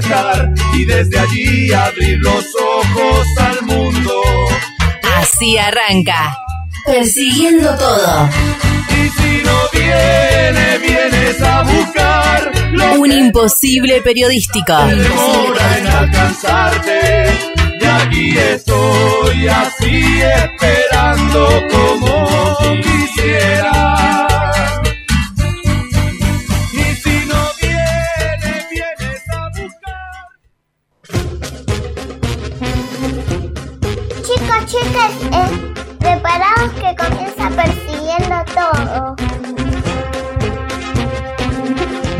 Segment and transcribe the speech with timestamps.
[0.00, 4.20] estar y desde allí abrir los ojos al mundo.
[5.18, 6.36] Así arranca,
[6.86, 8.28] persiguiendo todo.
[8.90, 14.76] Y si no viene, vienes a buscar lo Un imposible periodístico.
[14.86, 17.26] demora en alcanzarte.
[17.80, 24.09] Y aquí estoy así esperando como quisiera.
[35.32, 39.16] Eh, preparados que comienza persiguiendo todo.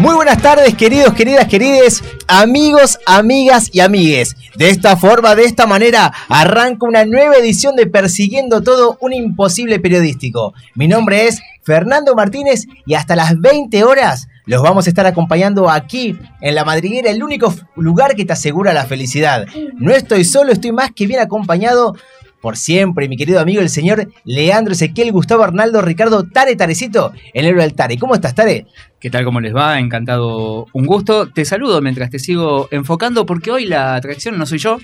[0.00, 4.34] Muy buenas tardes, queridos, queridas, querides, amigos, amigas y amigues.
[4.56, 9.78] De esta forma, de esta manera, arranca una nueva edición de Persiguiendo Todo, un imposible
[9.78, 10.54] periodístico.
[10.74, 15.68] Mi nombre es Fernando Martínez y hasta las 20 horas los vamos a estar acompañando
[15.68, 19.46] aquí en La Madriguera, el único lugar que te asegura la felicidad.
[19.74, 21.94] No estoy solo, estoy más que bien acompañado
[22.40, 27.44] por siempre, mi querido amigo, el señor Leandro Ezequiel Gustavo Arnaldo Ricardo Tare Tarecito, el
[27.46, 27.98] héroe del Tare.
[27.98, 28.66] ¿Cómo estás, Tare?
[28.98, 29.24] ¿Qué tal?
[29.24, 29.78] ¿Cómo les va?
[29.78, 30.66] Encantado.
[30.72, 31.28] Un gusto.
[31.30, 34.78] Te saludo mientras te sigo enfocando porque hoy la atracción no soy yo,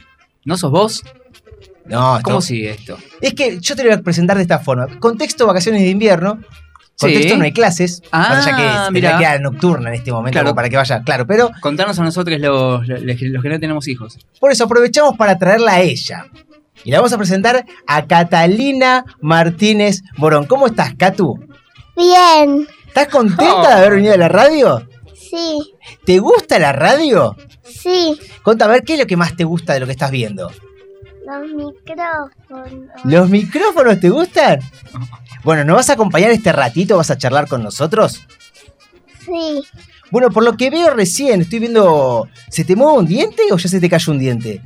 [0.44, 1.02] no sos vos.
[1.86, 2.98] No, ¿Cómo esto- sigue esto?
[3.20, 4.86] Es que yo te lo voy a presentar de esta forma.
[4.98, 6.40] Contexto vacaciones de invierno.
[6.98, 7.36] Contexto Sí.
[7.38, 8.02] no hay clases.
[8.10, 9.12] Ah, allá que tendría mirá.
[9.18, 10.54] que quedar nocturna en este momento Claro.
[10.54, 11.02] para que vaya.
[11.04, 14.18] Claro, pero Contanos a nosotros los, los, los que no tenemos hijos.
[14.40, 16.24] por eso aprovechamos para traerla a ella.
[16.84, 20.46] Y la vamos a presentar a Catalina Martínez Morón.
[20.46, 21.38] ¿Cómo estás, Catu?
[21.96, 23.66] Bien, ¿Estás contenta Oh.
[23.66, 24.86] de haber venido a la radio?
[25.14, 25.74] sí,
[26.04, 27.36] ¿Te gusta la radio?
[27.64, 30.10] sí, Conta, a ver, ¿qué es lo que más te gusta de lo que estás
[30.10, 30.50] viendo?
[31.26, 32.90] los micrófonos.
[33.04, 34.60] ¿Los micrófonos te gustan?
[35.42, 36.96] Bueno, ¿nos vas a acompañar este ratito?
[36.96, 38.22] ¿Vas a charlar con nosotros?
[39.24, 39.62] Sí,
[40.12, 42.28] Bueno, por lo que veo recién, estoy viendo.
[42.48, 44.62] ¿Se te mueve un diente o ya se te cayó un diente?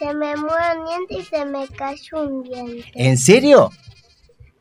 [0.00, 2.90] Se me mueve un diente y se me cayó un diente.
[2.94, 3.70] ¿En serio?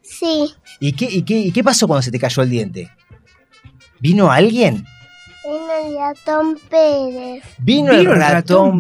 [0.02, 2.92] Sí, ¿Y qué, y qué, y qué pasó cuando se te cayó el diente?
[4.00, 4.86] ¿Vino alguien?
[5.46, 7.44] vino el ratón Pérez.
[7.58, 8.32] Vino, ¿Vino el el ratón,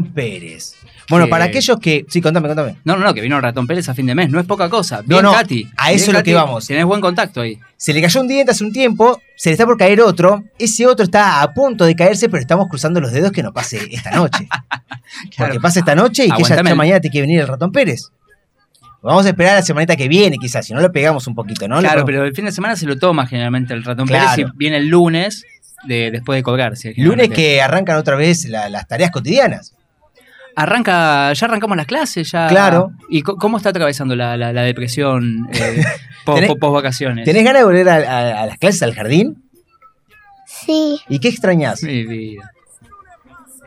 [0.01, 0.13] ratón?
[0.13, 0.75] Pérez.
[1.09, 2.05] Bueno, Que- para aquellos que.
[2.07, 2.75] Sí, contame, contame.
[2.83, 4.29] No, no, no, que vino el ratón Pérez a fin de mes.
[4.29, 4.97] No es poca cosa.
[4.97, 5.67] No, Bien, no, Katy.
[5.77, 6.67] a eso es lo que vamos.
[6.67, 7.59] Tenés buen contacto ahí.
[7.77, 10.43] Se le cayó un diente hace un tiempo, se le está por caer otro.
[10.59, 13.79] Ese otro está a punto de caerse, pero estamos cruzando los dedos que no pase
[13.91, 14.47] esta noche.
[15.37, 18.09] Porque pase esta noche y que ya, mañana te que venir el ratón Pérez.
[19.01, 21.79] Vamos a esperar la semanita que viene, quizás, si no lo pegamos un poquito, ¿no?
[21.79, 24.29] Claro, pero el fin de semana se lo toma generalmente el ratón Claro.
[24.35, 25.45] Pérez y viene el lunes
[25.87, 26.93] de, después de colgarse.
[26.97, 29.73] Lunes que arrancan otra vez la- las tareas cotidianas.
[30.61, 32.47] Arranca, ya arrancamos las clases, ya.
[32.47, 32.91] Claro.
[33.09, 35.83] ¿Y cómo está atravesando la, la- la depresión eh,
[36.25, 37.25] Tenés- post, vacaciones?
[37.25, 39.41] ¿Tenés ganas de volver a, a- a las clases al jardín?
[40.45, 41.81] Sí, ¿Y qué extrañas?
[41.83, 42.51] Mi vida.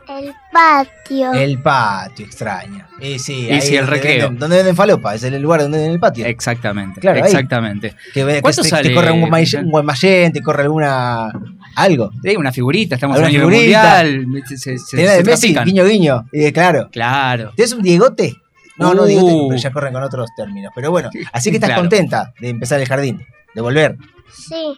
[0.07, 1.33] el patio.
[1.33, 2.87] El patio extraña.
[3.01, 4.19] Y sí, Y sí, el donde recreo.
[4.25, 6.25] Venden, donde venden falopa, es el lugar donde venden el patio.
[6.25, 6.99] Exactamente.
[7.01, 7.25] Claro, ahí.
[7.25, 7.95] exactamente.
[8.13, 8.89] que ve- que ¿Cuánto te, sale?
[8.89, 11.31] te corre un un guaymallén, te corre alguna.
[11.75, 12.11] Algo.
[12.23, 14.25] Sí, una figurita, estamos en el mundial.
[14.45, 15.65] Se, se, se de Messi, trafican.
[15.65, 16.89] guiño claro.
[16.91, 17.51] Claro.
[17.55, 18.33] ¿Tienes un Diegote?
[18.77, 19.05] No, no, Uh.
[19.05, 20.71] Diegote, pero ya corren con otros términos.
[20.75, 21.81] Pero bueno, así que estás Claro.
[21.83, 23.97] contenta de empezar el jardín, de volver.
[24.35, 24.75] Sí,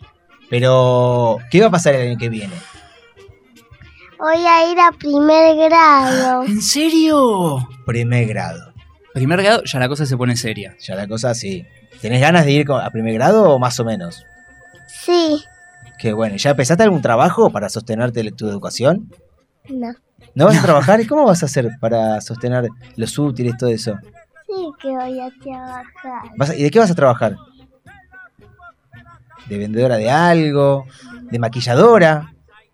[0.49, 2.53] Pero, ¿qué va a pasar el año que viene?
[4.17, 6.43] voy a ir a primer grado.
[6.47, 7.67] ¿En serio?
[7.85, 8.73] Primer grado.
[9.13, 10.75] Primer grado, ya la cosa se pone seria.
[10.79, 11.65] Ya la cosa sí.
[12.01, 14.25] ¿Tenés ganas de ir a primer grado o más o menos?
[14.87, 15.43] Sí,
[16.05, 16.35] Qué bueno.
[16.35, 19.09] ¿Ya empezaste algún trabajo para sostenerte de tu educación?
[19.67, 19.91] no.
[20.35, 21.01] ¿No vas a trabajar?
[21.01, 23.95] ¿Y cómo vas a hacer para sostener los útiles, todo eso?
[24.45, 26.29] Sí que voy a trabajar.
[26.37, 27.35] ¿Vas a- ¿Y de qué vas a trabajar?
[29.49, 30.85] ¿De vendedora de algo?
[31.31, 32.33] ¿De maquilladora?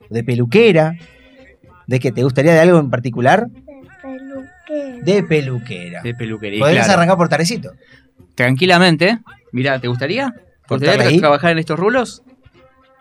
[0.09, 0.95] ¿De peluquera?
[1.87, 2.11] ¿De qué?
[2.11, 3.47] ¿Te gustaría de algo en particular?
[5.03, 6.01] De peluquera.
[6.03, 6.59] De peluquería.
[6.59, 6.99] Podrías claro.
[6.99, 7.71] arrancar por Tarecito.
[8.35, 9.19] Tranquilamente.
[9.53, 10.33] Mira, ¿te gustaría?
[10.67, 12.23] ¿Te gustaría tra- trabajar en estos rulos?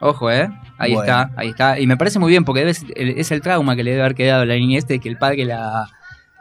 [0.00, 0.49] Ojo, ¿eh?
[0.79, 1.02] Ahí Bueno.
[1.02, 1.79] está, ahí está.
[1.79, 4.14] Y me parece muy bien porque debe- el- es el trauma que le debe haber
[4.14, 5.87] quedado a la niñez de que el padre la,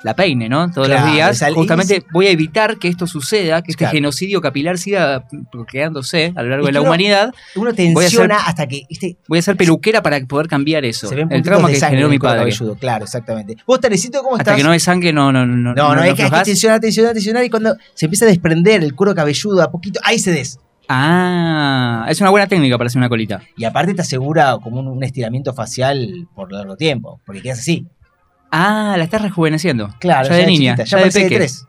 [0.01, 0.71] la peine, ¿no?
[0.71, 1.44] Todos Claro, los días.
[1.53, 3.95] Justamente voy a evitar que esto suceda, que este Claro.
[3.95, 5.25] genocidio capilar siga
[5.67, 7.33] creándose a lo largo Es de la uno- humanidad.
[7.56, 9.17] Uno tensiona hasta que ¿viste?
[9.27, 11.07] Voy a ser peluquera para poder cambiar eso.
[11.07, 12.39] se ven el trauma de que sangre generó en mi padre.
[12.39, 12.75] cabelludo.
[12.75, 13.57] Claro, exactamente.
[13.67, 14.55] ¿Vos, Tarecito, cómo Hasta estás?
[14.57, 15.73] que no hay sangre, no, no, no.
[15.73, 18.81] No, no, hay que, hay que tensionar, tensionar, tensionar y cuando se empieza a desprender
[18.83, 20.59] el cuero cabelludo a poquito, ahí se des.
[20.91, 23.41] Ah, es una buena técnica para hacer una colita.
[23.56, 27.86] Y aparte te asegura como un, un estiramiento facial por largo tiempo, porque quedas así.
[28.51, 29.94] Ah, la estás rejuveneciendo.
[30.00, 31.65] Claro, ya de niña, chiquita, ya, ya, de de tres.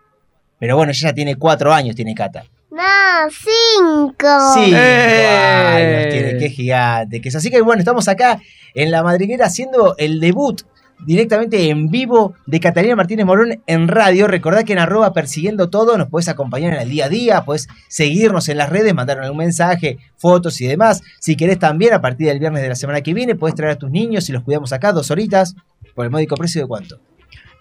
[0.59, 2.45] Pero bueno, ella ya tiene cuatro años, tiene Cata.
[2.71, 2.83] No,
[3.31, 4.55] cinco.
[4.55, 5.29] Sí, ¡Eh!
[5.29, 7.35] ay, los tiene, qué gigante que es.
[7.37, 8.41] Así que bueno, estamos acá
[8.75, 10.63] en la madriguera haciendo el debut
[11.07, 14.27] directamente en vivo de Catalina Martínez Morón en radio.
[14.27, 17.69] Recordá que en arroba persiguiendo todo nos podés acompañar en el día a día, podés
[17.89, 21.03] seguirnos en las redes, mandarnos algún mensaje, fotos y demás.
[21.19, 23.77] Si querés también, a partir del viernes de la semana que viene, podés traer a
[23.79, 25.55] tus niños y los cuidamos acá dos horitas
[25.95, 27.01] por el módico precio de cuánto.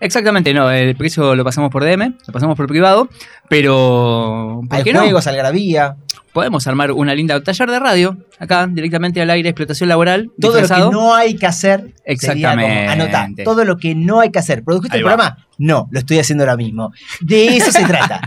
[0.01, 3.09] Exactamente, no, el precio lo pasamos por DM, lo pasamos por privado,
[3.49, 5.01] pero ¿por Hay qué no?
[5.01, 5.97] juegos, algarabía,
[6.33, 10.85] Podemos armar una linda taller de radio, acá, directamente al aire, explotación laboral, todo disfrazado.
[10.85, 11.93] lo que no hay que hacer.
[12.05, 12.87] Exactamente.
[12.87, 14.63] anotá, todo lo que no hay que hacer.
[14.63, 15.47] ¿Produjiste el programa?
[15.57, 16.91] No, lo estoy haciendo ahora mismo.
[17.21, 18.21] De eso se trata.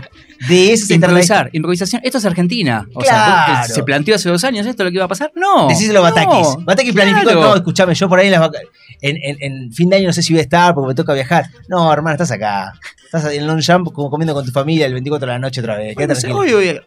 [0.47, 1.07] De eso se trata.
[1.13, 2.01] Improvisar, improvisación.
[2.03, 2.85] Esto es Argentina.
[2.93, 3.73] O sea, Claro.
[3.73, 5.31] ¿se planteó hace dos años esto lo que iba a pasar?
[5.35, 5.67] No.
[5.69, 6.65] Decíselo a no, Batakis.
[6.65, 8.49] Batakis planificó, no, escúchame, yo por ahí en, las
[9.01, 11.13] en, en- en fin de año no sé si voy a estar porque me toca
[11.13, 11.45] viajar.
[11.69, 12.73] No, hermano, estás acá.
[13.15, 15.93] Estás en Longchamp como comiendo con tu familia el 24 de la noche otra vez.
[15.95, 16.15] Bueno,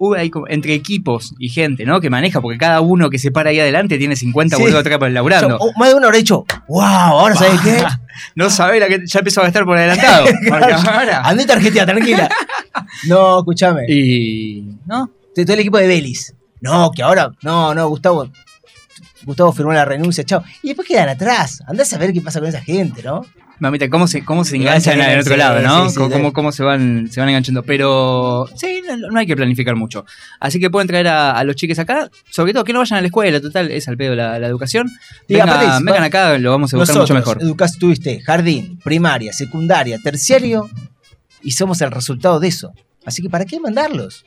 [0.01, 2.01] hoy- hay entre equipos y gente, ¿no?
[2.01, 4.63] Que maneja, porque cada uno que se para ahí adelante tiene 50 Sí.
[4.63, 5.51] boludos atrás laburando.
[5.51, 7.77] Yo, oh, más de uno habrá dicho, wow, ahora sabes qué.
[8.35, 10.27] No sabe la que ya empezó a gastar por adelantado.
[10.51, 12.29] Ahora- Andé tranquila.
[13.07, 13.83] No, escúchame.
[13.89, 14.65] Y.
[14.87, 15.09] ¿No?
[15.35, 16.35] Todo el equipo de Belis.
[16.61, 17.31] No, que ahora.
[17.43, 18.29] No, no, Gustavo.
[19.25, 20.43] Gustavo firmó la renuncia, chao.
[20.63, 21.63] Y después quedan atrás.
[21.69, 23.25] Andás a ver qué pasa con esa gente, ¿no?
[23.59, 25.85] Mamita, cómo se, cómo se Y enganchan en el otro lado, ¿no?
[25.89, 27.63] sí, sí, cómo, cómo- se van, se van enganchando.
[27.63, 30.05] Pero sí, no, no hay que planificar mucho.
[30.41, 33.01] Así que pueden traer a, a los chiques acá, sobre todo que no vayan a
[33.01, 34.91] la escuela, total, es al pedo la, la educación.
[35.27, 37.39] Y Venga- aparte, vengan acá, lo vamos a buscar mucho mejor.
[37.41, 40.69] educás, tuviste jardín, primaria, secundaria, terciario
[41.43, 42.73] y somos el resultado de eso.
[43.07, 44.25] Así que ¿para qué mandarlos?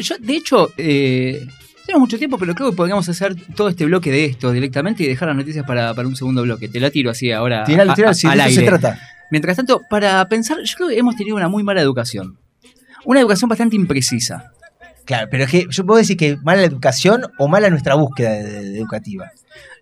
[0.00, 1.46] Yo, de hecho, eh,
[1.86, 5.06] tenemos mucho tiempo, pero creo que podríamos hacer todo este bloque de esto directamente y
[5.08, 6.68] dejar las noticias para, para un segundo bloque.
[6.68, 7.64] Te la tiro así ahora.
[7.64, 8.66] Tiralo, tiralo, si de al eso se aire.
[8.78, 8.98] trata.
[9.30, 12.38] Mientras tanto, para pensar, yo creo que hemos tenido una muy mala educación.
[13.04, 14.52] Una educación bastante imprecisa.
[15.04, 18.30] Claro, pero es que yo puedo decir que mala la educación o mala nuestra búsqueda
[18.34, 19.30] de- de- educativa.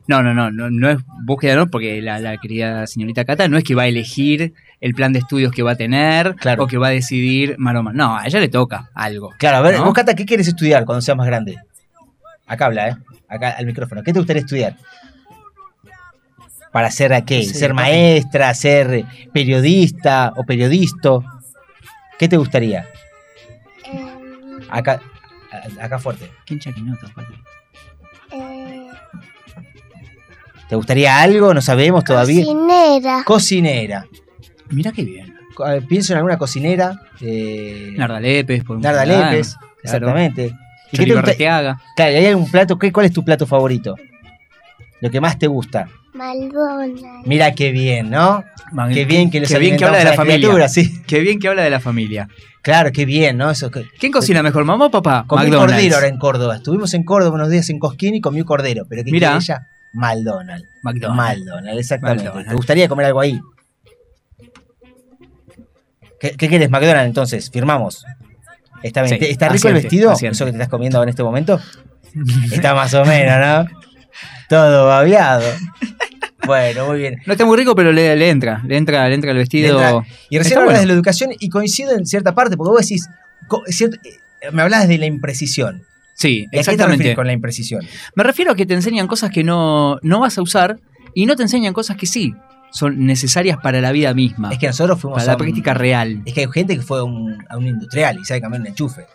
[0.06, 3.58] No, no, no, no, no es búsqueda, no, porque la, la querida señorita Cata no
[3.58, 6.64] es que va a elegir el plan de estudios que va a tener Claro.
[6.64, 7.93] o que va a decidir Maroma.
[7.93, 9.31] No, a ella le toca algo.
[9.38, 9.85] Claro, a ver, ¿No?
[9.85, 11.58] vos, Cata, ¿qué quieres estudiar cuando seas más grande?
[12.50, 12.97] Acá habla, ¿eh?
[13.29, 14.02] Acá al micrófono.
[14.02, 14.76] ¿Qué te gustaría estudiar?
[16.73, 17.44] ¿Para ser a qué?
[17.44, 18.52] ¿Ser maestra?
[18.55, 21.25] ¿Ser periodista o periodisto?
[22.19, 22.88] ¿Qué te gustaría?
[23.93, 24.06] Eh,
[24.69, 25.00] Acá,
[25.52, 26.31] a- acá fuerte.
[28.32, 28.88] Eh,
[30.69, 31.52] ¿Te gustaría algo?
[31.55, 32.44] No sabemos todavía.
[32.44, 33.23] cocinera.
[33.25, 34.06] Cocinera.
[34.70, 35.35] Mirá qué bien.
[35.67, 37.00] Eh, Pienso en alguna cocinera.
[37.20, 39.05] Eh, Narda Lepes, por Narda.
[39.05, 39.55] Lepes.
[39.56, 39.73] Claro.
[39.82, 40.52] Exactamente.
[40.92, 41.37] ¿Y qué te.
[41.37, 42.78] Claro, ¿hay algún plato?
[42.78, 43.96] ¿qué, ¿Cuál es tu plato favorito?
[45.00, 45.88] Lo que más te gusta.
[46.12, 47.22] Maldonado.
[47.25, 48.44] Mira qué bien, ¿no?
[48.92, 50.38] Qué bien que les Qué bien que habla de la familia.
[50.38, 51.02] criatura, sí.
[51.06, 52.28] Qué bien que habla de la familia.
[52.62, 53.50] Claro, qué bien, ¿no?
[53.50, 55.25] Eso que ¿Quién cocina mejor, mamá o papá?
[55.26, 55.72] comí McDonald's.
[55.75, 56.56] cordero ahora en Córdoba.
[56.56, 59.28] Estuvimos en Córdoba unos días en Cosquín y comió cordero, pero ¿qué Mirá.
[59.38, 59.66] quiere ella?
[59.94, 60.69] McDonald's.
[60.82, 61.40] McDonald's.
[61.44, 62.25] McDonald's, exactamente.
[62.25, 62.50] McDonald's.
[62.50, 63.40] ¿Te gustaría comer algo ahí?
[66.20, 67.50] ¿Qué, qué quieres, McDonald's, entonces?
[67.50, 68.04] Firmamos.
[68.82, 69.06] ¿Está.
[69.06, 70.10] Sí, ¿Está rico el vestido?
[70.12, 70.34] asiente.
[70.34, 71.60] Eso que te estás comiendo ahora en este momento.
[72.52, 73.68] Está más o menos, ¿no?
[74.49, 75.44] Todo babeado.
[76.46, 77.20] Bueno, muy bien.
[77.26, 78.62] No está muy rico, pero le, le entra.
[78.66, 79.78] Le entra, le entra el vestido.
[79.78, 80.80] Entra- Y recién hablas bueno.
[80.80, 83.06] de la educación y coincido en cierta parte, porque vos decís,
[83.46, 85.84] co- ciert- eh, me hablas de la imprecisión.
[86.14, 87.14] Sí, ¿Y a qué te exactamente.
[87.14, 87.87] con la imprecisión?
[88.16, 90.78] Me refiero a que te enseñan cosas que no, no vas a usar
[91.14, 92.34] y no te enseñan cosas que sí
[92.72, 94.52] son necesarias para la vida misma.
[94.52, 96.22] Es que nosotros fuimos para la a un- práctica real.
[96.24, 98.66] Es que hay gente que fue a un, a un industrial y sabe cambiar un
[98.68, 99.06] enchufe.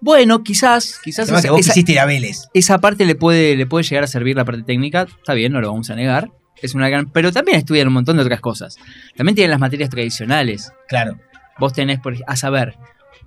[0.00, 2.48] Bueno, quizás, quizás esa, que vos esa- ir a Vélez.
[2.54, 5.02] esa parte le puede, le puede llegar a servir la parte técnica.
[5.02, 6.30] Está bien, no lo vamos a negar.
[6.62, 7.10] Es una gran.
[7.10, 8.76] Pero también estudian un montón de otras cosas.
[9.16, 10.72] También tienen las materias tradicionales.
[10.88, 11.18] Claro.
[11.58, 12.76] Vos tenés, por, a saber,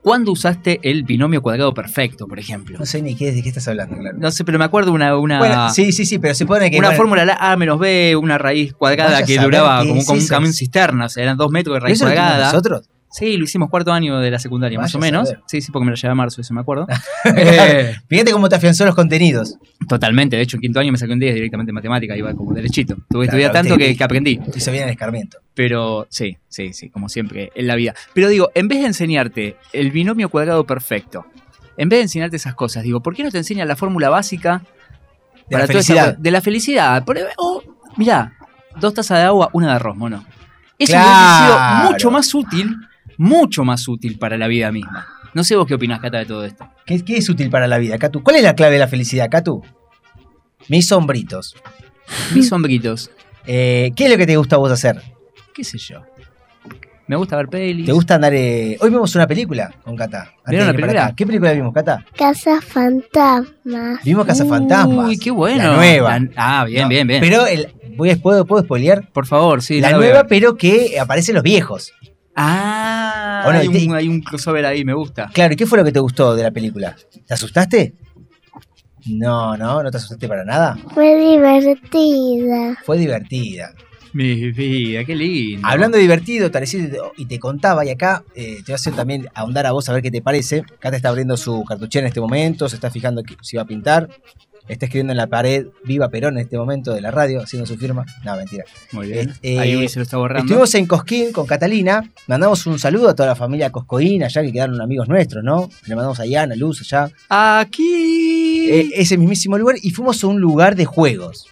[0.03, 2.77] ¿cuándo usaste el binomio cuadrado perfecto, por ejemplo?
[2.77, 4.17] No sé ni qué, de qué estás hablando, claro.
[4.19, 6.77] No sé, pero me acuerdo una, una, Bueno, sí, sí, sí, pero se pone que.
[6.77, 10.19] una bueno, fórmula la A menos B, una raíz cuadrada que duraba como, es como
[10.19, 12.51] un camión cisterna, o sea, eran dos metros de ¿pero raíz eso lo tuvimos cuadrada.
[12.51, 12.89] nosotros?
[13.15, 15.31] Sí, lo hicimos cuarto año de la secundaria, más o menos.
[15.45, 16.87] Sí, sí, porque me lo llevé a marzo, eso me acuerdo.
[17.37, 19.55] Eh, Fíjate cómo te afianzó los contenidos.
[19.87, 22.53] totalmente, de hecho, en quinto año me saqué un 10 directamente en matemática, iba como
[22.53, 22.95] derechito.
[22.95, 24.37] Tuve que Claro, estudiar tanto te- que, que aprendí.
[24.37, 25.37] Te hizo bien el escarmiento.
[25.53, 27.93] Pero sí, sí, sí, como siempre en la vida.
[28.13, 31.25] Pero digo, en vez de enseñarte el binomio cuadrado perfecto,
[31.77, 34.63] en vez de enseñarte esas cosas, digo, ¿por qué no te enseñan la fórmula básica
[35.49, 36.15] De la toda esa felicidad.
[36.15, 37.05] co- de la felicidad?
[37.05, 37.61] Por- O,
[37.97, 38.33] mirá,
[38.79, 40.25] dos tazas de agua, una de arroz, mono.
[40.79, 41.09] Eso Claro.
[41.09, 41.45] hubiese
[41.83, 42.75] sido mucho más útil,
[43.17, 45.07] mucho más útil para la vida misma.
[45.33, 46.67] No sé vos qué opinás, Cata, de todo esto.
[46.85, 48.21] ¿Qué, qué es útil para la vida, Catu?
[48.23, 49.63] ¿Cuál es la clave de la felicidad, Catu?
[50.69, 51.55] Mis sombritos.
[52.33, 53.09] Mis sombritos,
[53.45, 55.01] Eh, ¿Qué es lo que te gusta a vos hacer?
[55.53, 56.01] qué sé yo.
[57.05, 57.85] Me gusta ver pelis.
[57.85, 58.33] ¿Te gusta andar?
[58.33, 60.31] eh, Hoy vimos una película con Cata.
[60.47, 61.13] ¿Vieron para película?
[61.15, 62.05] ¿Qué película vimos, Cata?
[62.17, 63.99] Casa Fantasma.
[64.03, 65.07] Vimos Cazafantasmas.
[65.09, 65.63] Uy, qué bueno.
[65.63, 66.19] La nueva.
[66.19, 67.19] La- ah, bien, No, bien, bien.
[67.21, 67.67] Pero el,
[67.97, 69.09] voy a, ¿puedo, ¿puedo spoilear?
[69.11, 69.81] Por favor, sí.
[69.81, 69.97] la veo.
[69.97, 71.91] nueva, pero que aparecen los viejos.
[72.35, 73.59] Ah, ¿O no?
[73.59, 75.29] hay, te- un, hay un crossover ahí, me gusta.
[75.33, 76.95] Claro, ¿y qué fue lo que te gustó de la película?
[77.27, 77.93] ¿Te asustaste?
[79.05, 80.77] No, no, no te asustaste para nada.
[80.93, 82.77] Fue divertida.
[82.85, 83.73] Fue divertida.
[84.13, 85.67] Mi vida, qué lindo.
[85.67, 89.27] Hablando de divertido, Tarecito, y te contaba, y acá eh, te voy a hacer también
[89.33, 90.63] ahondar a vos a ver qué te parece.
[90.79, 93.65] Cata está abriendo su cartuchera en este momento, se está fijando que si va a
[93.65, 94.07] pintar.
[94.67, 97.77] Está escribiendo en la pared Viva Perón en este momento de la radio, haciendo su
[97.77, 98.05] firma.
[98.23, 98.63] No, mentira.
[98.93, 99.33] Muy bien.
[99.41, 100.45] Eh, ahí se lo está borrando.
[100.45, 102.09] Estuvimos en Cosquín con Catalina.
[102.27, 105.69] Mandamos un saludo a toda la familia Coscoín, allá que quedaron amigos nuestros, ¿no?
[105.85, 107.11] Le mandamos a Iana, Luz, allá.
[107.27, 108.69] Aquí.
[108.69, 109.75] Eh, ese mismísimo lugar.
[109.81, 111.47] Y fuimos a un lugar de juegos.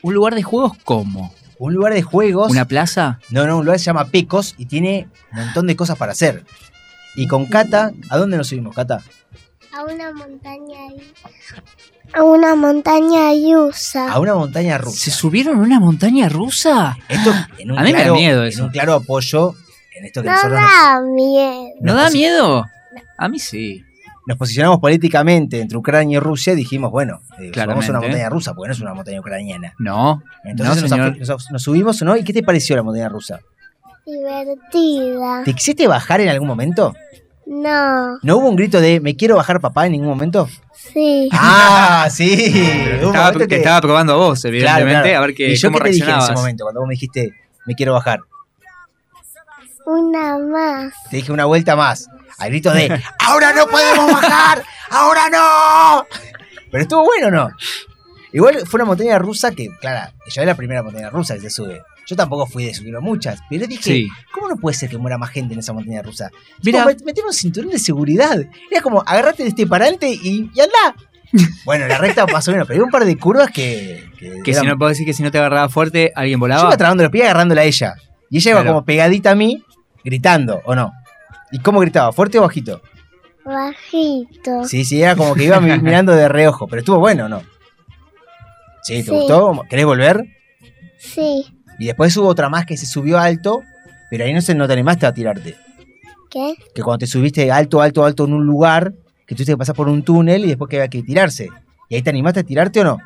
[0.00, 1.34] ¿Un lugar de juegos cómo?
[1.58, 2.50] Un lugar de juegos.
[2.50, 3.20] ¿Una plaza?
[3.30, 6.12] No, no, un lugar que se llama Pecos y tiene un montón de cosas para
[6.12, 6.44] hacer.
[7.14, 9.02] Y con Cata, ¿a dónde nos subimos, Cata?
[9.72, 11.12] A una montaña ahí.
[12.14, 14.12] A una montaña yusa.
[14.12, 14.98] A una montaña rusa.
[14.98, 16.96] ¿Se subieron a una montaña rusa?
[17.08, 18.64] Esto en un A mí me da claro, miedo en eso.
[18.64, 19.54] un claro apoyo
[19.96, 21.68] en esto que No nosotros da miedo.
[21.80, 22.66] ¿No da miedo?
[23.16, 23.82] A mí sí.
[24.26, 28.28] nos posicionamos políticamente entre Ucrania y Rusia y dijimos, bueno, eh, vamos a una montaña
[28.28, 29.74] rusa, porque no es una montaña ucraniana.
[29.78, 30.22] No.
[30.44, 31.10] Entonces No,
[31.50, 32.16] nos, subimos, ¿no?
[32.16, 33.40] ¿Y qué te pareció la montaña rusa?
[34.04, 35.44] Divertida.
[35.44, 36.94] ¿Te quisiste bajar en algún momento?
[37.54, 38.18] No.
[38.22, 40.48] ¿No hubo un grito de me quiero bajar papá en ningún momento?
[40.74, 41.28] Sí.
[41.32, 42.32] Ah, sí.
[43.02, 45.18] Estaba, te que- estaba probando a vos, evidentemente, Claro, claro.
[45.18, 46.94] a ver qué, ¿Y yo cómo qué te dije en ese momento cuando vos me
[46.94, 47.34] dijiste
[47.66, 48.20] me quiero bajar?
[49.84, 50.94] Una más.
[51.10, 52.08] Te dije una vuelta más.
[52.38, 54.62] Al grito de ¡Ahora no podemos bajar!
[54.90, 56.06] ¡Ahora no!
[56.70, 57.50] Pero estuvo bueno, ¿no?
[58.32, 61.50] Igual fue una montaña rusa que, claro, ya es la primera montaña rusa que se
[61.50, 61.82] sube.
[62.12, 64.08] Yo tampoco fui de subir a muchas, pero dije, Sí.
[64.34, 66.30] ¿cómo no puede ser que muera más gente en esa montaña rusa?
[66.62, 66.84] Mira.
[66.84, 68.38] Metemos un cinturón de seguridad.
[68.70, 70.94] Era como, agarrate de este parante y, y andá.
[71.64, 74.04] Bueno, la recta más o menos, pero había un par de curvas que...
[74.18, 76.40] Que, Que eran- si no puedo decir que si no te agarraba fuerte, alguien Yo
[76.40, 76.62] volaba.
[76.68, 77.94] iba trabando los pies agarrándola a ella.
[78.28, 78.74] Y ella iba Claro.
[78.74, 79.64] como pegadita a mí,
[80.04, 80.92] gritando, ¿o no?
[81.50, 82.12] ¿Y cómo gritaba?
[82.12, 82.82] ¿Fuerte o bajito?
[83.46, 84.64] Bajito.
[84.68, 87.42] Sí, sí, era como que iba mi- mirando de reojo, pero estuvo bueno, ¿o no?
[88.82, 89.10] Sí, ¿te Sí.
[89.10, 89.62] gustó?
[89.70, 90.22] ¿Querés volver?
[90.98, 91.44] Sí.
[91.82, 93.64] Y después hubo otra más que se subió alto,
[94.08, 95.56] pero ahí no, se, no te animaste a tirarte.
[96.30, 96.54] ¿Qué?
[96.72, 98.94] Que cuando te subiste alto, alto, alto en un lugar,
[99.26, 101.48] que tuviste que pasar por un túnel y después que había que tirarse.
[101.88, 102.98] ¿Y ahí te animaste a tirarte o no?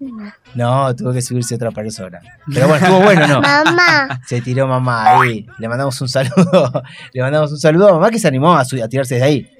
[0.00, 0.32] No.
[0.54, 2.20] No, tuvo que subirse otra persona.
[2.54, 3.40] Pero bueno, estuvo bueno, ¿no?
[3.42, 4.22] Mamá.
[4.26, 5.46] Se tiró mamá ahí.
[5.58, 6.82] Le mandamos un saludo.
[7.12, 9.50] Le mandamos un saludo a mamá que se animó a, a tirarse de ahí.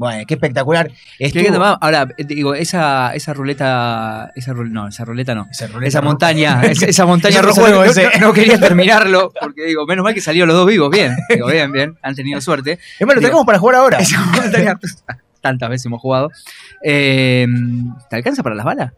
[0.00, 0.90] Bueno, qué espectacular.
[1.18, 1.76] Qué Estuvo- mamá.
[1.78, 4.30] Ahora, eh, digo, esa, esa ruleta.
[4.34, 5.46] Esa no, esa ruleta no.
[5.50, 7.68] Esa, ruleta Esa montaña, esa, esa montaña roja.
[7.68, 8.04] no, ese.
[8.18, 11.14] no- no quería terminarlo, porque digo, menos mal que salieron los dos vivos, bien.
[11.28, 12.78] Digo, bien, bien, han tenido suerte.
[12.98, 13.98] Es más, lo tenemos para jugar ahora.
[13.98, 14.78] Esa montaña
[15.42, 16.30] tantas veces hemos jugado.
[16.82, 17.46] Eh,
[18.08, 18.94] ¿Te alcanza para las balas?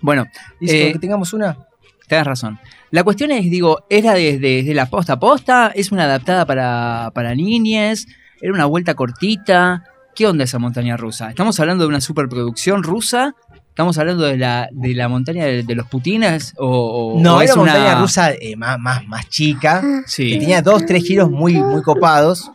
[0.00, 0.24] Bueno,
[0.62, 1.58] eh, que tengamos una.
[2.06, 2.58] Tenés razón.
[2.90, 5.72] La cuestión es, digo, ¿era desde, desde la posta a posta?
[5.74, 8.06] ¿Es una adaptada para, para niñes?
[8.40, 9.84] ¿Era una vuelta cortita?
[10.18, 11.28] ¿Qué onda esa montaña rusa?
[11.28, 13.36] ¿Estamos hablando de una superproducción rusa?
[13.68, 16.54] ¿Estamos hablando de la, de la montaña de, de los putines?
[16.58, 19.80] ¿O, o- No, o era una montaña rusa eh, más, más, más chica.
[20.16, 22.50] Que tenía dos, tres giros muy, muy copados.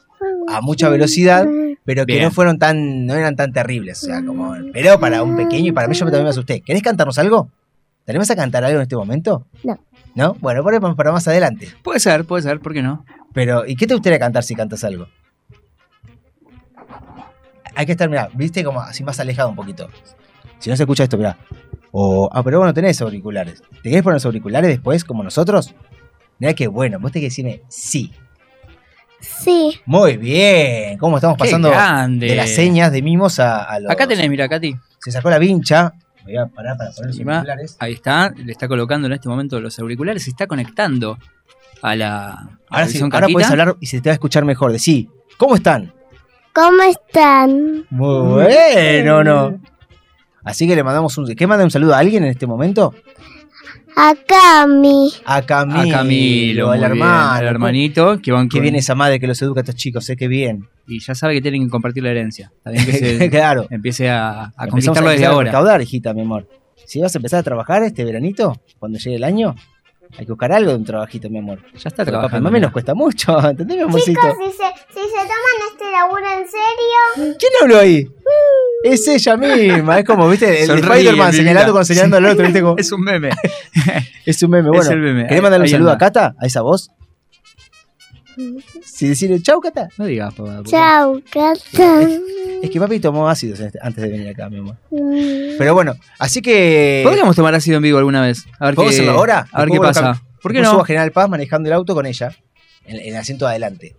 [0.50, 1.48] A mucha velocidad.
[1.86, 2.26] Pero que Bien.
[2.26, 3.06] no fueron tan.
[3.06, 4.04] No eran tan terribles.
[4.04, 4.54] O sea, como.
[4.74, 6.60] Pero para un pequeño y para mí yo también me asusté.
[6.60, 7.50] ¿Querés cantarnos algo?
[8.04, 9.46] ¿Tenemos a cantar algo en este momento?
[9.64, 9.80] No.
[10.16, 10.36] ¿No?
[10.42, 11.70] Bueno, por ahí para más adelante.
[11.82, 13.06] Puede ser, puede ser, ¿por qué no?
[13.34, 15.08] Pero, ¿y qué te gustaría cantar si cantas algo?
[17.76, 19.90] Hay que estar, mirá, viste como así más alejado un poquito.
[20.60, 21.38] Si no se escucha esto, mirá.
[21.92, 23.62] O, ah, pero vos no tenés auriculares.
[23.82, 25.74] ¿Te querés poner los auriculares después, como nosotros?
[26.40, 28.12] Mirá qué bueno, vos tenés que decirme sí.
[29.20, 29.80] Sí.
[29.86, 30.98] Muy bien.
[30.98, 32.28] ¿Cómo estamos Qué pasando grande.
[32.28, 33.92] de las señas de mimos a, a los...
[33.92, 34.76] Acá tenés, mira, Katy.
[35.00, 35.94] Se sacó la vincha.
[36.24, 37.78] Voy a parar para poner los auriculares.
[37.80, 41.18] ahí está, le está colocando en este momento los auriculares, se está conectando
[41.82, 44.46] a la, a la Ahora sí, ahora puedes hablar y se te va a escuchar
[44.46, 44.72] mejor.
[44.72, 45.10] De sí.
[45.38, 45.94] ¿Cómo están?
[46.54, 47.86] ¿Cómo están?
[47.90, 49.60] Muy bueno, ¿no?
[50.44, 51.34] Así que le mandamos un...
[51.36, 52.94] ¿Qué manda un saludo a alguien en este momento?
[53.96, 55.12] A Cami.
[55.26, 57.32] A Camilo, a Camilo, al hermano.
[57.32, 60.16] al hermanito, que van con- bien esa madre que los educa a estos chicos, sé
[60.16, 60.68] que bien.
[60.88, 62.52] y ya sabe que tienen que compartir la herencia.
[62.66, 62.78] Que
[63.18, 63.68] se claro.
[63.70, 65.46] empiece a, a conquistarlo desde a ahora.
[65.52, 66.48] recaudar, hijita, mi amor.
[66.86, 69.56] Si vas a empezar a trabajar este veranito, cuando llegue el año,
[70.18, 71.60] hay que buscar algo de un trabajito, mi amor.
[71.74, 72.50] Ya está Porque papá trabajando.
[72.50, 74.20] mami nos cuesta mucho, ¿entendés, mi amorcito?
[74.22, 78.08] Chicos, si se, si se toman este laburo en serio, ¿Quién habló ahí?
[78.84, 82.76] Es ella misma, es como, viste, el Spider-Man señalando con señalando al otro, viste, como,
[82.78, 83.30] Es un meme.
[84.26, 84.70] es un meme.
[84.70, 85.28] Bueno, es el meme.
[85.28, 86.06] ¿querés mandarle un saludo anda.
[86.06, 86.92] a Cata, a esa voz?
[88.84, 89.88] Si decirle chau, Cata.
[89.98, 90.56] No digas, papá.
[90.58, 92.02] porque- Chao, Cata.
[92.62, 94.76] Es que papi tomó ácidos en este- antes de venir acá, mi amor.
[94.92, 95.58] Mm.
[95.58, 97.02] Pero bueno, así que.
[97.04, 98.46] Podríamos tomar ácido en vivo alguna vez.
[98.60, 99.48] A ver ¿Podemos qué, hacerlo ahora?
[99.52, 100.22] A ver qué Después pasa.
[100.42, 100.84] ¿Por qué Después subo no?
[100.84, 102.36] a General Paz manejando el auto con ella.
[102.86, 103.96] En, en el asiento de adelante.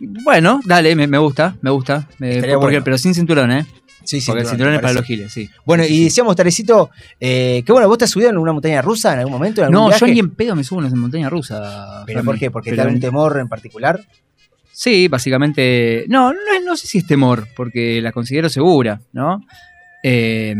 [0.00, 2.08] Bueno, dale, me, me gusta, me gusta.
[2.18, 2.84] Me- Estaría porque- bueno.
[2.84, 3.66] Pero sin cinturón, ¿eh?
[4.04, 4.26] Sí, sí.
[4.26, 5.48] porque el cinturón es para los giles, sí.
[5.64, 9.12] Bueno, y decíamos, Tarecito, eh, que bueno, ¿vos te has subido en una montaña rusa
[9.14, 9.60] en algún momento?
[9.60, 10.06] En algún No, viaje?
[10.06, 12.02] yo ni en pedo me subo en una montaña rusa.
[12.06, 12.50] ¿Pero por qué?
[12.50, 14.00] ¿Porque te Pero- da un temor en particular?
[14.72, 16.04] Sí, básicamente.
[16.08, 19.40] No, no, no sé si es temor, porque la considero segura, ¿no?
[20.06, 20.54] Eh,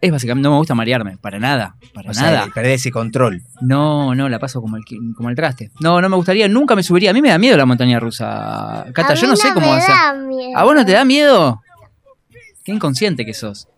[0.00, 2.44] es básicamente, no me gusta marearme, para nada, para O nada.
[2.44, 3.42] sea, perdés ese control.
[3.60, 5.70] No, no, la paso como el, como el traste.
[5.80, 7.10] No, no me gustaría, nunca me subiría.
[7.10, 8.86] A mí me da miedo la montaña rusa.
[8.94, 9.94] Cata, A yo mí no sé cómo hacer.
[10.56, 11.60] ¿A vos no te da miedo?
[12.64, 13.68] Qué inconsciente que sos.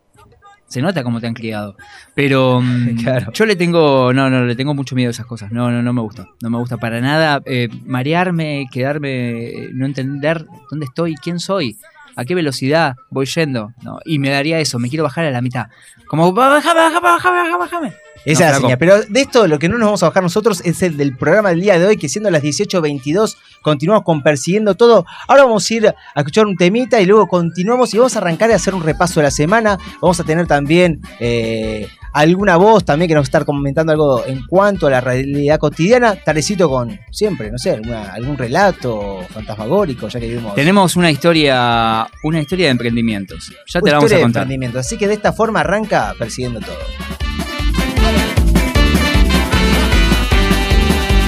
[0.67, 1.75] Se nota cómo te han criado.
[2.13, 3.31] Pero mm, Claro.
[3.33, 5.51] yo le tengo, no, no, le tengo mucho miedo a esas cosas.
[5.51, 6.27] No, no, no me gusta.
[6.41, 11.77] No me gusta para nada eh, marearme, quedarme, eh, no entender dónde estoy, quién soy,
[12.17, 13.71] a qué velocidad voy yendo.
[13.83, 15.67] No, y me daría eso, me quiero bajar a la mitad.
[16.07, 17.93] Como, bájame, bájame, bájame, bájame, bájame.
[18.25, 18.77] Esa No, es la señal.
[18.79, 21.49] Pero de esto, lo que no nos vamos a bajar nosotros es el del programa
[21.49, 25.05] del día de hoy, que siendo las 18.22, continuamos con Persiguiendo Todo.
[25.27, 28.51] Ahora vamos a ir a escuchar un temita y luego continuamos y vamos a arrancar
[28.51, 29.77] a hacer un repaso de la semana.
[30.01, 31.87] Vamos a tener también eh,
[32.21, 35.59] alguna voz también que nos va a estar comentando algo en cuanto a la realidad
[35.59, 36.15] cotidiana.
[36.15, 40.55] Tarecito con siempre, no sé, alguna- algún relato fantasmagórico, ya que vimos.
[40.55, 43.51] Tenemos una historia, una historia de emprendimientos.
[43.67, 44.41] Ya te la vamos historia a de contar.
[44.43, 44.79] emprendimiento.
[44.79, 46.75] Así que de esta forma arranca Persiguiendo Todo.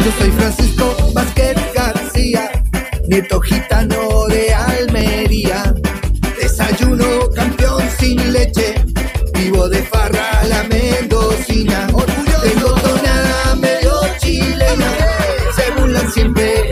[0.06, 2.50] Yo soy Francisco Vázquez García,
[3.08, 5.74] nieto gitano de Almería.
[6.42, 8.76] Desayuno campeón sin leche,
[9.68, 11.88] de farra la mendocina.
[12.44, 14.94] Tengo tonada medio chilena,
[15.56, 16.69] se burlan siempre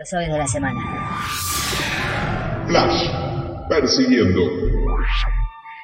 [0.00, 0.80] los obvios de la semana.
[2.66, 3.10] Flash,
[3.68, 4.40] persiguiendo.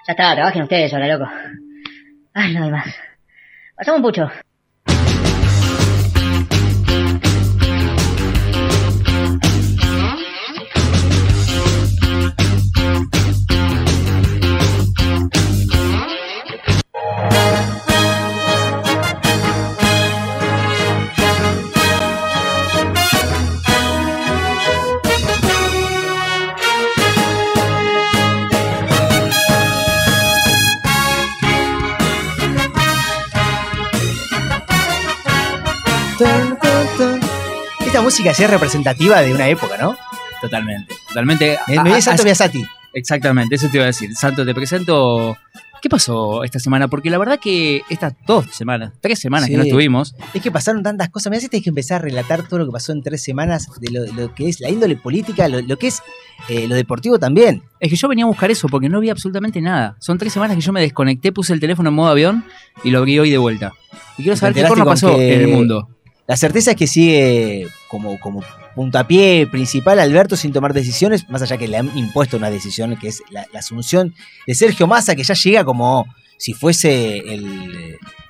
[0.06, 1.30] Ya está, trabajen ustedes ahora, loco.
[2.32, 2.94] Ay, no hay más.
[3.76, 4.30] Pasamos un pucho.
[38.16, 39.94] Música sí es representativa de una época, ¿no?
[40.40, 41.58] Totalmente, totalmente.
[41.68, 42.64] Me, A- me a- vi Santo a- Biasati.
[42.94, 44.14] Exactamente, eso te iba a decir.
[44.14, 45.36] Santo, te presento.
[45.82, 46.88] ¿Qué pasó esta semana?
[46.88, 50.82] Porque la verdad que estas dos semanas, tres semanas que no estuvimos, Es que pasaron
[50.82, 51.30] tantas cosas.
[51.30, 54.10] Me hace que empezar a relatar todo lo que pasó en tres semanas de lo,
[54.14, 56.02] lo que es la índole política, lo, lo que es
[56.48, 57.62] eh, lo deportivo también.
[57.80, 59.94] es que yo venía a buscar eso porque no vi absolutamente nada.
[60.00, 62.46] Son tres semanas que yo me desconecté, puse el teléfono en modo avión
[62.82, 63.74] y lo abrí hoy de vuelta.
[64.16, 65.90] Y quiero ¿Te saber qué pasó en el mundo.
[66.26, 68.42] La certeza es que sigue como, como
[68.74, 73.08] puntapié principal Alberto sin tomar decisiones, más allá que le han impuesto una decisión que
[73.08, 74.14] es la, asunción
[74.46, 76.06] de Sergio Massa, que ya llega como
[76.38, 77.22] si fuese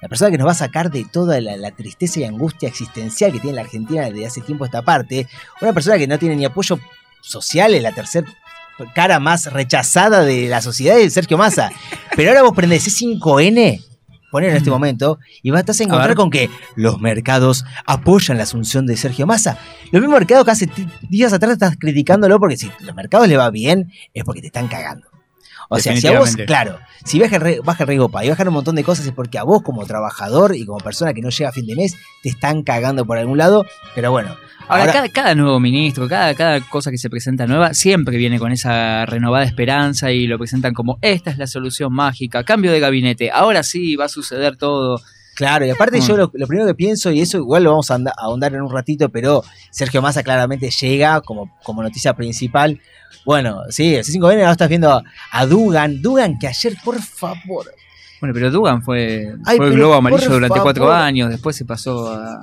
[0.01, 3.41] la persona que nos va a sacar de toda la, tristeza y angustia existencial que
[3.41, 5.27] tiene la Argentina desde hace tiempo esta parte.
[5.61, 6.79] Una persona que no tiene ni apoyo
[7.21, 8.27] social, es la tercera
[8.95, 11.71] cara más rechazada de la sociedad es Sergio Massa.
[12.15, 13.83] Pero ahora vos prendés C5N,
[14.31, 18.87] ponelo en este momento, y vas a encontrar con que los mercados apoyan la asunción
[18.87, 19.59] de Sergio Massa.
[19.93, 20.71] Los mismos mercados que hace
[21.09, 24.69] días atrás estás criticándolo porque si los mercados le va bien es porque te están
[24.69, 25.07] cagando.
[25.69, 28.77] O sea, si a vos, claro, si baja baja el riesgo y bajan un montón
[28.77, 31.53] de cosas es porque a vos como trabajador y como persona que no llega a
[31.53, 34.37] fin de mes te están cagando por algún lado, pero bueno.
[34.69, 38.39] Ahora, ahora- cada, cada nuevo ministro, cada, cada cosa que se presenta nueva, siempre viene
[38.39, 42.81] con esa renovada esperanza y lo presentan como esta es la solución mágica, cambio de
[42.81, 45.01] gabinete, ahora sí va a suceder todo.
[45.37, 47.99] Claro, y aparte yo lo, lo primero que pienso, y eso igual lo vamos a
[48.17, 52.81] ahondar en un ratito, pero Sergio Massa claramente llega como, como noticia principal.
[53.27, 56.01] Bueno, sí, el C5N ahora estás viendo a, a Dugan.
[56.01, 57.67] Dugan, que ayer, por favor.
[58.19, 62.09] Bueno, pero Dugan fue, Ay, fue el globo amarillo durante cuatro años, después se pasó
[62.11, 62.41] a,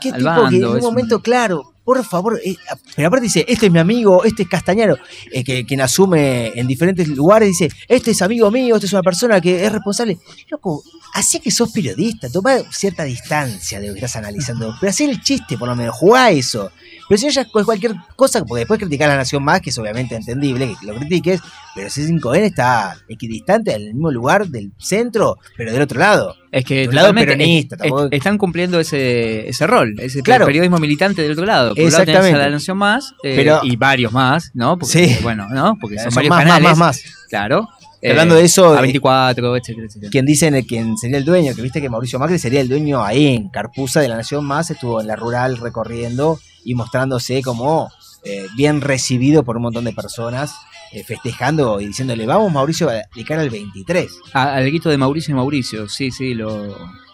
[0.00, 0.50] Qué al tipo bando.
[0.50, 2.40] que en un momento, claro, por favor.
[2.44, 2.56] eh,
[2.96, 4.96] pero aparte dice, este es mi amigo, este es Castañaro,
[5.30, 9.02] eh, que, quien asume en diferentes lugares, dice, este es amigo mío, este es una
[9.02, 10.18] persona que es responsable.
[10.50, 10.82] Loco,
[11.14, 15.22] así que sos periodista, toma cierta distancia de lo que estás analizando, pero hacé el
[15.22, 16.72] chiste, por lo menos, jugá eso.
[17.08, 19.78] Pero si ya es cualquier cosa, porque después criticar a la Nación Más, que es
[19.78, 21.40] obviamente entendible que lo critiques,
[21.74, 26.34] pero C5N está equidistante en el mismo lugar del centro, pero del otro lado.
[26.50, 30.46] Es que lado peronista, es- tampoco- es- están cumpliendo ese, ese rol, ese Claro.
[30.46, 31.74] periodismo militante del otro lado.
[31.74, 32.34] Por Exactamente.
[32.34, 34.78] a la Nación Más eh, Pero- y varios más, ¿no?
[34.78, 35.16] Porque, Sí.
[35.22, 35.76] Bueno, ¿no?
[35.80, 36.68] Porque son Son varios más, más, canales.
[36.70, 37.02] más, más.
[37.28, 37.68] Claro.
[38.02, 40.10] Y hablando de eso, A eh, 24, etcétera, etcétera.
[40.10, 43.26] quien dicen quien sería el dueño, que viste que Mauricio Macri sería el dueño ahí
[43.34, 47.90] en Carpuza de la Nación Más, estuvo en la rural recorriendo y mostrándose como
[48.24, 50.54] eh, bien recibido por un montón de personas,
[50.92, 54.10] eh, festejando y diciéndole, vamos Mauricio, de cara al 23.
[54.34, 56.64] Ah, al grito de Mauricio y Mauricio, sí, sí, lo,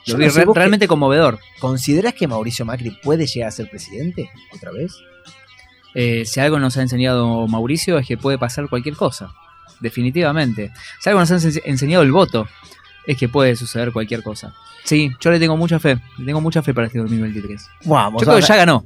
[0.06, 1.38] vi no sé re- vos qué- realmente conmovedor.
[1.60, 4.92] ¿Considerás que Mauricio Macri puede llegar a ser presidente otra vez?
[5.94, 9.32] Eh, si algo nos ha enseñado Mauricio es que puede pasar cualquier cosa,
[9.82, 10.70] definitivamente.
[11.00, 12.46] Si algo nos ha ense- enseñado el voto
[13.06, 14.54] es que puede suceder cualquier cosa.
[14.84, 17.60] Sí, yo le tengo mucha fe, le tengo mucha fe para este 2023.
[17.84, 18.84] Vamos, Yo creo que ya ganó.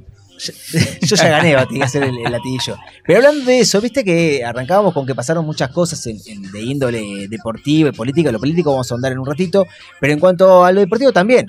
[1.01, 2.77] Yo ya gané, va, tenía que hacer el, el latiguillo.
[3.05, 6.61] Pero hablando de eso, viste que arrancábamos con que pasaron muchas cosas en- en- de
[6.61, 8.31] índole deportiva y política.
[8.31, 9.65] Lo político vamos a andar en un ratito.
[9.99, 11.47] Pero en cuanto a lo deportivo también.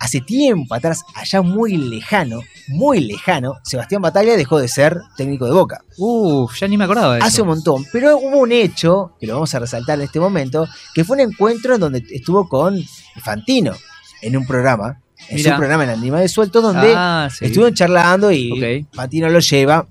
[0.00, 5.52] Hace tiempo atrás, allá muy lejano, muy lejano, Sebastián Bataglia dejó de ser técnico de
[5.52, 5.82] Boca.
[5.98, 7.26] Uf, ya ni me acordaba de eso.
[7.28, 7.84] Hace un montón.
[7.92, 11.30] Pero hubo un hecho, que lo vamos a resaltar en este momento, que fue un
[11.30, 12.82] encuentro en donde estuvo con
[13.22, 13.74] Fantino
[14.22, 15.00] en un programa.
[15.28, 15.52] En Mirá.
[15.52, 17.44] su programa en Animales Sueltos, donde Ah, sí.
[17.44, 18.86] Estuvieron charlando y.
[18.94, 19.86] Fantino lo lleva.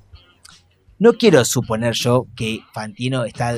[0.98, 3.58] No quiero suponer yo que Fantino está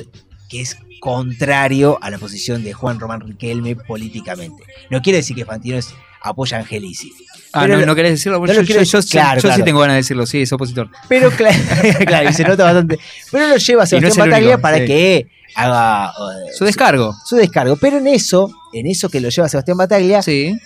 [0.50, 4.62] que es contrario a la posición de Juan Román Riquelme políticamente.
[4.90, 7.12] No quiere decir que Fantino es, apoya a Angelici.
[7.52, 8.38] Ah, Pero no, no querés decirlo.
[8.38, 10.42] no yo lo yo- quiero yo- decir, claro, yo sí tengo ganas de decirlo, sí,
[10.42, 10.88] es opositor.
[11.08, 11.58] Pero claro,
[12.06, 12.98] claro, y se nota bastante.
[13.30, 14.84] Pero lo lleva a no Sebastián el Bataglia único, para sí.
[14.86, 16.12] que haga
[16.56, 17.14] Su descargo.
[17.26, 17.76] su descargo.
[17.76, 20.56] Pero en eso, en eso que lo lleva Sebastián Bataglia, Sí.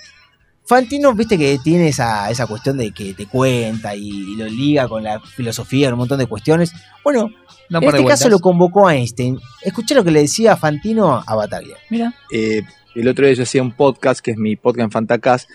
[0.69, 4.89] Fantino, viste que tiene esa, esa cuestión de que te cuenta y, y lo liga
[4.89, 6.73] con la filosofía, un montón de cuestiones.
[7.05, 7.31] Bueno,
[7.71, 8.31] en este caso vueltas.
[8.31, 9.39] lo convocó a Einstein.
[9.63, 11.77] Escuché lo que le decía Fantino a Bataglia.
[11.89, 12.13] Mira.
[12.33, 12.63] eh,
[13.01, 15.51] el otro día yo hacía un podcast, que es mi podcast Fantacast,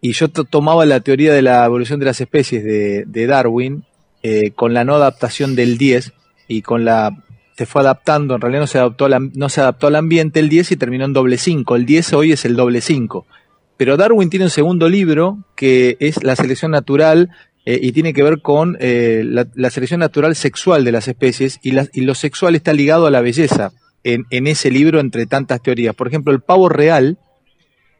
[0.00, 3.84] y yo to- tomaba la teoría de la evolución de las especies de, de Darwin
[4.22, 6.12] eh, con la no adaptación del 10
[6.48, 7.22] y con la
[7.56, 10.50] se fue adaptando, en realidad no se adaptó, la- no se adaptó al ambiente el
[10.50, 11.74] 10 y terminó en doble 5.
[11.76, 13.26] El 10 hoy es el doble 5.
[13.78, 17.30] Pero Darwin tiene un segundo libro que es La selección natural
[17.64, 21.72] eh, y tiene que ver con eh, la, selección natural sexual de las especies y,
[21.94, 23.72] y lo sexual está ligado a la belleza
[24.06, 25.92] en, en ese libro entre tantas teorías.
[25.94, 27.18] Por ejemplo, el pavo real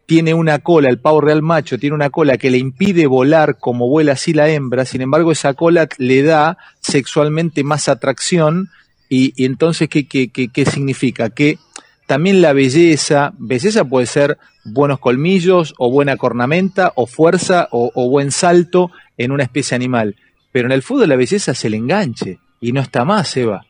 [0.07, 3.88] tiene una cola, el pavo real macho tiene una cola que le impide volar como
[3.88, 8.69] vuela así la hembra, sin embargo esa cola le da sexualmente más atracción
[9.09, 11.31] y, y entonces ¿qué, qué, qué, qué significa?
[11.31, 11.59] Que
[12.07, 18.09] también la belleza, belleza puede ser buenos colmillos o buena cornamenta o fuerza o, o
[18.09, 20.14] buen salto en una especie animal,
[20.53, 23.66] pero en el fútbol la belleza es el enganche y no está más, Eva.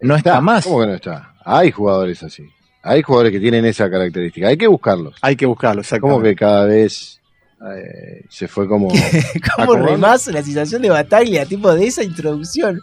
[0.00, 0.64] No está más.
[0.64, 1.31] ¿Cómo que no está?
[1.44, 2.48] Hay jugadores así.
[2.82, 4.48] Hay jugadores que tienen esa característica.
[4.48, 5.14] Hay que buscarlos.
[5.22, 7.20] Hay que buscarlos, Como que cada vez
[7.76, 8.88] eh, se fue como.
[8.88, 8.98] ¿Cómo
[9.56, 9.86] acomodando.
[9.86, 12.82] remás la sensación de Bataglia, tipo de esa introducción?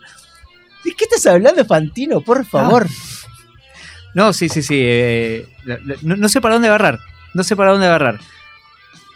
[0.85, 2.21] ¿De qué estás hablando, Fantino?
[2.21, 2.87] Por favor.
[4.13, 4.77] No, sí, sí, sí.
[4.81, 5.45] eh,
[6.01, 6.99] no, no sé para dónde agarrar.
[7.33, 8.19] No sé para dónde agarrar.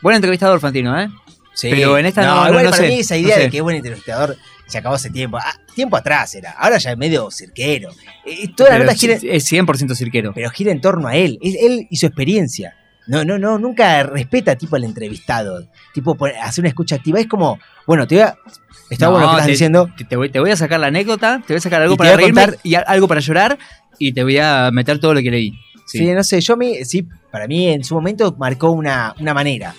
[0.01, 1.09] Buen entrevistador, Fantino, ¿eh?
[1.53, 1.69] Sí.
[1.71, 3.41] Pero en esta no, no, igual no para sé, mí esa no idea sé.
[3.43, 4.35] de que es buen entrevistador
[4.67, 5.37] se acabó hace tiempo.
[5.37, 6.51] Ah, tiempo atrás era.
[6.51, 7.91] Ahora ya es medio cirquero.
[8.25, 10.31] Eh, toda la nota gira, es 100% cirquero.
[10.33, 11.37] pero gira en torno a él.
[11.41, 12.75] Es él y su experiencia.
[13.05, 15.67] No, no, no, nunca respeta tipo al entrevistado.
[15.93, 17.19] Tipo, pon- hace una escucha activa.
[17.19, 18.35] Es como, bueno, te voy a.
[18.89, 19.89] Está bueno lo que estás te, diciendo.
[19.97, 22.15] Te, te voy, te voy a sacar la anécdota, te voy a sacar algo para
[22.15, 23.57] reírme contar- y a- algo para llorar
[23.99, 25.51] y te voy a meter todo lo que leí.
[25.85, 25.97] Sí.
[25.99, 26.05] Sí.
[26.13, 29.75] no sé, yo me, sí, para mí en su momento marcó una, una manera.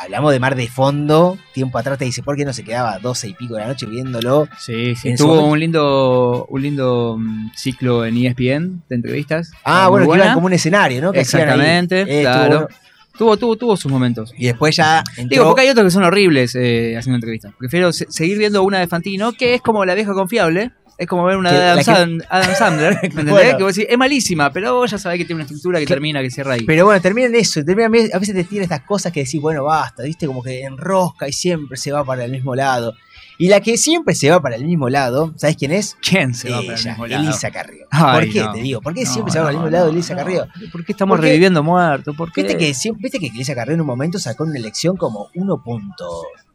[0.00, 3.28] Hablamos de Mar de Fondo, tiempo atrás te dice, ¿por qué no se quedaba 12
[3.28, 4.48] y pico de la noche viéndolo?
[4.58, 5.14] Sí, sí.
[5.16, 9.50] Tuvo un lindo, un lindo mm, ciclo en ESPN de entrevistas.
[9.64, 11.12] Ah, bueno, que iban como un escenario, ¿no?
[11.12, 11.20] Que.
[11.20, 12.68] Exactamente, Eh, claro.
[13.16, 14.32] Tuvo, tuvo, tuvo sus momentos.
[14.38, 15.28] Y después ya entró...
[15.28, 17.52] Digo, porque hay otros que son horribles eh, haciendo entrevistas.
[17.58, 20.70] Prefiero se- seguir viendo una de Fantino, que es como la vieja confiable.
[20.98, 23.32] Es como ver una de Adam, que- Sandler, ¿me entendés?
[23.32, 23.56] Bueno.
[23.56, 25.96] Que vos decís, es malísima, pero vos ya sabés que tiene una estructura que Claro.
[25.96, 26.64] termina, que cierra ahí.
[26.64, 27.64] Pero bueno, termina en eso.
[27.64, 30.26] Termina, a veces te tiran estas cosas que decís, bueno, basta, ¿viste?
[30.26, 32.94] Como que enrosca y siempre se va para el mismo lado.
[33.40, 35.96] Y la que siempre se va para el mismo lado, ¿sabes quién es?
[36.02, 37.22] ¿Quién se va para el mismo lado?
[37.22, 37.86] Elisa Carrió.
[37.92, 38.52] Ay, ¿Por qué no.
[38.52, 38.80] te digo?
[38.80, 40.16] ¿Por qué No, siempre se va para el mismo lado Elisa.
[40.16, 40.48] Carrió?
[40.72, 42.16] ¿Por qué estamos Porque- reviviendo muertos?
[42.16, 42.42] ¿Por qué?
[42.42, 46.02] Viste que, siempre, viste que Elisa Carrió en un momento sacó una elección como 1.6,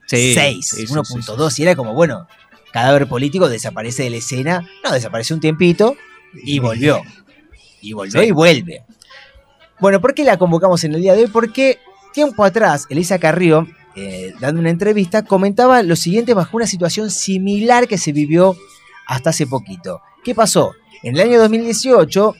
[0.06, 2.28] Sí, sí, sí, sí, 1.2, y era como, bueno,
[2.74, 4.68] cadáver político desaparece de la escena.
[4.84, 5.96] No, desapareció un tiempito
[6.34, 7.02] y volvió.
[7.82, 8.28] Y volvió Sí.
[8.28, 8.84] y vuelve.
[9.80, 11.30] Bueno, ¿por qué la convocamos en el día de hoy?
[11.32, 11.80] Porque
[12.14, 17.88] tiempo atrás, Elisa Carrió, eh, dando una entrevista, comentaba lo siguiente bajo una situación similar
[17.88, 18.56] que se vivió
[19.08, 20.02] hasta hace poquito.
[20.24, 20.74] ¿Qué pasó?
[21.04, 22.36] En el año 2018,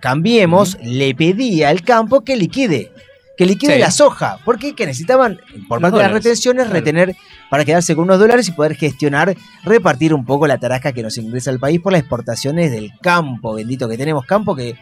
[0.00, 2.92] Cambiemos le pedía al campo que liquide.
[3.36, 3.80] Que liquide Sí.
[3.80, 4.38] la soja.
[4.44, 6.78] Porque que necesitaban, por parte de las retenciones, claro.
[6.78, 7.16] retener
[7.50, 11.18] para quedarse con unos dólares y poder gestionar, repartir un poco la tarasca que nos
[11.18, 14.24] ingresa al país por las exportaciones del campo, bendito que tenemos.
[14.24, 14.76] Campo que,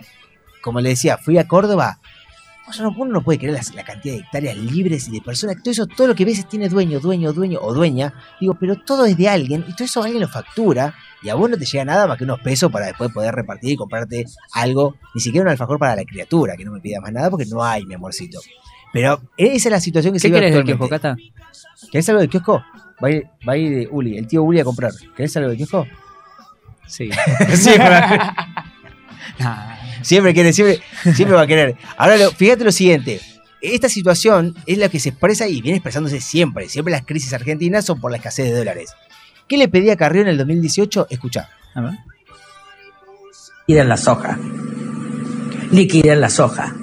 [0.62, 1.99] como le decía, fui a Córdoba.
[2.96, 5.57] Uno no puede creer la cantidad de hectáreas libres y de personas.
[5.62, 8.14] Todo eso, todo lo que ves tiene dueño, dueño, dueño o dueña.
[8.40, 11.50] Digo, pero todo es de alguien y todo eso alguien lo factura y a vos
[11.50, 14.24] no te llega nada más que unos pesos para después poder repartir y comprarte
[14.55, 17.46] algo, ni siquiera un alfajor para la criatura, que no me pida más nada porque
[17.46, 18.40] no hay, mi amorcito.
[18.92, 20.88] Pero esa es la situación que se ¿Qué vive querés del actualmente.
[20.88, 21.22] kiosco,
[21.68, 21.90] Cata?
[21.90, 22.64] ¿Querés algo del kiosco?
[23.03, 24.92] Va a ir, va a ir Uli, el tío Uli a comprar.
[25.16, 25.87] ¿Querés algo del kiosco?
[26.87, 27.11] Sí.
[27.57, 27.88] siempre,
[29.38, 29.74] Nah.
[30.05, 30.81] Siempre quiere, siempre,
[31.14, 31.77] siempre va a querer.
[31.97, 33.21] Ahora, lo- fíjate lo siguiente.
[33.61, 36.69] Esta situación es la que se expresa y viene expresándose siempre.
[36.69, 38.93] Siempre las crisis argentinas son por la escasez de dólares.
[39.49, 41.07] ¿Qué le pedía Carrió en el 2018?
[41.11, 41.49] Escuchá.
[43.67, 44.38] Liquiden la soja.
[45.71, 46.75] Liquiden la soja.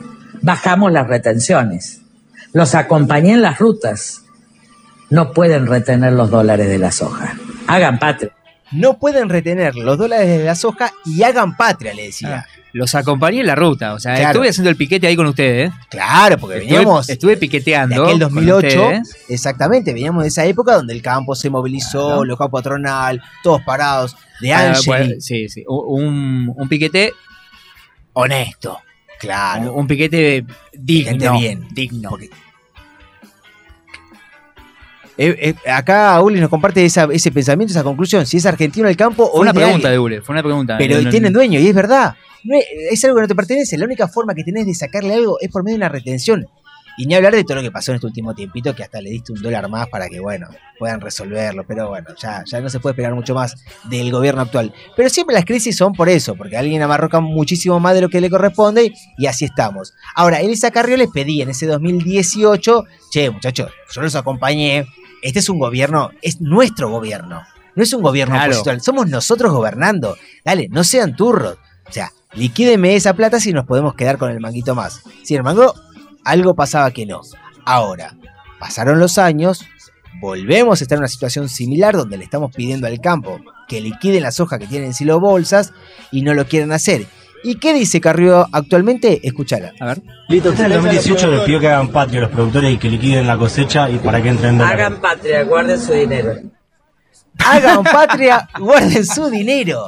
[0.42, 2.02] Bajamos las retenciones.
[2.54, 4.24] Los acompañé en las rutas.
[5.10, 7.36] No pueden retener los dólares de la soja.
[7.68, 8.32] Hagan patria.
[8.72, 12.48] No pueden retener los dólares de la soja y hagan patria, le decía.
[12.74, 14.30] Los acompañé en la ruta, o sea, Claro.
[14.30, 15.70] estuve haciendo el piquete ahí con ustedes.
[15.70, 15.74] ¿eh?
[15.90, 17.96] Claro, porque Estuve, veníamos estuve de piqueteando.
[18.04, 18.68] aquel con 2008.
[18.68, 19.18] ustedes.
[19.28, 22.26] Exactamente, veníamos de esa época donde el campo se movilizó, Claro.
[22.26, 25.64] local patronal, todos parados, de Ah, bueno, sí, sí.
[25.68, 27.14] Un, un piquete
[28.14, 28.80] honesto.
[29.20, 29.74] Claro.
[29.74, 31.38] Un, un piquete digno.
[31.40, 31.68] Bien.
[31.72, 32.10] Digno.
[32.10, 32.30] Porque-
[35.18, 38.96] Eh, eh, acá Uli nos comparte esa- ese pensamiento, esa conclusión, si es argentino el
[38.96, 40.78] campo o Fue una de pregunta de Ule, fue una pregunta.
[40.80, 42.16] Pero No, no, tienen dueño, y es verdad.
[42.44, 43.78] No es, es algo que no te pertenece.
[43.78, 46.48] La única forma que tenés de sacarle algo es por medio de una retención.
[46.98, 49.10] Y ni hablar de todo lo que pasó en este último tiempito, que hasta le
[49.12, 51.64] diste un dólar más para que, bueno, puedan resolverlo.
[51.66, 54.74] Pero bueno, ya, ya no se puede esperar mucho más del gobierno actual.
[54.98, 58.20] Pero siempre las crisis son por eso, porque alguien amarroca muchísimo más de lo que
[58.20, 59.94] le corresponde y así estamos.
[60.16, 64.86] Ahora, Elisa Carrió les pedía en ese 2018, che, muchachos, yo los acompañé.
[65.22, 67.42] Este es un gobierno, es nuestro gobierno.
[67.76, 68.52] No es un gobierno Claro.
[68.52, 70.18] opositor, somos nosotros gobernando.
[70.44, 71.58] Dale, no sean turros.
[71.92, 75.02] O sea, liquídeme esa plata si nos podemos quedar con el manguito más.
[75.24, 75.76] Sin embargo,
[76.24, 77.20] algo pasaba que no.
[77.66, 78.16] Ahora,
[78.62, 79.66] pasaron los años,
[80.22, 84.24] volvemos a estar en una situación similar donde le estamos pidiendo al campo que liquiden
[84.24, 85.74] las hojas que tienen silo bolsas
[86.14, 87.08] y no lo quieren hacer.
[87.44, 89.20] ¿Y qué dice Carrió actualmente?
[89.28, 89.74] Escúchala.
[89.82, 90.02] A ver.
[90.30, 93.28] Usted en el 2018 les pidió que hagan patria a los productores y que liquiden
[93.28, 94.80] la cosecha y para que entren dólares.
[94.80, 96.36] Hagan patria, guarden su dinero.
[97.46, 99.88] Hagan patria, guarden su dinero.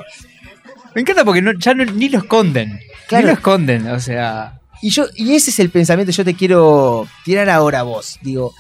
[0.96, 2.80] Me encanta porque no- ya no- ni lo esconden.
[3.08, 3.26] Claro.
[3.26, 4.60] Ni lo esconden, o sea.
[4.82, 8.20] Y yo, y ese es el pensamiento que yo te quiero tirar ahora a vos.
[8.22, 8.54] Digo,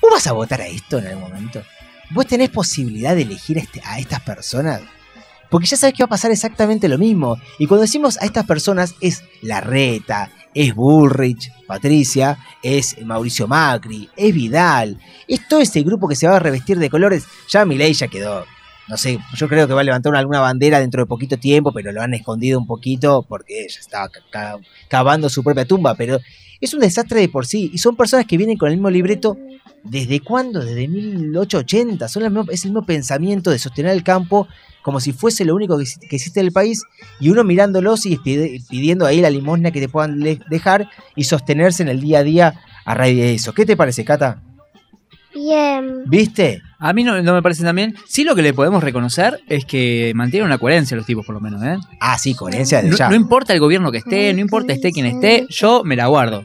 [0.00, 1.62] ¿vos vas a votar a esto en algún momento?
[2.10, 4.80] ¿Vos tenés posibilidad de elegir a, este- a estas personas?
[5.50, 7.38] Porque ya sabes que va a pasar exactamente lo mismo.
[7.58, 14.34] Y cuando decimos a estas personas es Larreta, es Bullrich, Patricia, es Mauricio Macri, es
[14.34, 14.98] Vidal,
[15.28, 17.24] es todo ese grupo que se va a revestir de colores.
[17.50, 18.46] Ya Milei ya quedó.
[18.88, 21.72] No sé, yo creo que va a levantar una- alguna bandera dentro de poquito tiempo,
[21.72, 25.94] pero lo han escondido un poquito porque ella estaba ca- ca- cavando su propia tumba.
[25.94, 26.18] Pero
[26.60, 27.70] es un desastre de por sí.
[27.72, 29.36] Y son personas que vienen con el mismo libreto
[29.84, 30.64] ¿Desde cuándo?
[30.64, 32.06] Desde 1880.
[32.08, 34.46] Son las es el mismo pensamiento de sostener el campo
[34.80, 36.82] como si fuese lo único que, exi- que existe en el país
[37.18, 41.88] y uno mirándolos y pidiendo ahí la limosna que te puedan dejar y sostenerse en
[41.88, 43.52] el día a día a raíz de eso.
[43.54, 44.40] ¿Qué te parece, Cata?
[45.34, 46.02] Bien.
[46.06, 46.62] ¿Viste?
[46.78, 47.94] A mí no, no me parece también.
[48.06, 51.40] Sí, lo que le podemos reconocer es que mantienen una coherencia los tipos, por lo
[51.40, 51.76] menos, ¿eh?
[52.00, 53.08] Ah, sí, coherencia de No, ya.
[53.08, 56.44] no importa el gobierno que esté, no importa esté quien esté, yo me la guardo.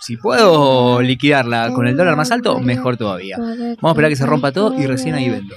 [0.00, 3.36] Si puedo liquidarla con el dólar más alto, mejor todavía.
[3.38, 5.54] Vamos a esperar que se rompa todo y recién ahí vendo.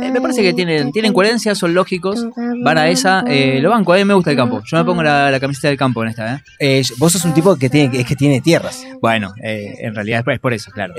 [0.00, 2.24] Eh, me parece que tienen, tienen coherencia, son lógicos.
[2.62, 3.24] Van a esa.
[3.26, 4.62] Eh, lo banco, a mí me gusta el campo.
[4.64, 6.40] Yo me pongo la, la camiseta del campo en esta, ¿eh?
[6.60, 8.84] Eh, vos sos un tipo que tiene, es que tiene tierras.
[9.00, 10.94] Bueno, eh, en realidad es por- es por eso, claro.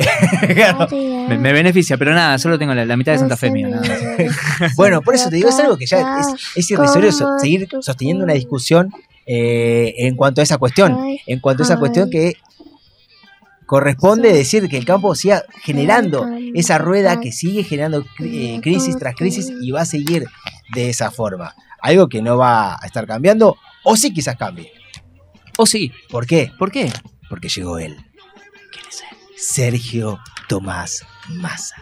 [0.91, 3.69] me, me beneficia, pero nada, solo tengo la, la mitad de Santa Fe mía.
[4.75, 8.23] Bueno, por eso te digo, es algo que ya es, es irrisorio so- seguir sosteniendo
[8.23, 8.91] una discusión
[9.25, 10.97] eh, en cuanto a esa cuestión.
[11.25, 12.33] En cuanto a esa cuestión que
[13.65, 19.15] corresponde decir que el campo siga generando esa rueda que sigue generando eh, crisis tras
[19.15, 20.27] crisis y va a seguir
[20.73, 21.55] de esa forma.
[21.81, 24.71] Algo que no va a estar cambiando, o sí quizás cambie.
[25.57, 25.91] O sí.
[26.09, 26.51] ¿Por qué?
[26.57, 26.91] ¿Por qué?
[27.29, 27.95] Porque llegó él.
[28.71, 29.17] ¿Quién es él?
[29.35, 31.75] Sergio Tomás Massa.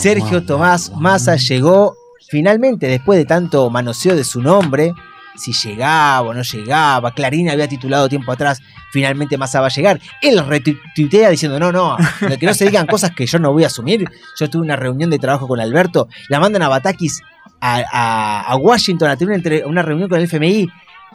[0.00, 1.94] Sergio Tomás Massa llegó
[2.28, 4.92] finalmente después de tanto manoseo de su nombre,
[5.36, 8.60] si llegaba o no llegaba, Clarín había titulado tiempo atrás,
[8.92, 10.00] finalmente Massa va a llegar.
[10.20, 11.96] Él retuitea diciendo, no, no,
[12.38, 14.04] que no se digan cosas que yo no voy a asumir.
[14.38, 17.22] Yo tuve una reunión de trabajo con Alberto, la mandan a Batakis
[17.60, 20.68] a, a- a Washington a tener una, entre- una reunión con el FMI.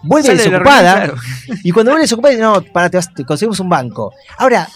[0.03, 1.13] Vuelve Sale desocupada.
[1.63, 4.13] Y cuando vuelve desocupada, dice, no, para, te, vas- te conseguimos un banco.
[4.37, 4.67] Ahora,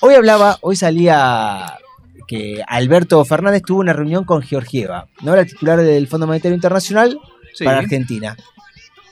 [0.00, 1.74] hoy hablaba, hoy salía
[2.26, 5.36] que Alberto Fernández tuvo una reunión con Georgieva, ¿no?
[5.36, 7.18] La titular del Fondo Monetario Internacional
[7.54, 7.64] Sí.
[7.64, 8.36] para Argentina.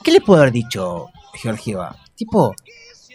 [0.04, 1.96] ¿Qué le puedo haber dicho Georgieva?
[2.14, 2.54] Tipo,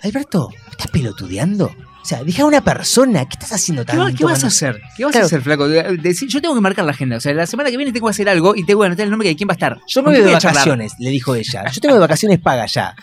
[0.04, 1.66] Alberto, ¿me ¿estás pelotudeando?
[2.02, 4.04] O sea, deja a una persona, ¿qué estás haciendo ¿Qué, tanto?
[4.06, 4.82] va- qué vas a hacer?
[4.98, 5.26] ¿Qué vas Claro.
[5.26, 5.68] a hacer, flaco?
[5.68, 7.18] De- decir- yo tengo que marcar la agenda.
[7.18, 9.12] O sea, la semana que viene tengo que hacer algo y tengo que anotar el
[9.12, 9.80] nombre de quién va a estar.
[9.88, 10.54] Yo me ¿Con voy de charlar?
[10.56, 11.70] vacaciones, le dijo ella.
[11.72, 12.96] Yo tengo de vacaciones pagas ya.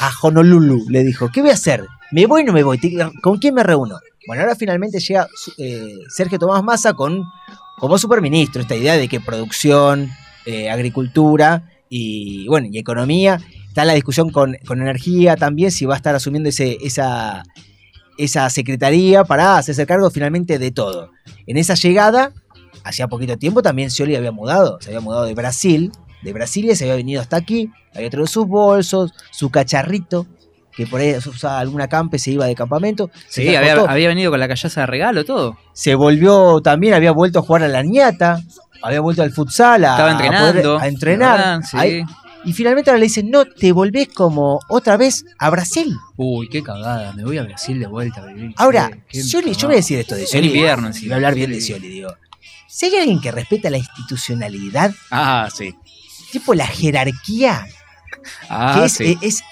[0.00, 1.30] A Honolulu, le dijo.
[1.32, 1.84] ¿Qué voy a hacer?
[2.12, 2.78] ¿Me voy o no me voy?
[3.22, 3.98] ¿Con quién me reúno?
[4.26, 5.26] Bueno, ahora finalmente llega
[5.58, 7.24] eh, Sergio Tomás Massa con,
[7.78, 10.10] como superministro, esta idea de que producción,
[10.44, 13.40] eh, agricultura y, bueno, y economía.
[13.68, 17.42] Está la discusión con, con energía también, si va a estar asumiendo ese, esa,
[18.16, 21.10] esa secretaría para hacerse cargo finalmente de todo.
[21.46, 22.32] En esa llegada,
[22.84, 26.84] hacía poquito tiempo también Scioli había mudado, se había mudado de Brasil, de Brasilia se
[26.84, 30.26] había venido hasta aquí, había traído sus bolsos, su cacharrito,
[30.76, 33.10] que por ahí usaba alguna campe, se iba de campamento.
[33.28, 35.56] Sí, había, había venido con la callaza de regalo, todo.
[35.72, 38.42] Se volvió también, había vuelto a jugar a la ñata,
[38.82, 40.78] había vuelto al futsal a, Estaba a poder- entrenando.
[40.78, 41.38] a entrenar.
[41.38, 41.60] ¿verdad?
[41.70, 41.76] Sí.
[41.76, 42.02] Ahí-
[42.44, 45.96] y finalmente ahora le dicen, no, te volvés como otra vez a Brasil.
[46.16, 47.12] Uy, qué cagada.
[47.12, 48.24] Me voy a Brasil de vuelta.
[48.56, 50.46] Ahora, Qué- qué Scioli, yo voy a decir esto de Scioli.
[50.48, 52.14] invierno, Voy a hablar bien de Scioli, digo.
[52.68, 55.74] Si hay alguien que respeta la institucionalidad, Ah, sí.
[56.30, 57.66] tipo la jerarquía,
[58.48, 59.18] Ah, que es, sí.
[59.22, 59.42] es,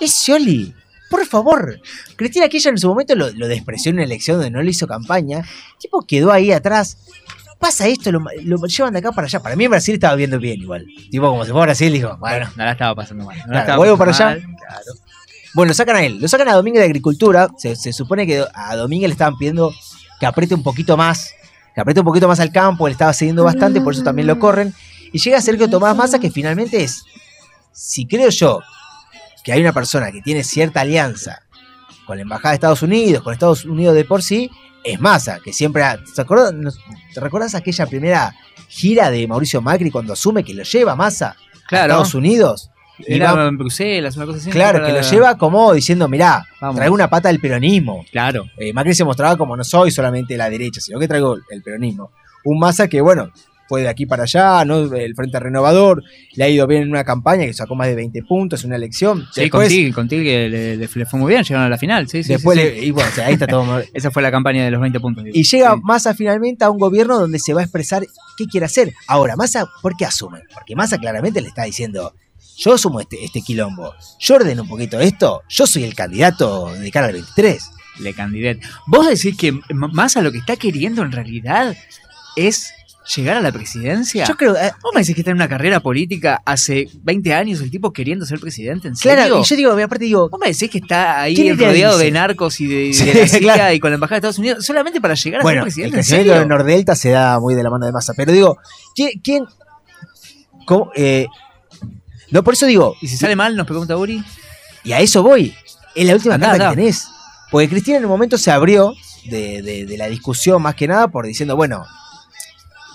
[0.00, 0.74] es Scioli.
[1.10, 1.80] Por favor.
[2.16, 4.86] Cristina Kirchner en su momento lo, lo despreció en una elección donde no le hizo
[4.86, 5.44] campaña.
[5.80, 6.98] Tipo quedó ahí atrás.
[7.60, 9.40] Pasa esto, lo, lo llevan de acá para allá.
[9.40, 10.86] Para mí en Brasil estaba viendo bien igual.
[11.10, 13.36] Tipo como se fue a Brasil, dijo, bueno, no la estaba pasando mal.
[13.36, 14.34] No la Claro, estaba vuelvo para allá.
[14.34, 14.84] claro.
[15.52, 16.18] Bueno, lo sacan a él.
[16.20, 17.48] Lo sacan a Domínguez de Agricultura.
[17.58, 19.74] Se, se supone que a Domínguez le estaban pidiendo
[20.18, 21.34] que apriete un poquito más.
[21.74, 22.86] Que apriete un poquito más al campo.
[22.86, 24.72] Él estaba cediendo bastante, por eso también lo corren.
[25.12, 27.04] Y llega Sergio Tomás Massa, que finalmente es.
[27.72, 28.60] Si creo yo
[29.44, 31.42] que hay una persona que tiene cierta alianza
[32.06, 34.50] con la Embajada de Estados Unidos, con Estados Unidos de por sí,
[34.84, 35.82] es Massa, que siempre.
[35.82, 36.78] ha- ¿Te acuerdas, nos-
[37.14, 38.34] ¿te recuerdas aquella primera
[38.68, 41.36] gira de Mauricio Macri cuando asume que lo lleva Massa
[41.68, 41.82] Claro.
[41.82, 42.70] a Estados Unidos?
[43.06, 44.50] Era va- en Bruselas, una cosa así.
[44.50, 46.76] Claro, que lo lleva como diciendo, mirá, Vamos.
[46.76, 48.04] traigo una pata del peronismo.
[48.12, 48.44] Claro.
[48.58, 52.10] Eh, Macri se mostraba como no soy solamente la derecha, sino que traigo el peronismo.
[52.44, 53.30] Un Massa que, bueno,
[53.70, 54.92] fue de aquí para allá, ¿no?
[54.96, 56.02] El Frente Renovador,
[56.34, 58.76] le ha ido bien en una campaña que sacó más de 20 puntos en una
[58.76, 59.28] elección.
[59.32, 62.08] Sí, Después- contigo, contigo que le, le- le fue muy bien, llegaron a la final.
[62.08, 62.86] Sí, sí, Después sí, le- sí.
[62.86, 63.80] y bueno, o sea, ahí está todo.
[63.94, 65.22] Esa fue la campaña de los 20 puntos.
[65.22, 65.36] digo.
[65.38, 65.76] Y llega.
[65.76, 68.04] Massa finalmente a un gobierno donde se va a expresar
[68.36, 68.92] qué quiere hacer.
[69.06, 70.40] Ahora, Massa, ¿por qué asume?
[70.52, 72.12] Porque Massa claramente le está diciendo,
[72.56, 76.90] yo asumo este, este quilombo, yo ordeno un poquito esto, yo soy el candidato de
[76.90, 77.70] cara al 23.
[78.00, 78.66] Le candidato.
[78.86, 81.76] ¿Vos decís que Massa lo que está queriendo en realidad
[82.36, 82.72] es
[83.16, 84.24] llegar a la presidencia?
[84.26, 87.60] Yo creo, eh, ¿Vos me decís que está en una carrera política hace 20 años
[87.60, 88.88] el tipo queriendo ser presidente?
[88.88, 89.16] ¿En serio?
[89.26, 91.98] Claro, y yo digo, aparte digo, ¿Vos me decís que está ahí ¿Quién le rodeado
[91.98, 93.74] de narcos y de, Sí, de la CIA claro.
[93.74, 95.96] y con la embajada de Estados Unidos solamente para llegar a Bueno, ser el presidente?
[95.96, 96.40] ¿En crecimiento serio?
[96.40, 98.12] de Nordelta se da muy de la mano de masa.
[98.16, 98.58] Pero digo,
[98.94, 99.10] ¿quién?
[99.22, 99.44] quién-
[100.66, 101.26] cómo, eh,
[102.30, 104.22] no, por eso digo, ¿Y si sale mal, nos pregunta Uri?
[104.84, 105.54] y a eso voy.
[105.94, 106.70] Es la última Andá, carta andá.
[106.76, 107.08] que tenés.
[107.50, 108.94] Porque Cristina en un momento se abrió
[109.28, 111.84] de, de- de la discusión más que nada por diciendo, bueno,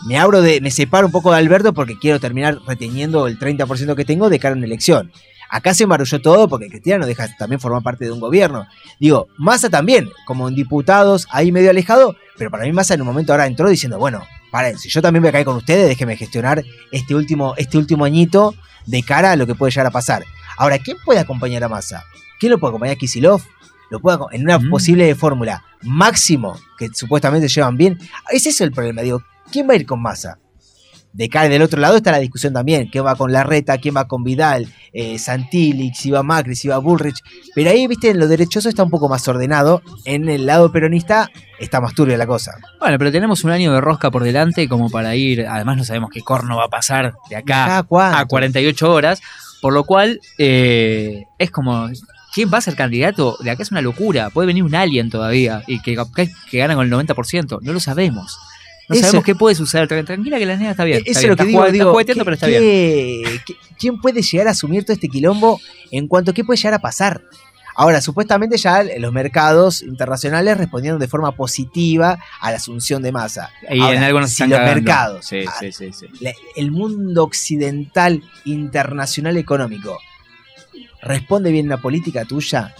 [0.05, 3.95] me abro de, me separo un poco de Alberto porque quiero terminar reteniendo el 30%
[3.95, 5.11] que tengo de cara a una elección.
[5.49, 8.67] Acá se embarulló todo porque Cristina no deja también formar parte de un gobierno.
[8.99, 13.07] Digo, Massa también, como en diputados, ahí medio alejado, pero para mí Massa en un
[13.07, 16.17] momento ahora entró diciendo, bueno, paren, si yo también voy a caer con ustedes, déjenme
[16.17, 20.23] gestionar este último, este último añito de cara a lo que puede llegar a pasar.
[20.57, 22.03] Ahora, ¿quién puede acompañar a Massa?
[22.39, 23.41] ¿Quién lo puede acompañar a Kisilov?
[23.89, 27.99] Lo puede en una posible fórmula máximo que supuestamente llevan bien.
[28.31, 30.39] Ese es el problema, digo, ¿quién va a ir con Massa?
[31.15, 34.05] De cara del otro lado está la discusión también, quién va con Larreta, quién va
[34.05, 37.21] con Vidal, eh, Santilli, si va Macri, si va Bullrich.
[37.55, 39.81] Pero ahí, viste, en lo derechoso está un poco más ordenado.
[40.03, 42.51] En el lado peronista está más turbia la cosa.
[42.81, 45.47] Bueno, pero tenemos un año de rosca por delante como para ir.
[45.47, 49.21] Además, no sabemos qué corno va a pasar de acá a 48 horas.
[49.61, 51.87] Por lo cual, eh, es como.
[52.33, 53.37] ¿Quién va a ser candidato?
[53.39, 54.31] De acá es una locura.
[54.31, 57.59] Puede venir un alien todavía y que, que, que gana con el 90%.
[57.61, 58.37] No lo sabemos.
[58.87, 59.87] No Eso- sabemos qué puede suceder.
[59.87, 60.99] Tra- Tranquila que la nena está bien.
[60.99, 62.61] está Eso es lo que está digo, jugando- digo, está jugueteando, ¿qué- pero está bien.
[63.45, 65.59] qué- ¿quién puede llegar a asumir todo este quilombo
[65.91, 67.21] en cuanto a qué puede llegar a pasar?
[67.77, 73.49] Ahora, supuestamente ya los mercados internacionales respondieron de forma positiva a la asunción de masa.
[73.69, 74.75] Y Ahora, en algo nos si están los cagando.
[74.81, 76.05] mercados, Sí, ah, sí, sí, sí.
[76.55, 79.97] el mundo occidental internacional económico
[81.01, 82.73] responde bien una política tuya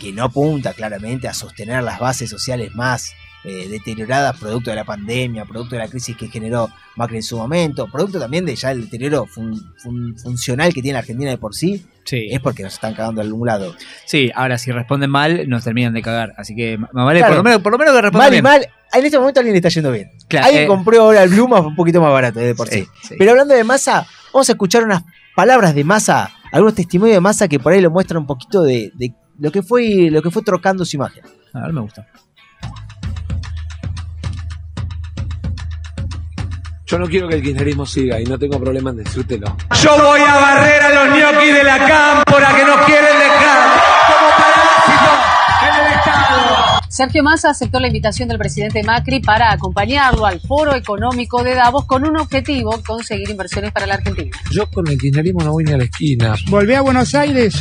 [0.00, 3.12] que no apunta claramente a sostener las bases sociales más
[3.44, 7.36] eh, deterioradas producto de la pandemia, producto de la crisis que generó Macri en su
[7.36, 11.38] momento, producto también de ya el deterioro fun- fun- funcional que tiene la Argentina de
[11.38, 13.74] por sí, es porque nos están cagando de algún lado.
[14.06, 16.34] Sí, ahora si responden mal, nos terminan de cagar.
[16.36, 17.32] Así que, más vale, Claro.
[17.34, 19.42] por, lo menos, por lo menos que respondan Mal y mal, en este momento a
[19.42, 20.10] alguien le está yendo bien.
[20.28, 20.66] Claro, alguien eh.
[20.66, 22.80] compró ahora el Blue más un poquito más barato eh, de por sí.
[22.80, 23.14] Sí, sí.
[23.18, 25.02] Pero hablando de masa, vamos a escuchar unas
[25.34, 28.92] palabras de masa, algunos testimonios de masa que por ahí lo muestran un poquito de,
[28.94, 31.24] de lo que fue lo que fue trocando su imagen.
[31.54, 32.06] A ver, me gusta.
[36.94, 39.56] Yo no quiero que el kirchnerismo siga y no tengo problema en decírtelo.
[39.82, 43.13] Yo voy a barrer a los ñoquis de la cámpora que nos quieren
[46.94, 51.86] Sergio Massa aceptó la invitación del presidente Macri para acompañarlo al Foro Económico de Davos
[51.86, 54.30] con un objetivo, conseguir inversiones para la Argentina.
[54.52, 56.36] Yo con el kirchnerismo no voy ni a la esquina.
[56.48, 57.56] Volvé a Buenos Aires,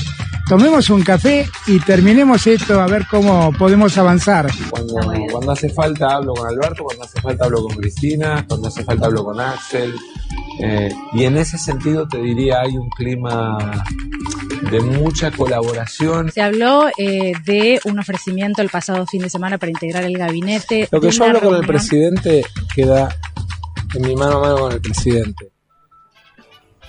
[0.47, 4.51] tomemos un café y terminemos esto a ver cómo podemos avanzar.
[4.69, 4.93] Cuando,
[5.31, 9.07] cuando hace falta hablo con Alberto, cuando hace falta hablo con Cristina, cuando hace falta
[9.07, 9.95] hablo con Axel.
[10.59, 13.83] Eh, y en ese sentido te diría hay un clima
[14.69, 16.31] de mucha colaboración.
[16.31, 20.87] Se habló eh, de un ofrecimiento el pasado fin de semana para integrar el gabinete.
[20.91, 22.43] Lo que yo hablo con el presidente
[22.75, 23.09] queda
[23.95, 25.52] en mi mano a mano con el presidente.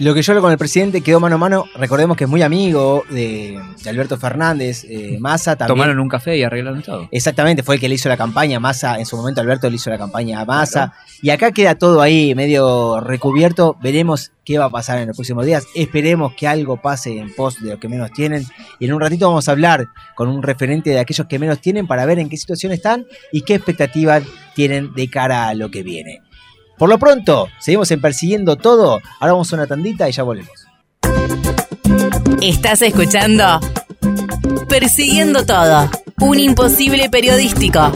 [0.01, 1.67] Lo que yo hablo con el presidente quedó mano a mano.
[1.77, 5.77] Recordemos que es muy amigo de, de Alberto Fernández, eh, Massa también.
[5.77, 7.09] Tomaron un café y arreglaron todo.
[7.13, 8.99] Exactamente, fue el que le hizo la campaña a Massa.
[8.99, 10.95] En su momento Alberto le hizo la campaña a Massa.
[11.23, 13.77] Y acá queda todo ahí medio recubierto.
[13.81, 15.65] Veremos qué va a pasar en los próximos días.
[15.77, 18.45] Esperemos que algo pase en pos de los que menos tienen.
[18.81, 19.87] Y en un ratito vamos a hablar
[20.17, 23.43] con un referente de aquellos que menos tienen para ver en qué situación están y
[23.43, 24.25] qué expectativas
[24.57, 26.24] tienen de cara a lo que viene.
[26.79, 29.01] Por lo pronto, seguimos en Persiguiendo Todo.
[29.21, 30.67] Ahora vamos a una tandita y ya volvemos.
[32.41, 33.61] Estás escuchando
[34.69, 35.89] Persiguiendo Todo,
[36.21, 37.93] un imposible periodístico.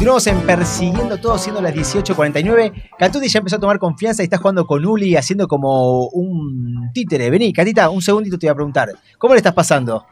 [0.00, 2.90] Continuamos en Persiguiendo Todo, siendo las 18.49.
[2.98, 7.28] Catuti ya empezó a tomar confianza y está jugando con Uli, haciendo como un títere.
[7.28, 8.88] Vení, Catita, un segundito te voy a preguntar.
[9.18, 10.06] ¿Cómo le estás pasando?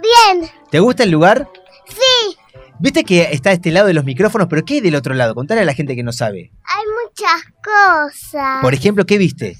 [0.00, 1.46] Bien, ¿Te gusta el lugar?
[1.86, 2.36] sí,
[2.80, 5.34] Viste que está a este lado de los micrófonos, pero ¿qué hay del otro lado?
[5.34, 6.50] Contale a la gente que no sabe.
[6.64, 8.62] hay muchas cosas.
[8.62, 9.58] Por ejemplo, ¿qué viste?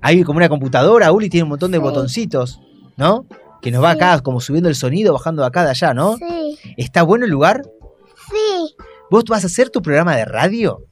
[0.00, 2.60] Hay como una computadora, Uli tiene un montón de botoncitos,
[2.96, 3.26] ¿no?
[3.64, 3.96] Que nos va Sí.
[3.98, 6.16] acá como subiendo el sonido, bajando de acá de allá, ¿no?
[6.18, 7.62] Sí, ¿Está bueno el lugar?
[8.30, 8.76] sí,
[9.10, 10.84] ¿Vos vas a hacer tu programa de radio?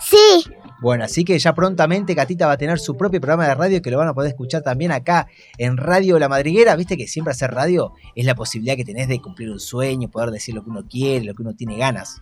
[0.00, 0.44] sí.
[0.82, 3.90] Bueno, así que ya prontamente Catita va a tener su propio programa de radio que
[3.90, 6.76] lo van a poder escuchar también acá en Radio La Madriguera.
[6.76, 10.30] Viste que siempre hacer radio es la posibilidad que tenés de cumplir un sueño, poder
[10.30, 12.20] decir lo que uno quiere, lo que uno tiene ganas.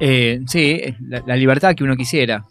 [0.00, 2.44] Eh, sí, la, la libertad que uno quisiera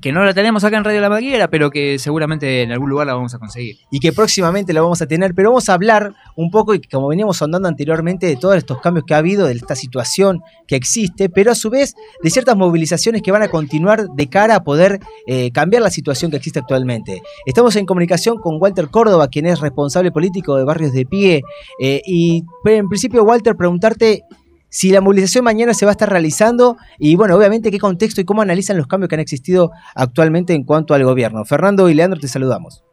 [0.00, 3.06] que no la tenemos acá en Radio La Madriguera, pero que seguramente en algún lugar
[3.06, 3.76] la vamos a conseguir.
[3.90, 7.08] Y que próximamente lo vamos a tener, pero vamos a hablar un poco, y como
[7.08, 11.28] veníamos andando anteriormente, de todos estos cambios que ha habido, de esta situación que existe,
[11.28, 15.00] pero a su vez de ciertas movilizaciones que van a continuar de cara a poder
[15.26, 17.20] eh, cambiar la situación que existe actualmente.
[17.44, 21.42] Estamos en comunicación con Walter Córdoba, quien es responsable político de Barrios de Pie,
[21.82, 24.22] eh, y en principio, Walter, preguntarte
[24.68, 28.24] si la movilización mañana se va a estar realizando y, bueno, obviamente qué contexto y
[28.24, 31.44] cómo analizan los cambios que han existido actualmente en cuanto al gobierno.
[31.44, 32.84] Fernando y Leandro, te saludamos.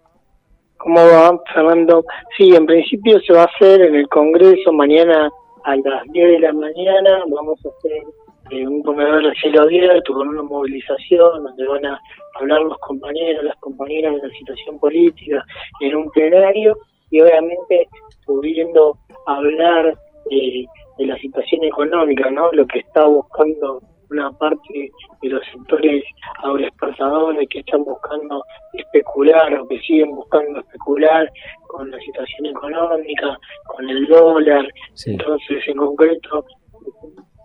[0.77, 2.05] ¿Cómo va, Fernando?
[2.37, 5.29] Sí, en principio se va a hacer en el Congreso mañana
[5.63, 7.23] a las 10 de la mañana.
[7.27, 8.03] Vamos a hacer
[8.51, 11.99] eh, un comedor de cielo abierto con una movilización donde van a
[12.35, 15.43] hablar los compañeros, las compañeras de la situación política
[15.81, 16.77] en un plenario
[17.09, 17.87] y obviamente
[18.25, 18.95] pudiendo
[19.25, 19.97] hablar
[20.29, 20.65] eh,
[20.97, 22.51] de la situación económica, ¿no?
[22.51, 24.91] Lo que está buscando una parte
[25.21, 26.03] de los sectores
[26.43, 28.43] agroexportadores que están buscando
[28.73, 31.31] especular o que siguen buscando especular
[31.67, 34.67] con la situación económica, con el dólar.
[35.05, 36.45] Entonces, en concreto,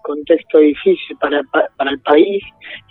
[0.02, 1.42] contexto difícil para,
[1.76, 2.42] para el país,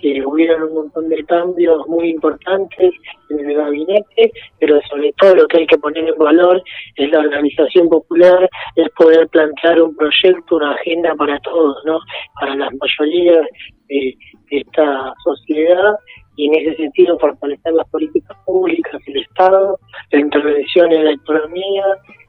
[0.02, 2.92] que hubieron un montón de cambios muy importantes
[3.30, 6.62] en el gabinete, pero sobre todo lo que hay que poner en valor
[6.96, 12.00] es la organización popular, es poder plantear un proyecto, una agenda para todos, ¿no?
[12.40, 13.46] Para las mayorías
[13.88, 14.16] de
[14.52, 15.96] esta sociedad
[16.36, 19.78] y en ese sentido fortalecer las políticas públicas, el Estado,
[20.12, 21.84] la intervención en la economía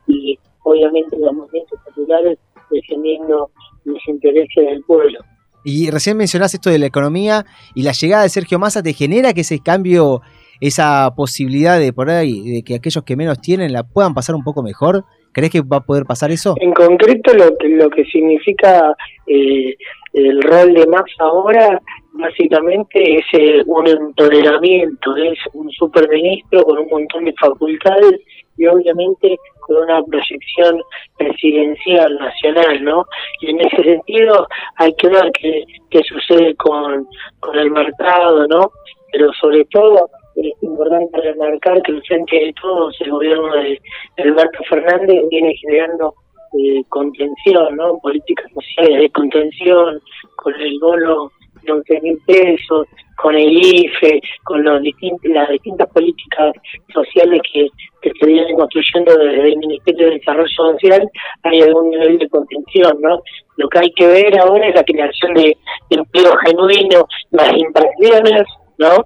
[0.09, 2.39] y obviamente los movimientos populares
[2.71, 3.51] defendiendo
[3.85, 5.21] los intereses del pueblo.
[5.65, 9.35] Y recién mencionaste esto de la economía y la llegada de Sergio Massa te genera
[9.35, 10.23] que ese cambio,
[10.61, 14.45] esa posibilidad de por ahí, de que aquellos que menos tienen la puedan pasar un
[14.45, 15.05] poco mejor.
[15.33, 16.55] ¿Crees que va a poder pasar eso?
[16.61, 18.97] En concreto, lo que, lo que significa
[19.29, 19.77] eh,
[20.13, 21.81] el rol de Massa ahora,
[22.15, 28.21] básicamente es eh, un empoderamiento, es un superministro con un montón de facultades
[28.57, 29.37] y obviamente
[29.71, 30.83] con una proyección
[31.17, 33.07] presidencial nacional, ¿no?
[33.41, 37.07] Y en ese sentido hay que ver qué, qué sucede con,
[37.39, 38.73] con el mercado, ¿no?
[39.13, 43.81] Pero sobre todo es importante remarcar que el frente de todos, el gobierno de
[44.19, 46.15] Alberto Fernández viene generando
[46.59, 47.99] eh, contención, ¿no?
[47.99, 50.01] Políticas sociales de contención,
[50.35, 51.31] con el bono
[51.63, 52.87] de 11 mil pesos,
[53.21, 54.81] con el IFE, con los
[55.25, 56.55] las distintas políticas
[56.93, 57.67] sociales que,
[58.01, 61.09] que se vienen construyendo desde el Ministerio de Desarrollo Social,
[61.43, 63.23] hay algún nivel de contención, ¿no?
[63.57, 65.57] Lo que hay que ver ahora es la creación de,
[65.91, 68.45] empleo genuino, las inversiones,
[68.79, 69.05] ¿no?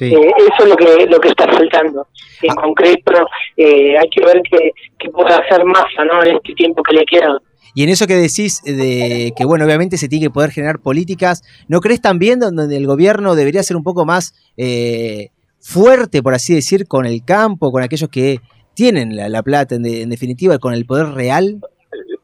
[0.00, 2.06] Eh, eso es lo que lo que está faltando.
[2.42, 3.26] En concreto,
[3.56, 6.22] eh, hay que ver qué, qué puede hacer Massa ¿no?
[6.22, 7.36] en este tiempo que le queda.
[7.74, 11.42] Y en eso que decís de que, bueno, obviamente se tiene que poder generar políticas,
[11.68, 16.54] ¿no crees también donde el gobierno debería ser un poco más eh, fuerte, por así
[16.54, 18.40] decir, con el campo, con aquellos que
[18.74, 21.60] tienen la, plata, en definitiva, con el poder real?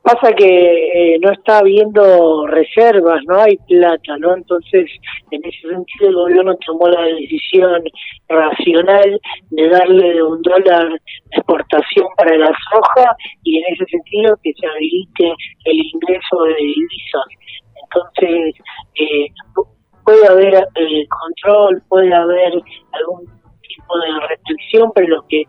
[0.06, 4.36] Pasa que eh, no está habiendo reservas, no hay plata, ¿no?
[4.36, 4.88] Entonces,
[5.32, 7.82] en ese sentido, el gobierno tomó la decisión
[8.28, 11.00] racional de darle un dólar de
[11.32, 15.34] exportación para la soja y en ese sentido que se habilite
[15.64, 17.26] el ingreso de divisas.
[17.82, 18.54] Entonces,
[18.94, 19.26] eh,
[20.04, 22.52] puede haber eh, control, puede haber
[22.92, 23.26] algún
[23.60, 25.42] tipo de restricción, pero lo que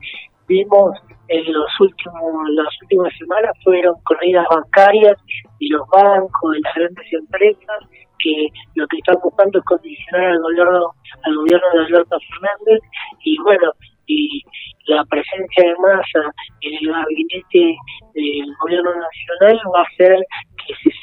[0.48, 0.98] vimos
[1.30, 5.16] en los últimos las últimas semanas fueron corridas bancarias
[5.60, 7.80] y los bancos de las grandes empresas
[8.20, 10.92] que lo que están buscando es condicionar al gobierno
[11.24, 12.82] al gobierno de Alberto Fernández.
[13.24, 13.72] Y bueno
[14.08, 14.42] y
[14.88, 17.76] la presencia de masa en el gabinete
[18.14, 20.18] del gobierno nacional va a hacer
[20.66, 20.96] que se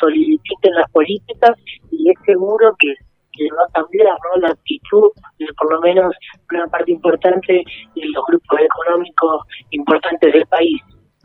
[0.00, 1.52] solidifiquen las políticas
[1.90, 2.94] y es seguro que
[3.40, 4.40] que va a cambiar ¿no?
[4.42, 6.14] la actitud de por lo menos
[6.52, 7.52] una parte importante
[7.94, 10.80] de los grupos económicos importantes del país.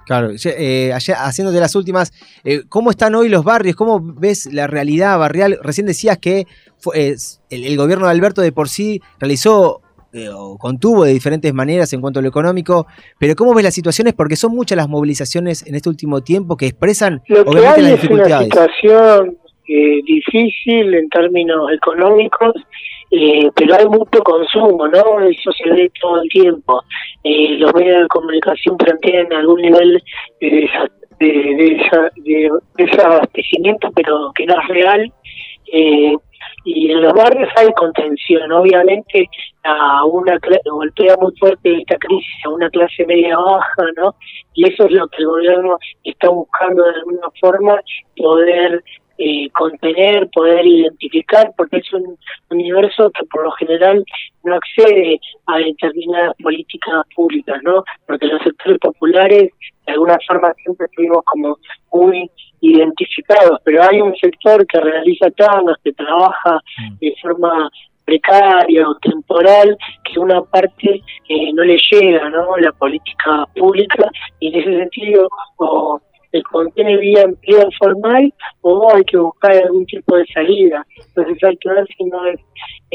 [0.05, 2.13] Claro, eh, haciéndote las últimas,
[2.43, 3.75] eh, ¿cómo están hoy los barrios?
[3.75, 5.57] ¿Cómo ves la realidad barrial?
[5.63, 6.45] Recién decías que
[7.49, 9.81] el, gobierno de Alberto de por sí realizó
[10.13, 12.85] eh, o contuvo de diferentes maneras en cuanto a lo económico,
[13.19, 14.13] pero ¿cómo ves las situaciones?
[14.13, 18.47] Porque son muchas las movilizaciones en este último tiempo que expresan obviamente las dificultades.
[18.47, 19.37] Es una situación
[19.67, 22.53] eh, difícil en términos económicos,
[23.09, 25.21] eh, pero hay mucho consumo, ¿no?
[25.21, 26.83] Eso se ve todo el tiempo.
[27.23, 30.03] Eh, los medios de comunicación plantean algún nivel
[30.39, 30.69] de,
[31.19, 35.13] de, desabastecimiento, pero que no es real.
[36.65, 39.27] y en los barrios hay contención, obviamente
[39.63, 44.15] a una golpea muy fuerte esta crisis a una clase media baja, ¿no?
[44.53, 47.79] Y eso es lo que el gobierno está buscando de alguna forma
[48.15, 48.83] poder
[49.17, 52.17] eh, contener, poder identificar, porque es un
[52.49, 54.03] universo que por lo general
[54.43, 57.83] no accede a determinadas políticas públicas, ¿no?
[58.07, 59.51] Porque los sectores populares
[59.85, 61.57] de alguna forma siempre estuvimos como
[61.93, 62.29] muy
[62.61, 66.97] identificados, pero hay un sector que realiza tangas, que trabaja mm.
[66.99, 67.69] de forma
[68.05, 72.55] precaria o temporal que una parte eh, no le llega, ¿no?
[72.57, 74.09] La política pública
[74.39, 75.99] y en ese sentido o
[76.35, 80.85] se contiene vía empleo formal o hay que buscar algún tipo de salida.
[81.07, 82.39] Entonces hay que ver si no es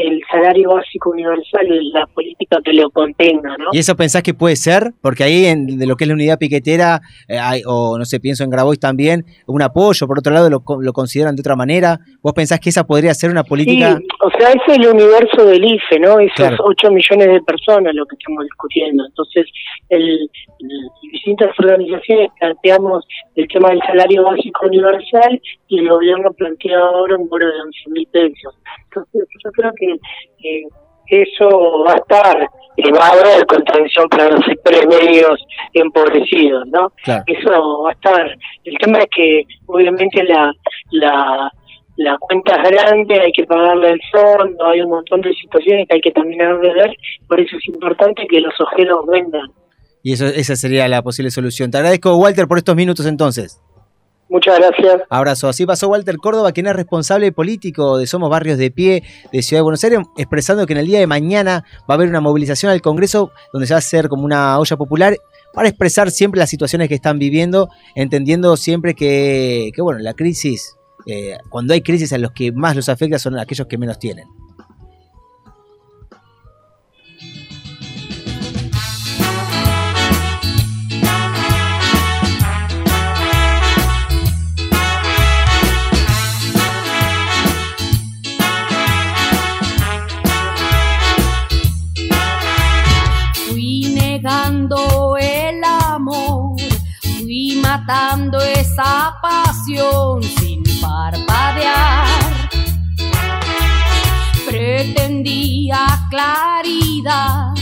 [0.08, 3.66] el salario básico universal la política que lo contenga, ¿no?
[3.72, 4.92] ¿Y eso pensás que puede ser?
[5.02, 8.20] Porque ahí en de lo que es la unidad piquetera, eh, hay- o no sé,
[8.20, 11.98] pienso en Grabois también, un apoyo, por otro lado lo, lo consideran de otra manera.
[12.22, 13.96] ¿Vos pensás que esa podría ser una política?
[13.96, 16.18] Sí, o sea, es el universo del IFE, ¿no?
[16.20, 16.56] Esos Claro.
[16.64, 19.04] 8 millones de personas lo que estamos discutiendo.
[19.06, 19.46] Entonces,
[19.88, 26.78] el, el- distintas organizaciones planteamos el tema del salario básico universal y el gobierno plantea
[26.78, 28.54] ahora un bono de 11 mil pesos.
[28.84, 30.62] Entonces, yo creo que eh,
[31.06, 31.48] eso
[31.84, 35.40] va a estar, y va a haber contención para los sectores medios
[35.74, 36.92] empobrecidos, ¿no?
[37.02, 37.24] Claro.
[37.26, 38.36] Eso va a estar.
[38.64, 40.52] El tema es que, obviamente, la,
[40.92, 41.50] la,
[41.96, 45.96] la cuenta es grande, hay que pagarle el fondo, hay un montón de situaciones que
[45.96, 46.96] hay que terminar de ver,
[47.28, 49.50] por eso es importante que los ojeros vendan.
[50.02, 51.70] Y eso, esa sería la posible solución.
[51.70, 53.60] Te agradezco, Walter, por estos minutos entonces.
[54.30, 55.02] Muchas gracias.
[55.10, 55.48] Abrazo.
[55.48, 59.02] Así pasó Walter Córdoba, quien es responsable político de Somos Barrios de Pie
[59.32, 62.08] de Ciudad de Buenos Aires, expresando que en el día de mañana va a haber
[62.08, 65.16] una movilización al Congreso donde se va a hacer como una olla popular
[65.52, 70.76] para expresar siempre las situaciones que están viviendo, entendiendo siempre que, que, bueno, la crisis,
[71.06, 74.28] eh, cuando hay crisis a los que más los afecta son aquellos que menos tienen.
[99.20, 102.06] Pasión sin parpadear.
[104.48, 107.54] Pretendía claridad,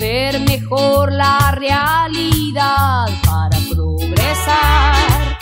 [0.00, 5.38] ver mejor la realidad para progresar.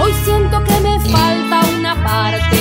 [0.00, 2.53] Hoy siento que me falta una parte,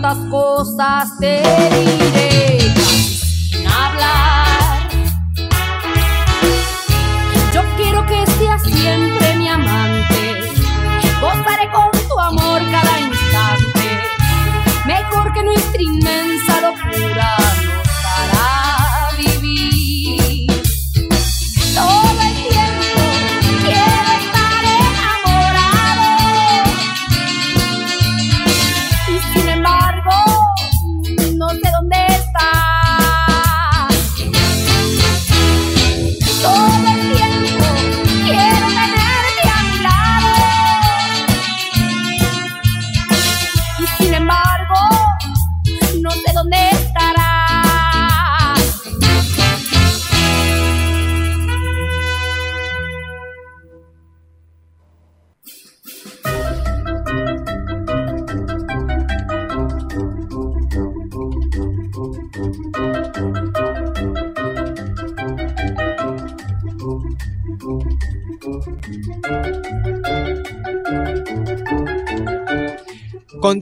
[0.00, 1.42] tantas cosas te
[1.84, 2.58] diré,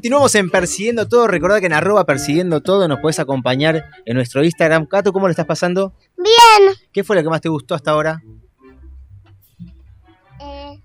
[0.08, 1.26] Continuamos en Persiguiendo Todo.
[1.26, 4.86] Recordá que en arroba Persiguiendo Todo nos puedes acompañar en nuestro Instagram.
[4.86, 5.92] Cato, ¿cómo lo estás pasando?
[6.16, 6.74] Bien.
[6.94, 8.22] ¿Qué fue lo que más te gustó hasta ahora?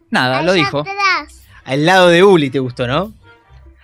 [0.10, 0.80] Nada, lo dijo.
[0.80, 1.42] atrás.
[1.64, 3.14] Al lado de Uli te gustó, ¿no?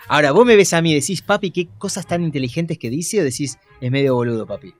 [0.09, 3.21] Ahora, vos me ves a mí y decís, papi, qué cosas tan inteligentes que dice
[3.21, 4.73] o decís, es medio boludo, papi.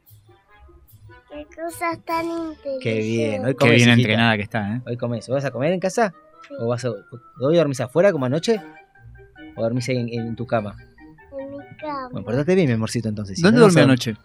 [1.30, 2.84] Qué cosas tan inteligentes.
[2.84, 3.76] Qué bien, hoy Qué comes.
[3.76, 4.02] bien hijita.
[4.02, 4.82] entrenada que está, ¿eh?
[4.86, 5.26] Hoy comes.
[5.30, 6.14] ¿Vas a comer en casa?
[6.60, 8.60] ¿O vas a, hoy dormís afuera como anoche?
[9.60, 10.76] ¿O dormís ahí en, en tu cama?
[11.38, 12.10] En mi cama.
[12.12, 13.36] Bueno, portate bien, mi amorcito, entonces.
[13.38, 14.16] si ¿Dónde no, sé- anoche?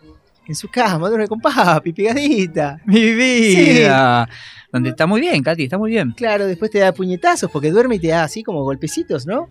[0.46, 2.78] En su cama, duerme con papi, pegadita.
[2.86, 4.28] Mi vida.
[4.70, 6.12] Donde está muy bien, Katy, está muy bien.
[6.12, 9.48] Claro, después te da puñetazos porque duerme y te da así como golpecitos, ¿no?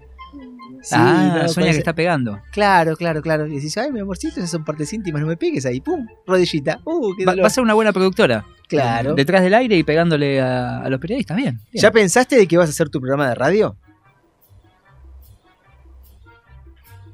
[0.84, 2.40] Sí, ah, no, sueña que está pegando.
[2.52, 3.48] Claro, claro, claro.
[3.48, 5.80] Y decís, ay, mi amorcito, esas son partes íntimas, no me pegues ahí.
[5.80, 6.06] ¡Pum!
[6.28, 6.80] Rodillita.
[6.84, 7.44] ¡Uh, qué Va, dolor!
[7.46, 8.46] va a ser una buena productora.
[8.68, 9.14] Claro.
[9.16, 11.38] Detrás del aire y pegándole a, a los periodistas.
[11.38, 11.60] Bien.
[11.72, 11.82] bien.
[11.82, 13.78] ¿Ya pensaste de que vas a hacer tu programa de radio?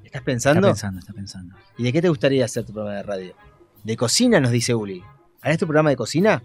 [0.09, 0.59] ¿Estás pensando?
[0.69, 1.55] Está pensando, está pensando.
[1.77, 3.35] ¿Y de qué te gustaría hacer tu programa de radio?
[3.83, 5.03] De cocina, nos dice Uli.
[5.41, 6.41] ¿Harás tu programa de cocina?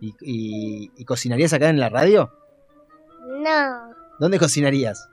[0.00, 2.32] ¿Y, y- y cocinarías acá en la radio?
[3.40, 5.08] No, ¿Dónde cocinarías?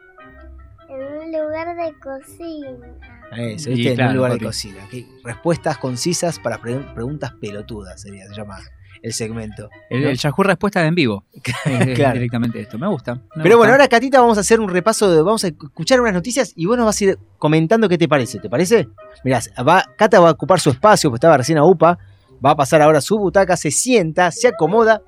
[0.89, 2.97] en un lugar de cocina.
[3.37, 3.89] Eso, Y ¿viste?
[3.91, 4.87] en claro, un lugar de cocina.
[4.89, 5.07] ¿Qué?
[5.23, 8.57] Respuestas concisas para pre- preguntas pelotudas sería, se llama
[9.01, 9.69] el segmento.
[9.89, 10.09] El, ¿no?
[10.09, 11.23] el Yahoo Respuesta en vivo.
[11.95, 12.13] Claro.
[12.13, 12.77] Directamente esto.
[12.77, 13.15] Me gusta.
[13.15, 13.57] me Pero gusta.
[13.57, 16.65] bueno, ahora Catita vamos a hacer un repaso, de, vamos a escuchar unas noticias y
[16.65, 18.87] vos nos vas a ir comentando qué te parece, ¿te parece?
[19.23, 21.97] Mirá, va, Cata va a ocupar su espacio, pues estaba recién a UPA,
[22.43, 25.01] va a pasar ahora a su butaca, se sienta, se acomoda.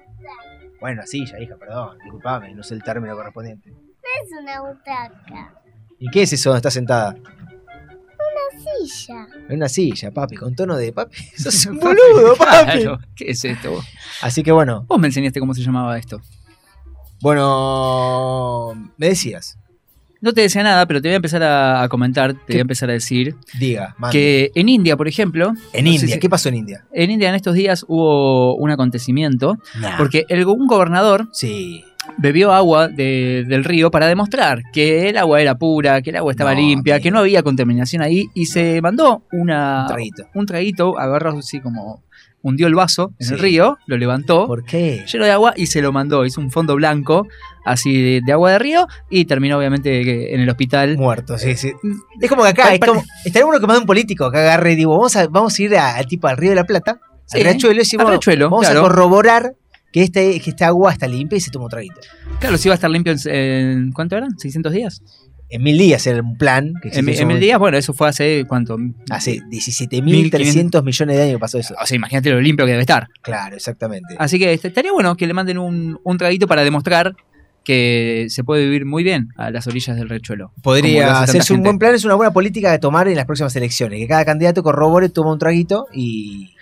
[0.80, 3.70] Bueno, sí, ya hija, perdón, disculpame, no sé el término correspondiente.
[3.70, 5.54] No es una butaca,
[6.00, 7.16] ¿Y qué es eso donde está sentada?
[8.54, 9.28] Una silla.
[9.50, 11.18] En una silla, papi, con tono de papi.
[11.38, 12.82] Sos un boludo, papi.
[12.82, 13.82] Claro, ¿Qué es esto?
[14.22, 16.22] Así que bueno, Vos me enseñaste cómo se llamaba esto.
[17.22, 19.58] bueno, me decías,
[20.22, 22.62] No te decía nada, pero te voy a empezar a, a comentar, te voy a
[22.62, 24.14] empezar a decir diga, mande.
[24.18, 25.54] que en India, por ejemplo.
[25.74, 26.86] En no India, si- ¿qué pasó en India?
[26.94, 29.98] En India en estos días hubo un acontecimiento Nah.
[29.98, 31.84] porque el, un gobernador Sí.
[32.18, 36.32] Bebió agua de- del río para demostrar que el agua era pura, que el agua
[36.32, 37.04] estaba No, limpia, amigo.
[37.04, 40.24] que no había contaminación ahí y se mandó una, Un traguito.
[40.34, 42.04] un traguito, agarró así como
[42.46, 43.34] hundió el vaso en Sí.
[43.36, 45.06] el río, lo levantó, ¿Por qué?
[45.10, 46.26] lleno de agua y se lo mandó.
[46.26, 47.26] Hizo un fondo blanco
[47.64, 50.98] así de, de agua de río y terminó obviamente en el hospital.
[50.98, 51.72] Muerto, sí, sí.
[52.20, 54.76] Es como que acá, es como, estaría bueno que mande un político que agarre y
[54.76, 57.46] digo, vamos a, vamos a ir al tipo al Río de la Plata, Sí, al
[57.46, 58.80] riachuelo, y decimos, vamos claro.
[58.80, 59.54] a corroborar
[59.94, 62.02] que, este, que esta agua está limpia y se toma un traguito.
[62.40, 64.32] Claro, si iba a estar limpio en, en- ¿cuánto eran?
[64.32, 65.02] ¿600 días?
[65.50, 68.44] En mil días era un plan que En, en mil días, bueno, eso fue hace
[68.48, 68.76] cuánto.
[69.12, 71.76] Hace 17.300 millones de años que pasó eso.
[71.82, 73.08] O sea, imagínate lo limpio que debe estar.
[73.22, 74.16] Claro, exactamente.
[74.18, 77.14] Así que este, estaría bueno que le manden un, un traguito para demostrar
[77.64, 80.48] que se puede vivir muy bien a las orillas del riachuelo.
[80.48, 83.26] Como lo Podría hacerse un buen plan, es una buena política de tomar en las
[83.26, 84.00] próximas elecciones.
[84.00, 86.53] Que cada candidato corrobore, toma un traguito y.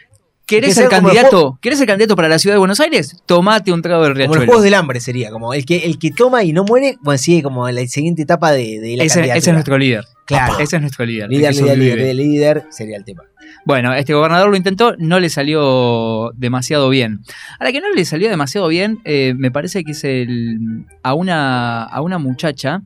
[0.46, 1.60] ¿Querés que el como candidato?
[1.62, 3.16] ¿Querés el candidato para la ciudad de Buenos Aires?
[3.26, 4.40] Tomate un trago del Como riachuelo.
[4.42, 7.18] los juegos del hambre sería, como el que, el que toma y no muere, bueno,
[7.18, 10.06] sigue como en la siguiente etapa de, de la ese, ese es nuestro líder.
[10.26, 10.60] Claro.
[10.60, 11.30] Ese es nuestro líder.
[11.30, 13.24] líder, líder, líder, líder, sería el tema.
[13.66, 17.20] Bueno, este gobernador lo intentó, no le salió demasiado bien.
[17.60, 21.14] A la que no le salió demasiado bien, eh, me parece que es el a
[21.14, 22.82] una a una muchacha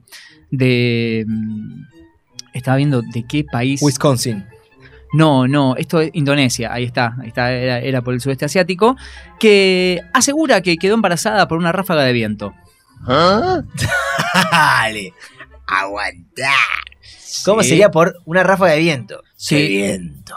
[0.51, 1.83] de mm,
[2.53, 3.81] estaba viendo de qué país.
[3.81, 4.45] Wisconsin.
[5.15, 8.95] No, no, esto es Indonesia, ahí está, ahí está, era, era por el sudeste asiático,
[9.39, 12.53] que asegura que quedó embarazada por una ráfaga de viento.
[13.07, 13.61] ¿Ah?
[14.51, 15.13] Dale,
[15.67, 16.51] aguantá.
[17.43, 17.69] ¿Cómo Sí.
[17.69, 19.21] sería por una ráfaga de viento?
[19.35, 19.55] Sí.
[19.55, 20.35] De viento.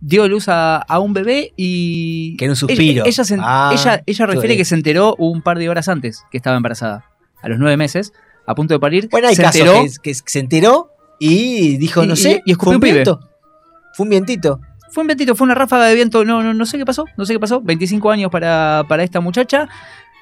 [0.00, 2.36] dio luz a, a un bebé y.
[2.36, 3.02] Que era un suspiro.
[3.04, 4.58] Ella, ella, se- Ah, ella, ella qué refiere bien.
[4.58, 7.04] que se enteró un par de horas antes que estaba embarazada.
[7.42, 8.12] A los nueve meses,
[8.46, 9.08] a punto de parir.
[9.10, 9.82] Bueno, hay se casos enteró.
[10.02, 12.80] que, que se enteró y dijo, Y- no y- sé, y escupió fue un un
[12.80, 13.04] pibe.
[13.96, 14.60] Fue un vientito.
[14.92, 16.24] Fue un vientito, fue una ráfaga de viento.
[16.24, 17.04] No, no, no sé qué pasó.
[17.16, 17.60] No sé qué pasó.
[17.60, 19.68] 25 años para, para esta muchacha.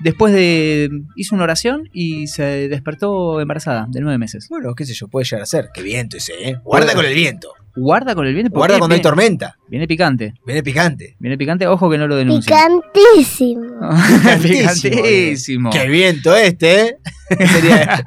[0.01, 0.89] Después de.
[1.17, 4.49] hizo una oración y se despertó embarazada de nueve meses.
[4.49, 5.69] Bueno, qué sé yo, puede llegar a ser.
[5.73, 6.57] Qué viento ese, ¿eh?
[6.65, 7.53] Guarda con el viento.
[7.77, 8.51] Guarda con el viento.
[8.53, 9.57] porque Guarda cuando hay viene- tormenta.
[9.69, 10.35] Viene picante.
[10.47, 11.17] Viene picante.
[11.21, 12.57] Viene picante, ojo que no lo denuncien.
[12.93, 13.63] Picantísimo.
[14.43, 15.71] Picantísimo.
[15.71, 16.97] Qué viento este, ¿eh?
[17.47, 18.05] Sería-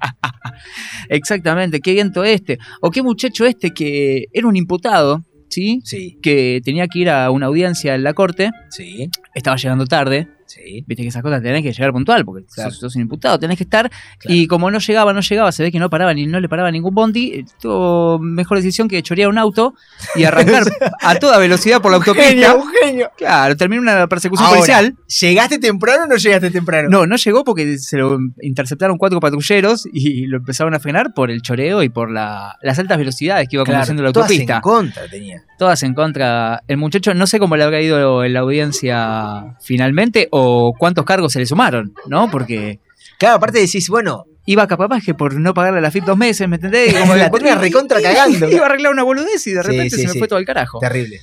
[1.09, 2.57] Exactamente, qué viento este.
[2.82, 5.82] O qué muchacho este que era un imputado, ¿sí?
[5.84, 6.18] Sí.
[6.22, 8.52] Que tenía que ir a una audiencia en la corte.
[8.70, 9.10] Sí.
[9.34, 10.28] Estaba llegando tarde.
[10.48, 10.84] Sí.
[10.88, 12.72] Viste que esas cosas tenés que llegar puntual, porque Claro.
[12.72, 13.91] sos, sos un imputado, tenés que estar.
[14.24, 16.72] Y como no llegaba, no llegaba, se ve que no paraba ni no le paraba
[16.72, 19.76] ningún bondi, eh, tuvo mejor decisión que chorear un auto
[20.16, 20.64] y arrancar
[21.02, 22.28] a toda velocidad por la autopista.
[22.30, 23.12] genio, un genio.
[23.18, 24.95] Claro, terminó una persecución Ahora, policial.
[25.20, 26.89] ¿Llegaste temprano o no llegaste temprano?
[26.89, 31.30] No, no llegó porque se lo interceptaron cuatro patrulleros y lo empezaron a frenar por
[31.30, 34.56] el choreo y por la- las altas velocidades que iba Claro, conduciendo la todas autopista.
[34.56, 35.43] en contra tenía.
[35.60, 36.64] Todas en contra.
[36.68, 41.34] El muchacho, no sé cómo le habrá ido en la audiencia finalmente o cuántos cargos
[41.34, 42.30] se le sumaron, ¿no?
[42.32, 42.80] Porque.
[43.18, 44.26] Claro, aparte decís, bueno.
[44.50, 46.94] Iba capaz que por no pagarle la FIP dos meses, ¿me entendés?
[46.94, 48.50] Y Como La termina recontra cagando.
[48.50, 50.20] Iba a arreglar una boludez y de repente sí, se me sí.
[50.20, 50.80] fue todo al carajo.
[50.80, 51.20] Terrible.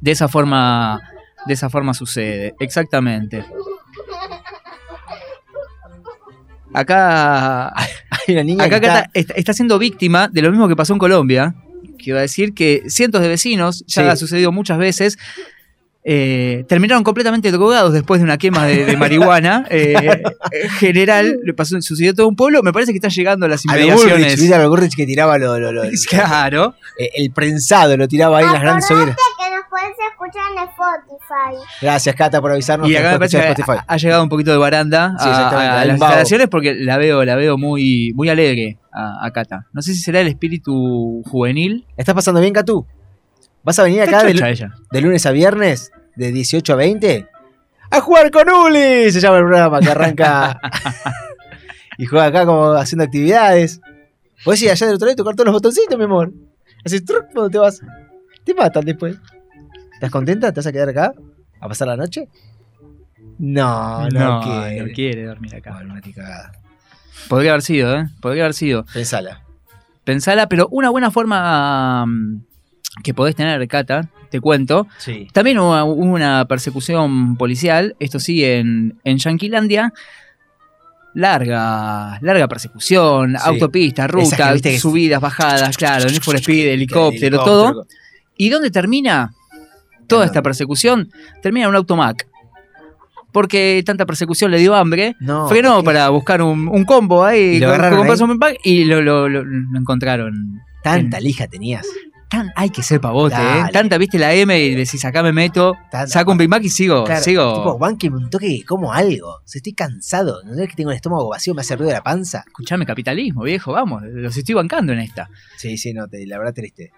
[0.00, 0.98] De esa forma.
[1.46, 3.44] De esa forma sucede, exactamente.
[6.72, 10.76] Acá Hay una niña Acá que está- está, está siendo víctima de lo mismo que
[10.76, 11.54] pasó en Colombia.
[11.98, 14.08] Que iba a decir que cientos de vecinos, ya Sí.
[14.08, 15.18] ha sucedido muchas veces,
[16.04, 20.20] eh, terminaron completamente drogados después de una quema de, de marihuana eh,
[20.78, 21.38] general.
[21.44, 22.62] Le pasó, sucedió todo un pueblo.
[22.62, 24.40] Me parece que están llegando a las inmediaciones.
[24.40, 24.96] ¿viste?
[24.96, 26.74] Que tiraba lo, lo- lo- Claro.
[26.98, 29.16] eh, el prensado, lo tiraba ahí en las grandes hogueras.
[29.16, 31.68] que nos puedes escuchar en Spotify.
[31.80, 34.50] Gracias, Cata, por avisarnos Y que acá me parece que ha, ha llegado un poquito
[34.50, 39.24] de baranda Sí, a- las instalaciones porque la veo, la veo muy, muy alegre a,
[39.24, 39.66] a Cata.
[39.72, 41.86] No sé si será el espíritu juvenil.
[41.96, 42.86] ¿Estás pasando bien, Catu?
[43.64, 47.28] ¿Vas a venir acá de, lunes a viernes, de 18 a 20?
[47.90, 49.12] ¡A jugar con Uli!
[49.12, 50.60] Se llama el programa que arranca
[51.98, 53.80] y juega acá como haciendo actividades.
[54.44, 56.32] Podés ir allá del otro lado y tocar todos los botoncitos, mi amor.
[56.84, 57.80] Haces truc cuando te vas.
[58.44, 59.16] Te matan después.
[59.94, 60.52] ¿Estás contenta?
[60.52, 61.12] ¿Te vas a quedar acá?
[61.60, 62.28] ¿A pasar la noche?
[63.38, 64.82] No, no, no, quiere.
[64.82, 65.74] no quiere dormir acá.
[65.74, 66.52] Bueno, una.
[67.28, 68.08] Podría haber sido, ¿eh?
[68.20, 68.84] Podría haber sido.
[68.92, 69.42] Pensala.
[70.04, 72.42] Pensala, pero una buena forma mm,
[73.02, 74.86] que podés tener, Cata, te cuento.
[74.98, 75.28] Sí.
[75.32, 79.92] También hubo una persecución policial, esto sí, en, en Yanquilandia.
[81.14, 83.58] Larga, larga persecución, Sí.
[84.54, 87.44] viste que- subidas, bajadas, claro, Need for Speed, helicóptero, helicóptero.
[87.44, 87.86] todo.
[88.38, 89.34] ¿Y dónde termina
[90.06, 91.10] toda esta persecución?
[91.42, 92.26] Termina en un automac.
[93.30, 95.84] Porque tanta persecución le dio hambre, No, frenó ¿qué?
[95.84, 98.08] para buscar un, un combo ahí, Y lo con- agarraron con ahí.
[98.10, 100.60] comprarse un pack y lo, lo- lo- lo encontraron.
[100.82, 101.86] Tanta lija tenías.
[102.32, 103.38] Tan, hay que ser pavote, ¿eh?
[103.38, 103.72] Dale.
[103.72, 106.70] Tanta, viste la M y decís, acá me meto, Tanta- saco un Big Mac y
[106.70, 107.54] sigo, Claro, sigo.
[107.56, 109.28] Tipo, banque un toque que como algo.
[109.34, 110.42] O sea, estoy cansado.
[110.44, 111.52] ¿No es que tengo el estómago vacío?
[111.54, 112.42] Me hace ruido la panza.
[112.46, 115.28] Escuchame, capitalismo, viejo, vamos, los estoy bancando en esta.
[115.58, 116.90] Sí, sí, no, te, la verdad triste.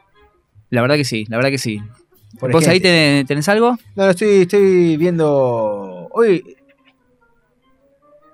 [0.70, 1.82] La verdad que sí, la verdad que sí.
[2.38, 3.76] Por ¿Vos ahí tenés, tenés algo?
[3.96, 6.08] No, estoy, estoy viendo.
[6.12, 6.56] Hoy.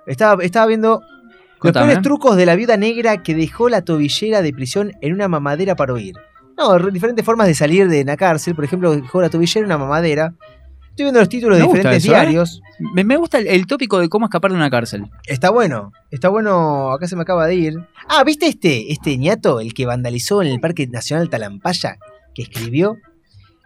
[0.07, 1.01] Estaba, estaba viendo.
[1.01, 1.87] Los Contame.
[1.87, 5.77] peores trucos de la viuda negra que dejó la tobillera de prisión en una mamadera
[5.77, 6.15] para huir.
[6.57, 8.55] No, re- diferentes formas de salir de la cárcel.
[8.55, 10.35] Por ejemplo, la tobillera una mamadera.
[10.91, 12.17] Estoy viendo los títulos de Me diferentes eso, ¿eh?
[12.17, 12.61] diarios.
[12.95, 15.07] Me, me gusta el, el tópico de cómo escapar de una cárcel.
[15.27, 17.75] Está bueno, está bueno, acá se me acaba de ir.
[18.09, 21.97] Ah, ¿viste este, este ñato, el que vandalizó en el Parque Nacional Talampaya?
[22.35, 22.97] Que escribió.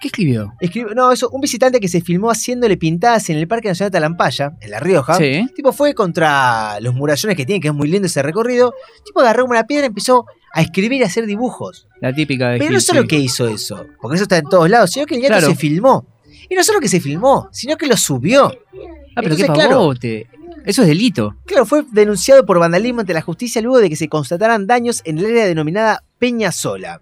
[0.04, 0.52] ¿Qué escribió?
[0.60, 4.52] Escribió, no, eso, un visitante que se filmó haciéndole pintadas en el Parque Nacional Talampaya,
[4.60, 5.14] en La Rioja.
[5.14, 5.46] Sí.
[5.56, 8.74] Tipo, fue contra los murallones que tiene, que es muy lindo ese recorrido.
[9.02, 11.88] Tipo, agarró una piedra y empezó a escribir y a hacer dibujos.
[12.02, 13.08] La típica de Pero Gil, no solo sí.
[13.08, 15.46] que hizo eso, porque eso está en todos lados, sino que el ñato Claro.
[15.48, 16.06] se filmó.
[16.50, 18.48] Y no solo que se filmó, sino que lo subió.
[18.48, 20.26] Ah, pero qué Entonces, claro, pavote.
[20.66, 21.34] Eso es delito.
[21.46, 25.16] Claro, fue denunciado por vandalismo ante la justicia luego de que se constataran daños en
[25.16, 27.00] el área denominada Peña Sola.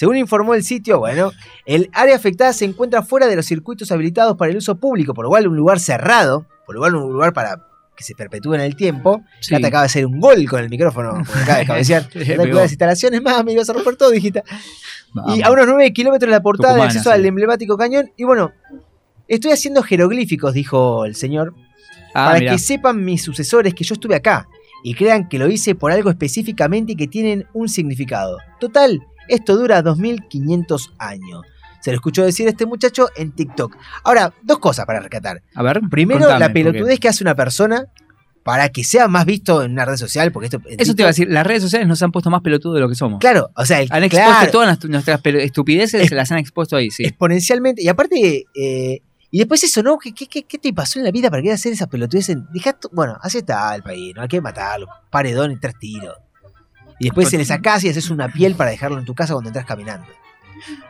[0.00, 1.30] Según informó el sitio, bueno,
[1.66, 5.26] el área afectada se encuentra fuera de los circuitos habilitados para el uso público, por
[5.26, 8.62] lo cual un lugar cerrado, por lo cual un lugar para que se perpetúe en
[8.62, 9.20] el tiempo.
[9.40, 9.52] Sí.
[9.52, 12.08] Ya te acaba de hacer un gol con el micrófono, porque acaba de cabecear.
[12.14, 14.12] Las instalaciones, mami, vas a romper todo.
[15.12, 15.36] Vamos.
[15.36, 17.10] Y a unos 9 kilómetros de la portada de acceso sí.
[17.10, 18.10] al emblemático cañón.
[18.16, 18.52] Y bueno,
[19.28, 21.52] estoy haciendo jeroglíficos, dijo el señor,
[22.14, 22.52] Ah, para mirá.
[22.52, 24.48] que sepan mis sucesores que yo estuve acá
[24.82, 28.38] y crean que lo hice por algo específicamente y que tienen un significado.
[28.58, 28.98] Total,
[29.30, 31.42] esto dura 2500 años.
[31.80, 33.74] Se lo escuchó decir este muchacho en TikTok.
[34.04, 35.42] Ahora, dos cosas para rescatar.
[35.54, 37.86] A ver, Primero, contame, la pelotudez porque- que hace una persona
[38.42, 40.60] para que sea más visto en una red social, porque esto...
[40.66, 42.88] Eso te iba a decir, las redes sociales nos han puesto más pelotudos de lo
[42.88, 43.18] que somos.
[43.20, 44.50] Claro, o sea, el- Han expuesto claro.
[44.52, 47.04] todas nuestras- estupideces, se las han expuesto ahí, sí.
[47.04, 47.82] exponencialmente.
[47.82, 49.00] Y aparte, eh,
[49.30, 49.98] y después eso, ¿no?
[49.98, 52.36] ¿Qué, qué, qué- qué te pasó en la vida para querer hacer esas pelotudeces?
[52.52, 54.86] Dejá bueno, así está el país, no hay que matarlo.
[55.10, 56.14] Paredón y tres tiros.
[57.00, 59.48] Y después se le sacás y haces una piel para dejarlo en tu casa cuando
[59.48, 60.06] entras caminando.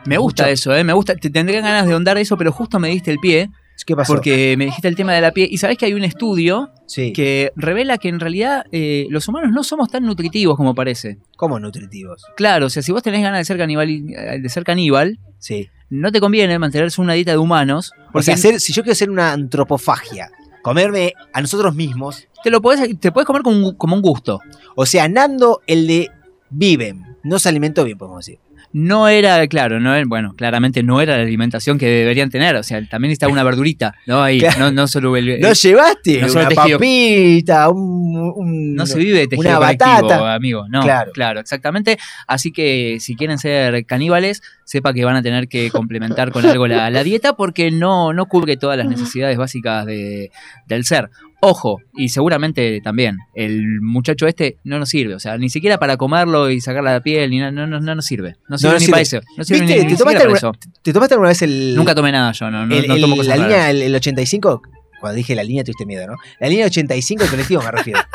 [0.05, 0.83] Me gusta Mucho- eso, ¿eh?
[0.83, 1.15] Me gusta.
[1.15, 3.49] Te tendría ganas de ahondar eso, pero justo me diste el pie.
[3.83, 4.13] ¿Qué pasó?
[4.13, 5.47] Porque me dijiste el tema de la piel.
[5.49, 7.13] Y sabés que hay un estudio Sí.
[7.13, 11.17] que revela que en realidad eh, los humanos no somos tan nutritivos como parece.
[11.35, 12.23] ¿Cómo nutritivos?
[12.37, 15.69] Claro, o sea, si vos tenés ganas de ser caníbal, de ser caníbal Sí.
[15.89, 17.91] no te conviene mantenerse una dieta de humanos.
[17.95, 20.29] Porque Porque hacer, si yo quiero hacer una antropofagia,
[20.61, 24.39] comerme a nosotros mismos, te lo podés, te puedes comer como un, como un gusto.
[24.75, 26.09] o sea, Nando, el de
[26.49, 28.39] viven, no se alimentó bien, podemos decir.
[28.73, 32.55] No era, claro, no era- bueno, claramente no era la alimentación que deberían tener.
[32.55, 34.23] O sea, también está una verdurita, ¿no?
[34.23, 34.59] Ahí, Claro.
[34.59, 35.41] no, no solo el.
[35.41, 39.59] No llevaste no solo una tejido- papita, un, un- No se vive de tejido una
[39.59, 40.33] batata.
[40.33, 40.67] amigo.
[40.69, 41.11] No, Claro.
[41.11, 41.39] claro.
[41.41, 41.97] exactamente.
[42.27, 44.41] Así que si quieren ser caníbales,
[44.71, 48.25] sepa que van a tener que complementar con algo la, la dieta porque no, no
[48.27, 50.31] cubre todas las necesidades básicas de-
[50.67, 51.09] del ser.
[51.41, 55.97] Ojo, y seguramente también, el muchacho este no nos sirve, o sea, ni siquiera para
[55.97, 58.37] comerlo y sacar la piel, ni na- no, no, no nos sirve.
[58.47, 58.91] No sirve no ni sirve.
[58.91, 59.19] para eso.
[59.37, 59.83] No sirve ¿Viste?
[59.83, 60.51] ni, ¿Te, tomaste alguna, eso.
[60.81, 61.75] ¿Te tomaste alguna vez el.
[61.75, 63.49] Nunca tomé nada yo, no, no, el, no el- tomo cosas la raras.
[63.49, 64.61] línea, el, el 85?
[65.01, 66.15] Cuando dije la línea tuviste miedo, ¿no?
[66.39, 67.99] La línea 85 del colectivo me refiero.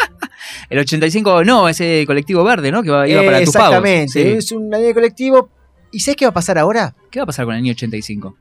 [0.71, 2.83] El 85, no, ese colectivo verde, ¿no?
[2.83, 3.41] Que iba para.
[3.41, 4.21] Exactamente, Sí.
[4.21, 5.51] es una línea de colectivo.
[5.97, 6.95] ¿Y sabes qué va a pasar ahora?
[7.11, 8.37] ¿Qué va a pasar con el año 85?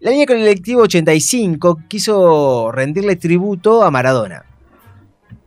[0.00, 4.44] La línea colectivo 85 quiso rendirle tributo a Maradona.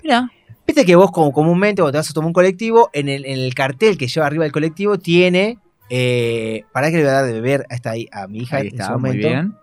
[0.01, 0.31] Mira.
[0.65, 3.37] Viste que vos como comúnmente cuando te vas a tomar un colectivo, en el, en
[3.37, 5.59] el cartel que lleva arriba del colectivo tiene...
[5.89, 8.67] Eh, ¿Para qué le voy a dar de beber a, esta, a mi hija Ahí
[8.69, 9.55] en está, su muy bien.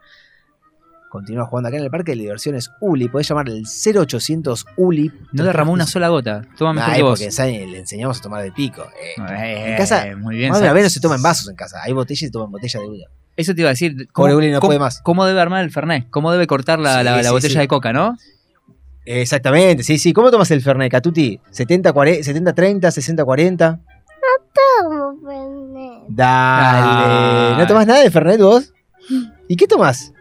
[1.11, 3.09] Continúa jugando acá en el parque de diversiones Uli.
[3.09, 5.11] Podés llamar el 0800 Uli.
[5.33, 6.43] No derramó una sola gota.
[6.57, 7.21] Toma mejor Nah, que vos.
[7.21, 8.83] porque le enseñamos a tomar de pico.
[8.83, 9.21] eh.
[9.31, 10.51] Eh, en casa, muy bien.
[10.51, 11.81] más de una sa- vez no se toma en vasos en casa.
[11.83, 12.97] Hay botellas y se toman botella de uva.
[13.37, 14.09] Eso te iba a decir.
[14.15, 15.01] Pobre Uli no cómo- puede más.
[15.03, 16.09] ¿Cómo debe armar el Fernet?
[16.11, 17.59] ¿Cómo debe cortar la, Sí, la- la sí, botella sí.
[17.59, 18.17] de coca, no?
[19.05, 20.13] Exactamente, sí, sí.
[20.13, 21.41] ¿Cómo tomas el Fernet, Catuti?
[21.51, 23.81] ¿70, 40, 70 30, 60, 40?
[24.83, 26.03] Tomo Fernet.
[26.09, 27.57] Dale.
[27.59, 28.73] ¿No tomás nada de Fernet vos?
[29.49, 30.13] ¿Y qué tomás?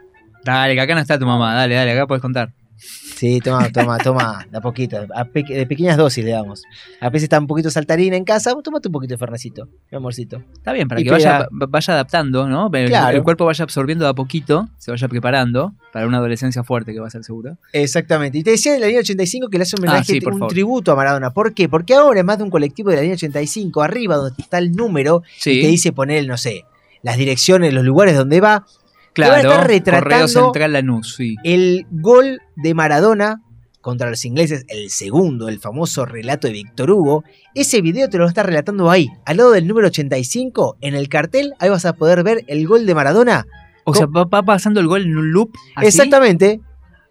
[0.43, 1.53] Dale, que acá no está tu mamá.
[1.53, 2.51] Dale, dale, acá puedes contar.
[2.81, 6.63] Sí, toma, toma, toma, de a poquito, a pe- de pequeñas dosis le damos.
[7.01, 9.97] A veces está un poquito saltarina en casa, vos tomate un poquito de Fernecito, mi
[9.97, 10.41] amorcito.
[10.53, 12.71] Está bien, para Y que vaya, vaya adaptando, ¿no?
[12.73, 13.17] El, Claro.
[13.17, 17.01] el cuerpo vaya absorbiendo de a poquito, se vaya preparando para una adolescencia fuerte que
[17.01, 17.57] va a ser seguro.
[17.73, 18.37] Exactamente.
[18.37, 20.33] Y te decía de la línea 85 que le hace un homenaje, Ah, sí, un
[20.39, 20.47] favor.
[20.49, 21.31] tributo a Maradona.
[21.31, 21.67] ¿Por qué?
[21.67, 24.71] Porque ahora, en más de un colectivo de la línea 85, arriba donde está el
[24.71, 25.51] número, Sí.
[25.51, 26.63] y te dice poner, no sé,
[27.01, 28.65] las direcciones, los lugares donde va,
[29.27, 31.35] van a Claro, estar Correo retratando Central Lanús, sí.
[31.43, 33.41] el gol de Maradona
[33.81, 37.23] contra los ingleses, el segundo, el famoso relato de Víctor Hugo.
[37.55, 41.53] Ese video te lo está relatando ahí, al lado del número 85, en el cartel,
[41.59, 43.45] ahí vas a poder ver el gol de Maradona.
[43.85, 45.51] O sea, va, va pasando el gol en un loop.
[45.75, 45.87] así.
[45.87, 46.59] Exactamente.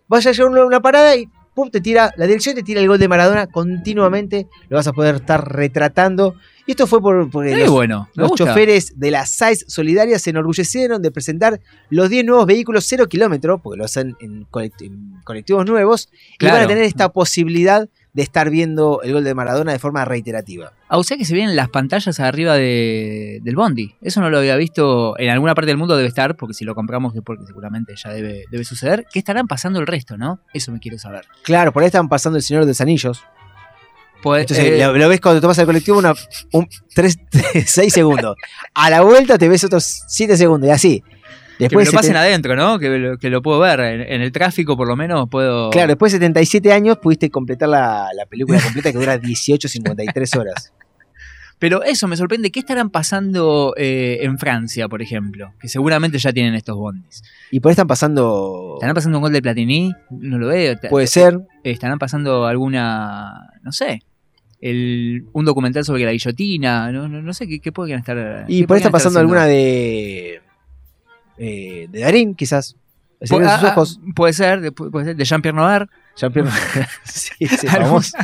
[0.07, 2.87] Vaya a llegar una, una parada y pum, te tira la dirección, te tira el
[2.87, 4.47] gol de Maradona continuamente.
[4.69, 6.37] Lo vas a poder estar retratando.
[6.69, 11.01] Y esto fue por, porque Qué los, bueno, choferes de la SAIS Solidaria se enorgullecieron
[11.01, 15.65] de presentar los 10 nuevos vehículos 0 kilómetros, porque lo hacen en, colect- en colectivos
[15.65, 19.79] nuevos, y van a tener esta posibilidad de estar viendo el gol de Maradona de
[19.79, 20.73] forma reiterativa.
[20.89, 23.95] Ah, o sea que se vienen las pantallas arriba de- del Bondi.
[24.03, 25.19] Eso no lo había visto.
[25.19, 28.11] En alguna parte del mundo debe estar, porque si lo compramos es porque seguramente ya
[28.11, 29.07] debe, debe suceder.
[29.11, 30.41] ¿Qué estarán pasando el resto, no?
[30.53, 31.25] Eso me quiero saber.
[31.45, 33.23] Claro, por ahí están pasando el Señor de los Anillos.
[34.23, 36.15] Pues, Entonces eh, lo, lo ves cuando tomas el colectivo una,
[36.53, 38.37] un, 6 segundos.
[38.75, 41.01] A la vuelta te ves otros 7 segundos y así.
[41.01, 42.79] que me Después lo pasen adentro, ¿no?
[42.79, 43.81] Que lo, que lo puedo ver.
[43.81, 45.71] En, en el tráfico, por lo menos, puedo.
[45.71, 50.73] Claro, después de 77 años pudiste completar la, la película completa que dura 18.53 horas.
[51.59, 52.51] Pero eso me sorprende.
[52.51, 55.53] ¿Qué estarán pasando eh, en Francia, por ejemplo?
[55.61, 57.23] Que seguramente ya tienen estos bondis.
[57.51, 58.75] Y por ahí están pasando.
[58.77, 59.93] ¿Estarán pasando un gol de Platini?
[60.11, 60.77] No lo veo.
[60.89, 61.41] Puede ser.
[61.65, 63.51] ¿Estarán pasando alguna.
[63.63, 64.03] No sé.
[64.61, 66.91] El, un documental sobre la guillotina.
[66.91, 68.45] No, no, no sé qué, qué podrían estar.
[68.49, 70.41] Y por ahí está pasando alguna de.
[71.39, 72.77] eh, de Darín, quizás.
[73.21, 74.01] El Pu- secreto de ah, sus ah, ojos.
[74.15, 75.89] puede ser, de, puede ser, de Jean-Pierre Noir.
[76.17, 76.51] Jean-Pierre
[77.05, 78.17] sí, famoso.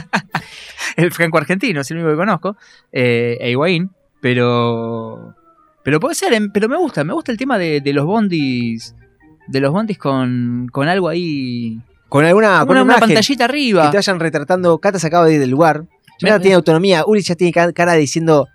[0.96, 2.56] el franco-argentino, es el único que conozco.
[2.92, 3.90] Eh, e Higuaín.
[4.20, 5.34] Pero.
[5.82, 8.94] Pero puede ser, em, pero me gusta, me gusta el tema de, de los bondis.
[9.46, 11.78] De los bondis con, con algo ahí.
[12.08, 13.84] Con alguna, con una, una imagen pantallita arriba.
[13.86, 14.78] Que te vayan retratando.
[14.78, 15.84] Cata se acaba de ir del lugar.
[16.22, 17.04] No tiene autonomía.
[17.06, 18.48] Uri ya tiene ca- cara diciendo.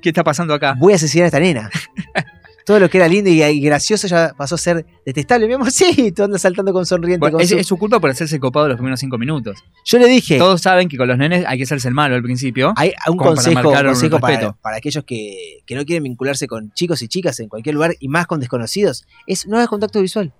[0.00, 0.74] ¿Qué está pasando acá?
[0.78, 1.70] Voy a asesinar a esta nena.
[2.64, 5.48] Todo lo que era lindo y, gracioso ya pasó a ser detestable.
[5.48, 7.18] Mi amor, sí, tú andas saltando con sonriente.
[7.18, 9.64] Bueno, con es, su- es su culpa por hacerse copado los primeros cinco minutos.
[9.84, 10.38] Yo le dije.
[10.38, 12.72] Todos saben que con los nenes hay que hacerse el malo al principio.
[12.76, 16.72] Hay un como para consejo, un consejo para, aquellos que, que no quieren vincularse con
[16.72, 20.32] chicos y chicas en cualquier lugar y más con desconocidos, es no hagas contacto visual.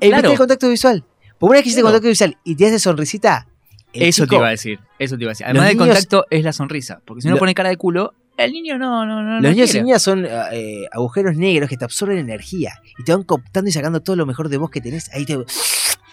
[0.00, 0.32] Evita Claro.
[0.32, 1.04] el contacto visual.
[1.38, 1.92] Por una vez que hiciste Claro.
[1.94, 3.46] contacto visual y te haces sonrisita,
[3.92, 4.78] Eso te iba a decir.
[4.98, 5.46] Eso te iba a decir.
[5.46, 7.00] Además del niños- contacto es la sonrisa.
[7.04, 9.30] Porque si no Lo- pone cara de culo, el niño no, no, no.
[9.34, 13.12] no Los niños y niñas son eh, agujeros negros que te absorben energía y te
[13.12, 15.36] van cooptando y sacando todo lo mejor de vos que tenés, ahí te,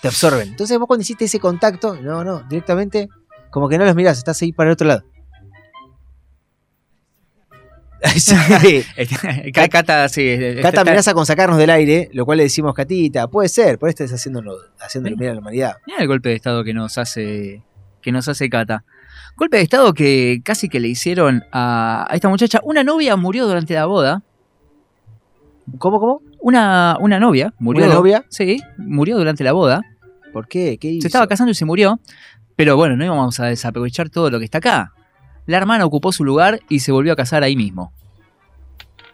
[0.02, 0.50] te absorben.
[0.50, 3.08] Entonces vos cuando hiciste ese contacto, no, no, directamente
[3.52, 5.04] como que no los mirás, estás ahí para el otro lado.
[8.16, 8.84] Sí.
[9.54, 10.38] Ca- Cata, sí.
[10.58, 13.90] Cata está- amenaza con sacarnos del aire, lo cual le decimos, Catita, puede ser, por
[13.90, 15.78] esto estás haciéndolo, haciéndolo mirar a la humanidad.
[15.88, 17.64] Mirá el golpe de estado que nos hace
[18.02, 18.84] que nos hace Cata.
[19.36, 22.60] Golpe de estado que casi que le hicieron a, a esta muchacha.
[22.64, 24.24] Una novia murió durante la boda.
[25.80, 26.22] ¿Cómo, cómo?
[26.40, 27.86] Una, una novia murió.
[27.86, 28.26] ¿Una novia?
[28.30, 29.82] Sí, murió durante la boda.
[30.32, 30.78] ¿Por qué?
[30.80, 31.02] ¿Qué hizo?
[31.02, 32.00] Se estaba casando y se murió.
[32.56, 34.94] Pero bueno, no íbamos a desaprovechar todo lo que está acá.
[35.48, 37.92] La hermana ocupó su lugar y se volvió a casar ahí mismo.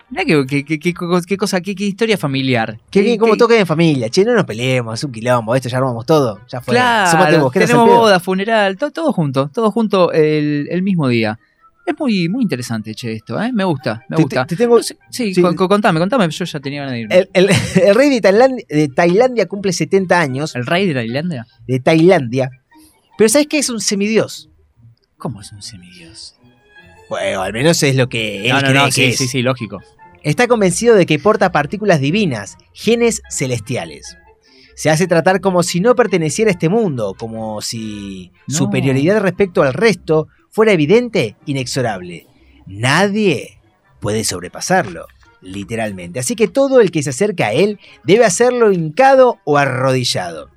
[0.09, 2.77] Mirá qué, qué- qué- qué co- qué cosa, qué, historia familiar.
[2.91, 4.09] Qué qué- toque en familia.
[4.09, 6.39] Che, no nos peleemos, es un quilombo, esto ya armamos todo.
[6.51, 6.75] Ya fue.
[6.75, 11.39] Claro, mosquetas tenemos boda, funeral, to- todo, junto, todo junto el, el mismo día.
[11.85, 13.51] Es muy, muy interesante, che, esto, ¿eh?
[13.51, 14.45] Me gusta, me Te- gusta.
[14.45, 14.95] te- te tengo- sí,
[15.33, 15.41] sí.
[15.41, 17.15] co- contame, contame, yo ya tenía ganas de irme.
[17.17, 17.49] El, el-
[17.83, 20.55] el rey de Tailandia, de Tailandia cumple 70 años.
[20.55, 21.47] ¿El rey de Tailandia?
[21.67, 22.49] De Tailandia.
[23.17, 23.57] Pero ¿sabes qué?
[23.59, 24.49] Es un semidios.
[25.23, 26.35] ¿Cómo es un semidios?
[27.07, 29.17] Bueno, al menos es lo que él No, no, cree no, que sí, es.
[29.17, 29.81] sí, sí, lógico.
[30.21, 34.17] Está convencido de que porta partículas divinas, genes celestiales.
[34.75, 39.73] Se hace tratar como si no perteneciera a este mundo, como si superioridad respecto al
[39.73, 42.27] resto fuera evidente, inexorable.
[42.65, 43.61] Nadie
[44.01, 45.07] puede sobrepasarlo,
[45.39, 46.19] literalmente.
[46.19, 50.49] Así que todo el que se acerca a él debe hacerlo hincado o arrodillado.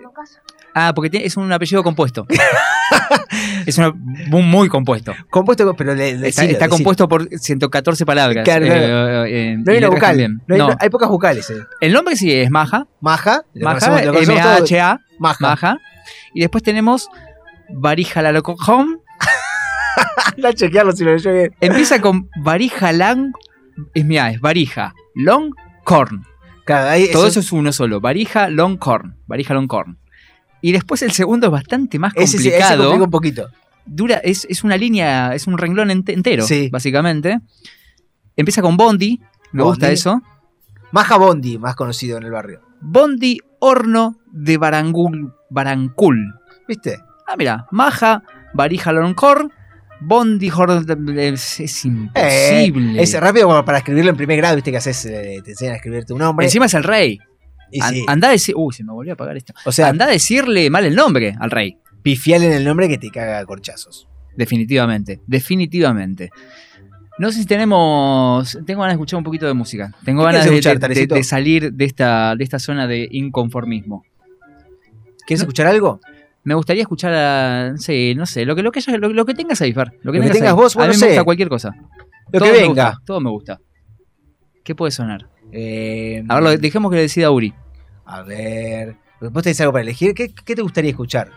[0.73, 2.25] ah, porque tiene- es un apellido compuesto.
[3.65, 5.13] es una- muy, muy compuesto.
[5.29, 6.69] Compuesto, pero le, le- Está, decilo, está decilo.
[6.69, 8.43] compuesto por 114 palabras.
[8.43, 9.25] Claro, claro.
[9.25, 10.17] eh, eh, No hay vocal.
[10.47, 10.75] No hay, No.
[10.79, 11.49] hay pocas vocales.
[11.51, 11.57] eh.
[11.81, 12.87] El nombre sí es Maja.
[13.01, 13.43] Maja.
[13.53, 14.01] Maja.
[14.01, 14.99] M-A-H-A.
[15.19, 15.37] Maja.
[15.47, 15.77] Maja.
[16.33, 17.07] Y después tenemos
[17.69, 19.01] Barijalalocojón.
[20.37, 21.55] Anda a chequearlo si lo leyó bien.
[21.61, 23.31] Empieza con Barijalang.
[23.93, 24.93] Es mía, es Barija.
[25.15, 25.51] Long
[25.83, 26.25] Corn.
[26.69, 27.99] Claro, ahí Todo eso- eso es uno solo.
[27.99, 29.15] Varija Long Corn.
[29.25, 29.97] Varija Long Corn.
[30.61, 32.83] Y después el segundo es bastante más Ese, sí- ese complicado.
[32.83, 33.47] complica un poquito.
[33.87, 36.69] Dura, es, es una línea, es un renglón ente- entero, Sí.
[36.71, 37.39] básicamente.
[38.35, 39.19] Empieza con Bondi.
[39.51, 39.69] Me Bondi.
[39.79, 40.21] gusta eso.
[40.91, 42.61] Maja Bondi, más conocido en el barrio.
[42.81, 46.35] Bondi Horno de Barangul, Barancul.
[46.67, 46.99] ¿Viste?
[47.27, 47.65] Ah, mira.
[47.71, 48.21] Maja,
[48.53, 49.51] Varija Long Corn.
[50.01, 50.81] Bondi Horno.
[51.19, 52.99] Es, es imposible.
[52.99, 55.73] Eh, es rápido como para escribirlo en primer grado, viste que haces, eh, te enseñan
[55.73, 56.45] a escribir tu nombre.
[56.45, 57.19] Encima es el rey.
[57.71, 58.05] Y An- sí.
[58.07, 58.55] Anda a decir.
[58.57, 59.53] Uy, se me volvió a apagar esto.
[59.65, 61.77] O sea- anda a decirle mal el nombre al rey.
[62.01, 64.07] Pifial en el nombre que te caga a corchazos.
[64.35, 66.29] Definitivamente, definitivamente.
[67.17, 68.57] No sé si tenemos.
[68.65, 69.93] Tengo ganas de escuchar un poquito de música.
[70.05, 71.15] Tengo ¿Qué ganas quieres de, escuchar, de- Tarecito?
[71.15, 74.05] de salir de esta, de esta zona de inconformismo.
[75.27, 75.99] ¿Quieres escuchar algo?
[76.43, 77.73] Me gustaría escuchar a.
[77.77, 79.91] Sí, no sé, lo que, lo que, lo, lo que tengas ahí, Fer.
[80.03, 80.55] Lo que, Lo que tengas ahí.
[80.55, 81.07] vos, A mí no me sé.
[81.07, 81.75] gusta cualquier cosa.
[82.31, 82.67] Lo Todo que venga.
[82.91, 83.59] gusta, todo me gusta.
[84.63, 85.27] ¿Qué puede sonar?
[85.51, 87.53] Eh, A ver, dejemos que le decida Uri.
[88.05, 88.95] a ver.
[89.21, 90.13] ¿Vos tenés algo para elegir?
[90.13, 91.29] ¿Qué, qué te gustaría escuchar?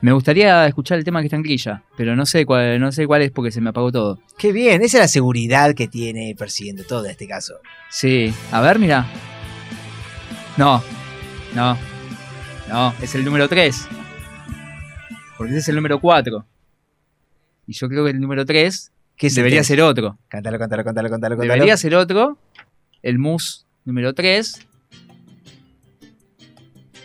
[0.00, 3.04] Me gustaría escuchar el tema que está en grilla, pero no sé cuál, no sé
[3.08, 4.20] cuál es porque se me apagó todo.
[4.38, 7.54] Qué bien, esa es la seguridad que tiene persiguiendo todo en este caso.
[7.90, 9.04] Sí, a ver, mira.
[10.56, 10.80] No,
[11.54, 11.76] no,
[12.68, 13.88] no, es el número 3.
[15.38, 16.44] Porque ese es el número 4.
[17.66, 19.66] Y yo creo que el número 3 ¿Qué es el debería tres?
[19.68, 20.18] ser otro.
[20.28, 21.52] Cántalo, cántalo, cántalo, cántalo, cántalo.
[21.54, 22.38] Debería ser otro.
[23.02, 24.66] El mus número 3.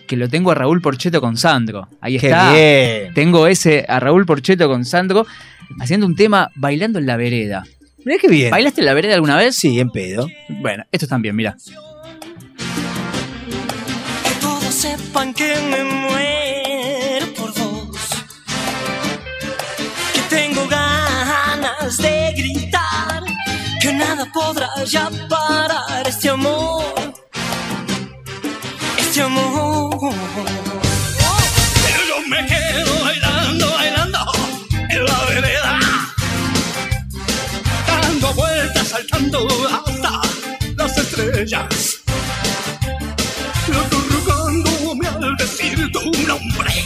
[0.08, 1.88] Que lo tengo a Raúl Porcheto con Sandro.
[2.02, 2.52] Ahí Qué está.
[2.54, 3.14] bien.
[3.14, 5.26] Tengo ese a Raúl Porcheto con Sandro
[5.80, 7.64] haciendo un tema bailando en la vereda.
[8.06, 8.52] Mirá qué bien.
[8.52, 9.56] ¿Bailaste en la vereda alguna vez?
[9.56, 10.28] Sí, en pedo.
[10.50, 11.56] Bueno, estos también, mira.
[14.24, 16.23] Que todos sepan que me muero
[24.34, 26.84] podrá ya parar este amor.
[28.98, 30.14] Este amor.
[31.86, 34.20] Pero yo me quedo bailando, bailando
[34.90, 35.80] en la vereda.
[37.88, 40.22] Dando vueltas, saltando hasta
[40.76, 42.04] las estrellas
[43.72, 46.86] acurrucándome al decir tu nombre,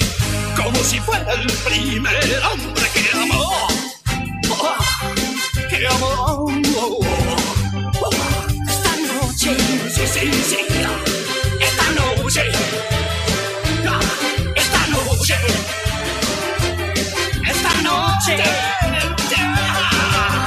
[0.55, 3.67] como si fuera el primer hombre que amó,
[4.49, 4.75] oh,
[5.69, 7.06] que amó.
[10.19, 12.41] Esta noche,
[14.55, 15.35] esta noche,
[17.45, 18.35] esta noche,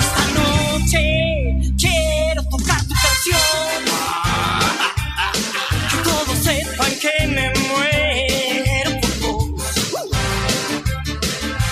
[0.00, 1.02] esta noche,
[1.78, 3.80] quiero tocar tu canción
[5.88, 9.64] que todos sepan que me muero por vos.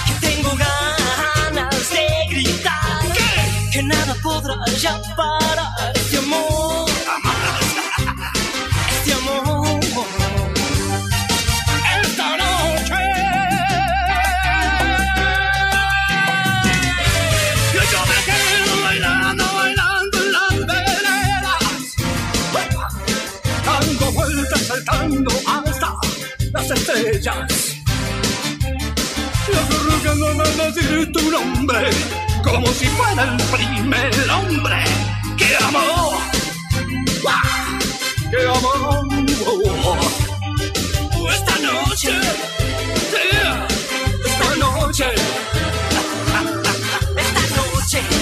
[0.07, 3.03] Que tengo ganas de gritar.
[3.73, 5.78] Que nada podrá ya parar
[26.53, 27.77] las estrellas.
[29.47, 31.91] Y acurrucando a decir tu nombre,
[32.43, 34.85] como si fuera el primer hombre
[35.37, 36.13] que amó.
[37.23, 37.79] ¡Guau!
[38.31, 39.09] Que amó.
[41.31, 42.13] Esta noche,
[44.25, 45.07] esta noche,
[47.17, 48.18] esta noche,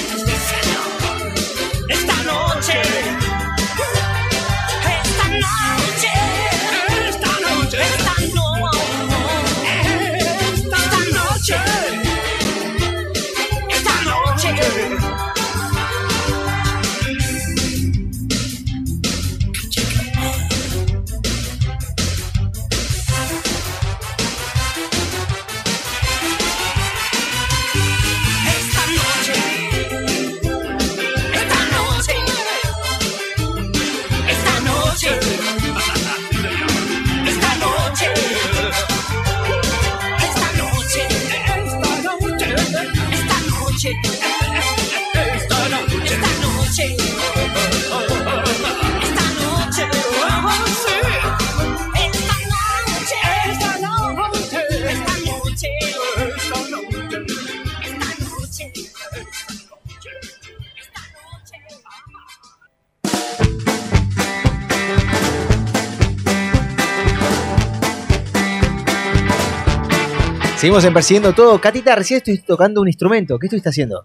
[70.66, 71.60] Seguimos en Persiguiendo Todo.
[71.60, 73.38] Catita, recién estoy tocando un instrumento.
[73.38, 74.04] ¿Qué estuviste haciendo?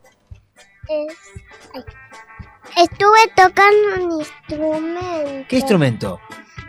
[0.87, 1.17] Es-.
[2.77, 5.47] Estuve tocando un instrumento.
[5.49, 6.19] ¿Qué instrumento?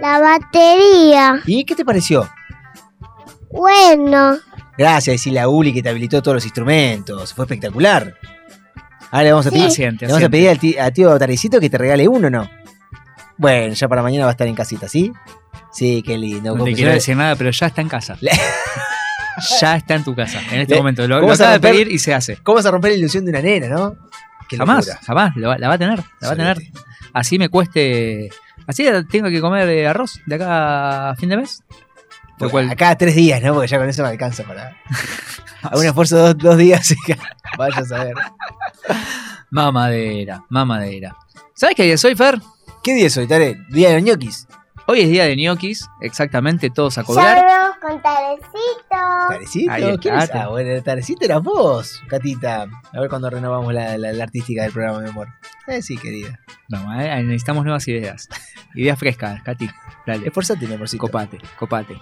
[0.01, 1.43] La batería.
[1.45, 2.27] ¿Y qué te pareció?
[3.51, 4.39] Bueno,
[4.79, 7.35] Gracias, y la Uli que te habilitó todos los instrumentos.
[7.35, 8.15] Fue espectacular.
[9.11, 9.57] Ahora le vamos a Sí.
[9.57, 12.31] pedir, Asiente, le vamos a, pedir al ti- a tío Tarecito que te regale uno,
[12.31, 12.49] ¿no?
[13.37, 15.13] Bueno, ya para mañana va a estar en casita, ¿sí?
[15.71, 16.53] Sí, qué lindo.
[16.53, 18.17] No Porque quiero decir nada, pero ya está en casa.
[19.61, 21.07] ya está en tu casa, en este momento.
[21.07, 22.37] Lo, ¿Cómo lo vas a acaba de pedir y se hace.
[22.39, 23.97] ¿Cómo vas a romper la ilusión de una nena, no?
[24.49, 25.01] Qué jamás, locura.
[25.07, 25.37] jamás.
[25.37, 26.59] la va a tener, la va a tener.
[27.13, 28.31] Así me cueste...
[28.67, 31.63] Así tengo que comer eh, arroz de acá a fin de mes.
[32.39, 33.55] Cual- Acá tres días, ¿no?
[33.55, 34.77] Porque ya con eso me alcanza para.
[35.63, 37.17] A un esfuerzo de dos, dos días y que
[37.57, 38.15] vaya a saber.
[39.51, 41.15] Mamadera, mamadera.
[41.55, 42.41] ¿Sabes qué día es hoy, Fer?
[42.83, 43.59] ¿Qué día es hoy, Tare?
[43.69, 44.47] Día de los ñoquis.
[44.93, 47.39] Hoy es día de ñoquis, exactamente, todos a cobrar.
[47.39, 48.49] ya con Tarecito.
[49.31, 49.73] ¿Tarecito?
[49.73, 50.37] Ahí ¿Quién está.
[50.41, 50.45] es?
[50.45, 52.67] Ah, bueno, el Tarecito eras vos, Catita.
[52.93, 55.29] A ver cuando renovamos la, la- la artística del programa, mi amor.
[55.67, 56.39] Eh, sí, querida.
[56.69, 58.29] No, eh, necesitamos nuevas ideas.
[58.75, 59.71] Ideas frescas, Katy.
[60.07, 60.27] Dale.
[60.27, 61.01] Esforzate, mi amorcito.
[61.01, 61.97] Copate, copate.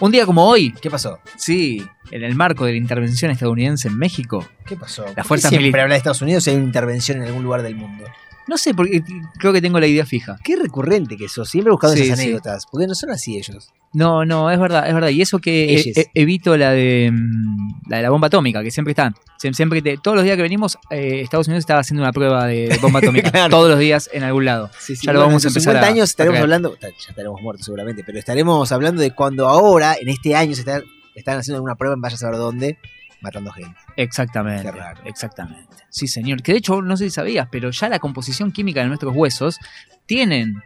[0.00, 1.18] Un día como hoy, ¿Qué pasó?
[1.36, 5.02] sí, en el marco de la intervención estadounidense en México, ¿Qué pasó?
[5.04, 7.42] ¿Por Las qué fuerzas siempre habla de Estados Unidos si hay una intervención en algún
[7.42, 8.06] lugar del mundo.
[8.50, 9.02] No sé, porque
[9.38, 10.36] creo que tengo la idea fija.
[10.44, 12.24] Qué recurrente que sos, siempre buscando Sí, esas sí.
[12.26, 13.70] anécdotas, porque no son así ellos.
[13.92, 15.08] No, no, es verdad, es verdad.
[15.08, 18.70] Y eso que eh, eh, evito la de mm, la de la bomba atómica, que
[18.70, 19.12] siempre está.
[19.42, 22.46] Sie- Siempre te- todos los días que venimos, eh, Estados Unidos está haciendo una prueba
[22.46, 23.30] de, bomba atómica.
[23.30, 23.50] Claro.
[23.50, 24.70] Todos los días en algún lado.
[24.78, 26.88] Sí, ya lo bueno, vamos a en empezar 50 a- años a estaremos hablando, ya
[27.08, 30.82] estaremos muertos seguramente, pero estaremos hablando de cuando ahora, en este año, se está-
[31.16, 32.78] están haciendo alguna prueba en vaya a saber dónde,
[33.20, 33.78] matando gente.
[33.96, 34.62] Exactamente.
[34.62, 35.00] Qué raro.
[35.04, 35.76] Exactamente.
[35.88, 36.42] Sí, señor.
[36.42, 39.58] Que de hecho, no sé si sabías, pero ya la composición química de nuestros huesos
[40.06, 40.62] tienen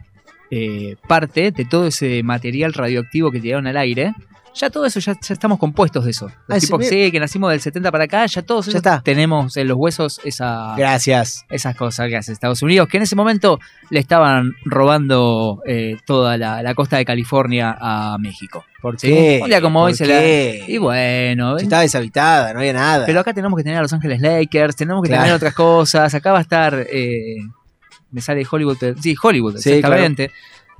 [0.51, 4.15] eh, parte de todo ese material radioactivo que tiraron al aire.
[4.57, 6.27] Ya todo eso, ya, ya estamos compuestos de eso.
[6.47, 8.71] Los Ah, sí, tipos que sí, que nacimos del 70 para acá, ya todos Ya
[8.71, 9.01] esos está.
[9.03, 11.45] tenemos en los huesos esa, Gracias.
[11.51, 13.59] esas cosas que hace Estados Unidos, que en ese momento
[13.91, 18.65] le estaban robando eh, toda la, la costa de California a México.
[18.81, 19.09] ¿Por ¿sí?
[19.09, 19.41] qué?
[19.43, 20.23] Un día como hoy ¿Por se la...
[20.69, 23.07] Y bueno, Si estaba deshabitada, no había nada.
[23.07, 25.23] pero acá tenemos que tener a Los Ángeles Lakers, tenemos que Claro.
[25.23, 26.15] tener otras cosas.
[26.15, 26.87] Acá va a estar.
[26.91, 27.39] eh,
[28.11, 28.77] me sale Hollywood.
[29.01, 30.31] Sí, Hollywood, Sí, exactamente.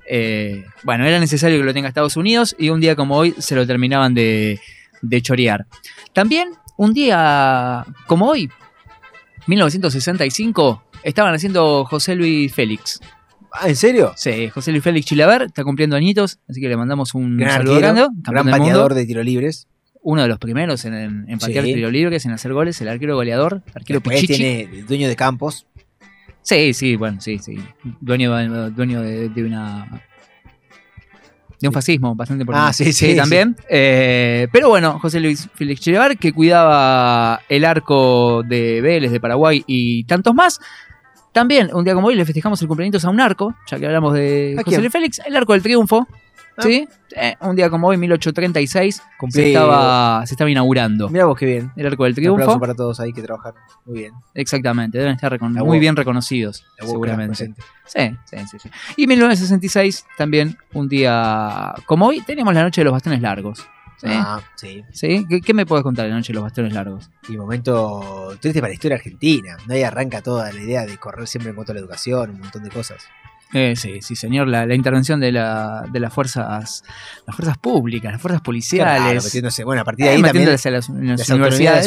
[0.09, 3.55] Eh, bueno, era necesario que lo tenga Estados Unidos y un día como hoy se
[3.55, 4.61] lo terminaban de,
[5.03, 5.67] de chorear.
[6.13, 8.51] También, un día como hoy,
[9.59, 13.01] 1965, estaban haciendo José Luis Félix.
[13.53, 14.13] Ah, ¿En serio?
[14.17, 17.75] Sí, José Luis Félix Chilaver está cumpliendo añitos, así que le mandamos un Gran saludo
[17.77, 18.17] arquero, grande.
[18.25, 19.69] gran pateador de tiro libres.
[20.03, 20.95] uno de los primeros en,
[21.29, 21.75] en, patear Sí.
[21.75, 24.35] tiro libres, en hacer goles, el arquero goleador, arquero Después Pichichi.
[24.39, 25.67] tiene dueño de campos.
[26.45, 27.57] Sí, sí, bueno, sí, sí.
[28.01, 30.03] Dueño, de- dueño de, de una.
[31.61, 32.69] De un fascismo bastante importante.
[32.69, 33.57] Ah, sí, sí, también.
[33.71, 39.65] Eh, pero bueno, José Luis Félix Chilevar, que cuidaba el arco de Vélez, de Paraguay
[39.67, 40.61] y tantos más.
[41.33, 44.13] También, un día como hoy, le festejamos el cumpleaños a un arco, ya que hablamos
[44.13, 44.79] de ¿A José?
[44.79, 46.07] Luis Félix, el arco del triunfo.
[46.59, 46.89] ¿Sí?
[47.17, 51.09] Eh, un día como hoy, 1836, se Cumplí- estaba, se estaba inaugurando.
[51.09, 51.73] Mira vos qué bien.
[51.77, 52.61] El Arco del Un aplauso Triunfo.
[52.61, 53.61] para todos ahí que trabajaron.
[53.85, 54.13] Muy bien.
[54.35, 57.35] Exactamente, deben estar muy bien reconocidos, La seguramente.
[57.87, 58.71] Sí, sí, sí, sí.
[58.97, 63.67] Y 1966, también un día como hoy, tenemos la noche de los bastones largos.
[63.97, 64.09] ¿Sí?
[64.11, 64.83] Ah, sí.
[64.93, 65.25] ¿Sí?
[65.29, 67.11] ¿Qué, qué me puedes contar de la noche de los bastones largos?
[67.29, 69.57] Y momento triste para la historia argentina.
[69.67, 69.73] ¿no?
[69.75, 72.65] Ahí arranca toda la idea de correr siempre en contra de la educación, un montón
[72.65, 73.07] de cosas.
[73.53, 76.83] Eh, sí, sí, señor, la, la intervención de, la, de las fuerzas
[77.27, 79.01] las fuerzas públicas, las fuerzas policiales.
[79.01, 79.63] Claro, metiéndose.
[79.65, 81.31] Bueno, a partir de Eh, ahí también las, las las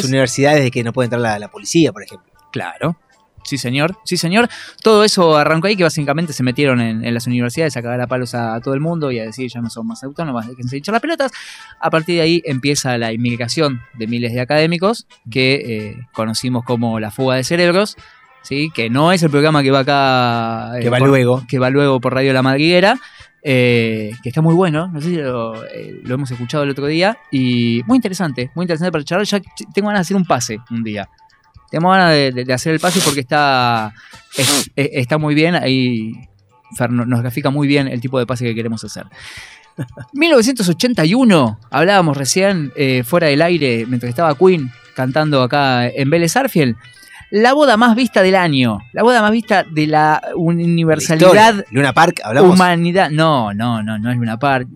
[0.04, 0.62] universidades.
[0.64, 2.32] de que no puede entrar la, la policía, por ejemplo.
[2.52, 2.96] Claro.
[3.44, 3.96] Sí, señor.
[4.04, 4.48] Sí, señor.
[4.82, 8.06] Todo eso arrancó ahí que básicamente se metieron en, en las universidades a cagar a
[8.06, 10.92] palos a todo el mundo y a decir ya no son más autónomas, déjense hinchar
[10.94, 11.32] las pelotas.
[11.80, 16.98] A partir de ahí empieza la inmigración de miles de académicos que eh, conocimos como
[17.00, 17.96] la fuga de cerebros.
[18.48, 18.70] ¿Sí?
[18.74, 20.78] Que no es el programa que va acá.
[20.78, 21.44] eh, Que va por- luego.
[21.46, 22.98] Que va luego por Radio La Madriguera.
[23.42, 26.86] eh, que está muy bueno, no sé si lo, eh, lo hemos escuchado el otro
[26.86, 27.18] día.
[27.30, 29.26] Y muy interesante, muy interesante para charlar.
[29.26, 29.40] Ya
[29.72, 31.08] tengo ganas de hacer un pase un día.
[31.70, 33.92] Tengo ganas de, hacer el pase porque está,
[34.36, 35.54] es- es- está muy bien.
[35.54, 36.12] Ahí
[36.76, 39.06] Fer nos grafica muy bien el tipo de pase que queremos hacer.
[40.14, 46.76] 1981, hablábamos recién eh, fuera del aire mientras estaba Queen cantando acá en Vélez Arfield.
[47.30, 51.64] La boda más vista del año, la boda más vista de la universalidad, Historia.
[51.70, 52.54] Luna Park, hablamos.
[52.54, 53.10] humanidad.
[53.10, 54.66] No, no, no, no es Luna Park.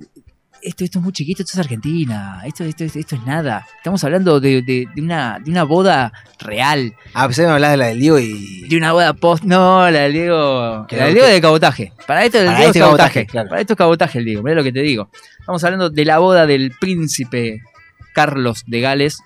[0.61, 2.41] Esto, esto es muy chiquito, esto es Argentina.
[2.45, 3.67] Esto, esto, esto es nada.
[3.79, 6.95] Estamos hablando de, de- de una, de una boda real.
[7.15, 8.69] Ah, pensé que me hablabas de la del Diego y.
[8.69, 9.43] De una boda post.
[9.43, 10.87] No, la del Diego.
[10.91, 11.93] La del Diego que- de cabotaje.
[12.07, 13.11] Para esto el Para Diego este es cabotaje.
[13.13, 13.49] cabotaje, claro.
[13.49, 14.43] Para esto es cabotaje el Diego.
[14.45, 15.09] Mirá lo que te digo.
[15.41, 17.61] Estamos hablando de la boda del príncipe
[18.15, 19.19] Carlos de Gales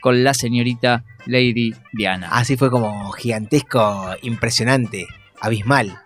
[0.00, 2.28] con la señorita Lady Diana.
[2.30, 5.06] Así fue como gigantesco, impresionante,
[5.40, 5.98] abismal.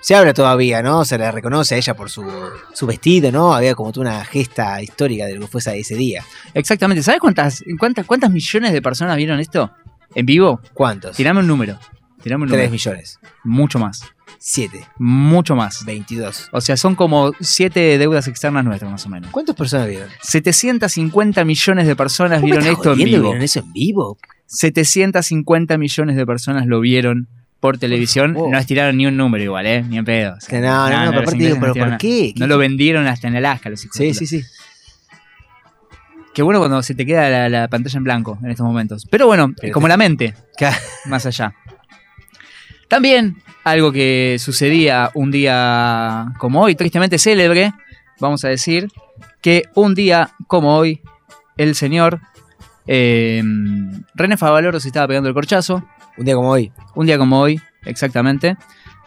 [0.00, 1.04] Se habla todavía, ¿no?
[1.04, 2.24] Se le reconoce a ella por su,
[2.72, 3.52] su vestido, ¿no?
[3.54, 6.22] Había como toda una gesta histórica de lo que fue ese- día.
[6.54, 7.02] Exactamente.
[7.02, 9.72] ¿Sabes cuántas, cuántas, cuántas millones de personas vieron esto
[10.14, 10.60] en vivo?
[10.74, 11.16] ¿Cuántos?
[11.16, 11.78] Tirame un número.
[12.22, 12.70] Tirame un 3 número.
[12.70, 13.18] millones.
[13.42, 14.02] Mucho más.
[14.38, 14.86] 7.
[14.98, 15.84] Mucho más.
[15.84, 16.48] 22.
[16.52, 19.30] O sea, son como siete deudas externas nuestras, más o menos.
[19.30, 20.08] ¿Cuántas personas vieron?
[20.22, 23.22] 750 millones de personas ¿Vos me vieron esto en vivo.
[23.22, 24.18] ¿Vieron eso en vivo?
[24.46, 27.28] 750 millones de personas lo vieron
[27.60, 28.34] por televisión.
[28.34, 29.82] No estiraron ni un número igual, ¿eh?
[29.82, 30.34] Ni en pedo.
[30.36, 32.32] O sea, Que no, no, no, pero aparte digo, ¿pero por qué?
[32.36, 34.42] No lo vendieron hasta en Alaska, los hijos Sí, sí, sí.
[36.34, 39.06] Qué bueno cuando se te queda la, la pantalla en blanco en estos momentos.
[39.10, 40.34] Pero bueno, Pero como te- la mente,
[41.06, 41.54] más allá.
[42.88, 47.72] También algo que sucedía un día como hoy, tristemente célebre,
[48.20, 48.88] vamos a decir,
[49.40, 51.00] que un día como hoy,
[51.56, 52.20] el señor
[52.86, 53.42] eh,
[54.14, 55.84] René Favaloro se estaba pegando el corchazo.
[56.16, 56.72] Un día como hoy.
[56.94, 58.56] Un día como hoy, exactamente.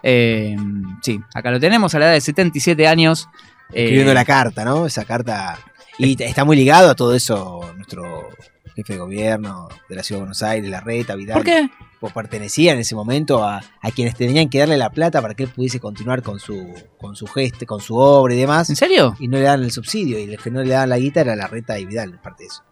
[0.04, 0.56] Eh,
[1.02, 3.28] sí, acá lo tenemos a la edad de 77 años.
[3.74, 4.86] eh, Escribiendo la carta, ¿no?
[4.86, 5.58] Esa carta.
[5.98, 8.30] Y está muy ligado a todo eso nuestro
[8.76, 11.36] jefe de gobierno de la Ciudad de Buenos Aires, la reta, Vidal.
[11.38, 11.70] ¿Por qué?
[12.00, 15.44] Pues pertenecía en ese momento a, a quienes tenían que darle la plata para que
[15.44, 18.70] él pudiese continuar con su con su gesto, con su obra y demás.
[18.70, 19.16] ¿En serio?
[19.20, 20.18] Y no le dan el subsidio.
[20.18, 22.48] Y los que no le daban la guita era la reta y Vidal, parte de
[22.48, 22.64] eso.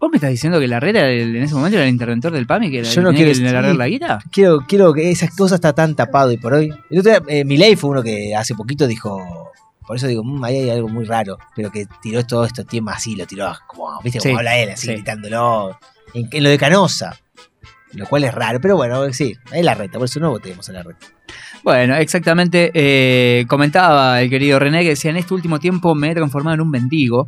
[0.00, 2.70] ¿Vos me estás diciendo que la el- en ese momento era el interventor del PAMI
[2.72, 4.18] que era Yo el no quiero que sí, la guita?
[4.32, 6.72] Quiero, quiero que esas cosas está tan tapado y por hoy.
[6.90, 9.50] El otro día, eh, Milei fue uno que hace poquito dijo.
[9.86, 11.38] Por eso digo, "Mm, ahí hay algo muy raro.
[11.54, 14.86] Pero que tiró todo esto tiempo así, lo tiró como, viste, como habla él, así
[14.86, 14.92] sí.
[14.92, 15.78] gritándolo.
[16.14, 17.16] En, en lo de Canosa.
[17.94, 20.72] Lo cual es raro, pero bueno, sí, es la reta, por eso no votemos a
[20.72, 21.06] la reta.
[21.62, 22.70] Bueno, exactamente.
[22.74, 26.60] eh, comentaba el querido René que decía, en este último tiempo me he transformado en
[26.62, 27.26] un mendigo.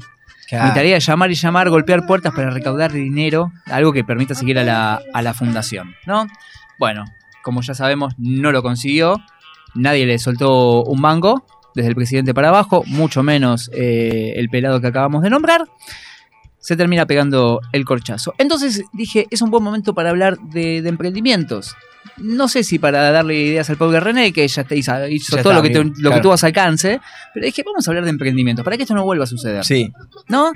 [0.49, 0.69] Claro.
[0.69, 4.59] Mi tarea es llamar y llamar, golpear puertas para recaudar dinero, algo que permita seguir
[4.59, 6.27] a la, a la fundación, ¿no?
[6.79, 7.05] Bueno,
[7.43, 9.21] como ya sabemos, no lo consiguió.
[9.75, 14.81] Nadie le soltó un mango, desde el presidente para abajo, mucho menos eh, el pelado
[14.81, 15.65] que acabamos de nombrar.
[16.65, 18.33] Se termina pegando el corchazo.
[18.39, 21.77] Entonces dije, es un buen momento para hablar de, de emprendimientos.
[22.17, 25.43] No sé si para darle ideas al pobre René, que ya te hizo, hizo Ya
[25.43, 27.01] todo está, lo, que, te- lo que tuvo a su alcance,
[27.35, 29.63] pero dije, vamos a hablar de emprendimientos, para que esto no vuelva a suceder.
[29.65, 29.93] Sí.
[30.29, 30.53] ¿No?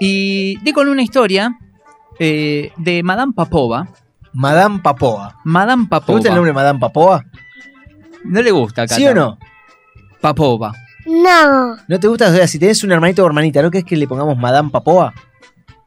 [0.00, 1.56] Y di con una historia
[2.18, 3.86] eh, de Madame Papova.
[4.32, 5.36] Madame Papoa.
[5.44, 6.16] Madame ¿Te Papova.
[6.16, 7.24] gusta el nombre Madame Papoa?
[8.24, 9.12] No le gusta, ¿Sí Cata.
[9.12, 9.38] o no?
[10.20, 10.72] Papova.
[11.06, 12.28] No, ¿No te gusta?
[12.30, 15.12] O sea, si tenés un hermanito o hermanita, ¿no crees que le pongamos Madame Papoa?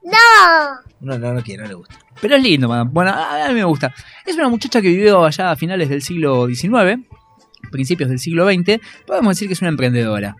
[0.05, 0.79] No.
[1.01, 1.95] No, no, no quiere, no le gusta.
[2.21, 2.89] Pero es lindo, Madame.
[2.93, 3.93] Bueno, a a mí me gusta.
[4.25, 6.99] Es una muchacha que vivió allá a finales del siglo XIX,
[7.71, 8.79] principios del siglo XX.
[9.05, 10.35] Podemos decir que es una emprendedora.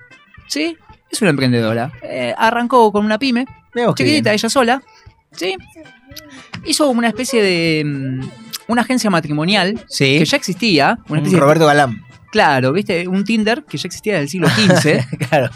[0.48, 0.78] ¿Sí?
[1.12, 1.92] Es una emprendedora.
[2.02, 3.46] Eh, arrancó con una pyme,
[3.96, 4.82] chiquitita, ella sola.
[5.32, 5.56] ¿Sí?
[6.66, 7.84] Hizo una especie de.
[7.86, 8.22] mm,
[8.68, 10.18] Una agencia matrimonial Sí.
[10.20, 10.98] que ya existía.
[11.08, 12.02] Una Un especie de- Roberto Galán.
[12.32, 15.06] Claro, viste, un Tinder que ya existía desde el siglo XV.
[15.30, 15.50] claro.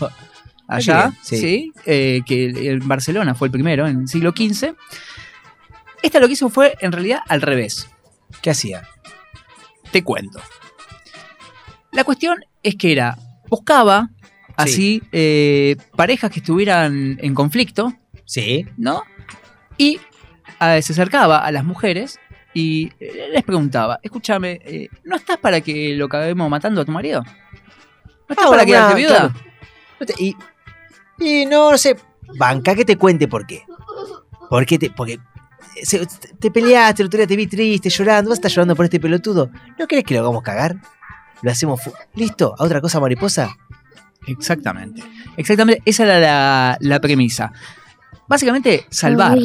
[0.70, 1.38] Allá, sí.
[1.38, 4.76] sí, eh, que en Barcelona fue el primero, en el siglo XV.
[6.02, 7.90] Esta lo que hizo fue, en realidad, al revés.
[8.42, 8.88] ¿Qué hacía?
[9.92, 10.40] Te cuento.
[11.92, 13.18] La cuestión es que era,
[13.50, 14.10] buscaba
[14.56, 17.94] así eh, parejas que estuvieran en conflicto,
[18.26, 18.68] Sí.
[18.78, 19.04] ¿no?
[19.78, 20.00] Y
[20.62, 22.20] eh, se acercaba a las mujeres
[22.54, 22.92] y
[23.32, 27.24] les preguntaba, escúchame, eh, ¿no estás para que lo acabemos matando a tu marido?
[27.24, 27.32] ¿No
[28.30, 29.34] estás Ah, para quedarte viuda?
[29.98, 30.14] claro.
[30.20, 30.36] Y,
[31.20, 31.96] y no, sé,
[32.38, 33.64] banca que te cuente por qué.
[34.50, 35.20] ¿Por qué te, porque
[35.84, 36.06] se-
[36.40, 39.00] te peleaste, el otro día te vi triste, llorando, vas a estar llorando por este
[39.00, 39.50] pelotudo.
[39.78, 40.76] ¿No querés que lo hagamos cagar?
[41.42, 41.80] Lo hacemos...
[42.16, 42.54] ¿Listo?
[42.58, 43.56] ¿A otra cosa mariposa?
[44.28, 45.02] Exactamente.
[45.38, 47.52] Exactamente, esa era la, la premisa.
[48.28, 49.38] Básicamente, salvar.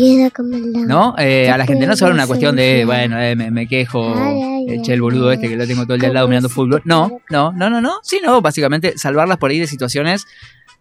[0.87, 1.15] ¿No?
[1.19, 4.15] Eh, a la gente no solo una cuestión de, bueno, eh, me, me quejo,
[4.69, 6.83] eché el boludo este que lo tengo todo el día al lado mirando fútbol.
[6.85, 7.95] No, no, no, no, no.
[8.03, 10.27] Sino básicamente salvarlas por ahí de situaciones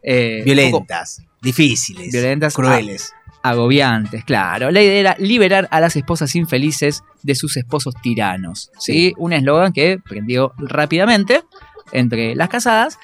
[0.03, 3.13] eh, poco Violentas, difíciles, violentas, crueles.
[3.41, 4.71] a- agobiantes, claro.
[4.71, 8.71] La idea era liberar a las esposas infelices de sus esposos tiranos.
[8.79, 9.13] ¿sí?
[9.17, 11.43] Un eslogan que prendió rápidamente
[11.91, 12.97] entre las casadas.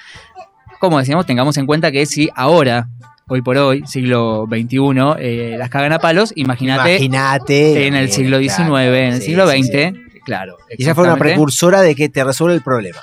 [0.79, 2.87] Como decíamos, tengamos en cuenta que si ahora,
[3.27, 4.77] hoy por hoy, siglo XXI,
[5.19, 7.87] eh, las cagan a palos, imagínate Imagínate.
[7.87, 10.19] en el siglo XIX, claro, en el sí, siglo XX, sí.
[10.23, 10.57] claro.
[10.77, 12.99] Y ella fue una precursora de que te resuelve el problema.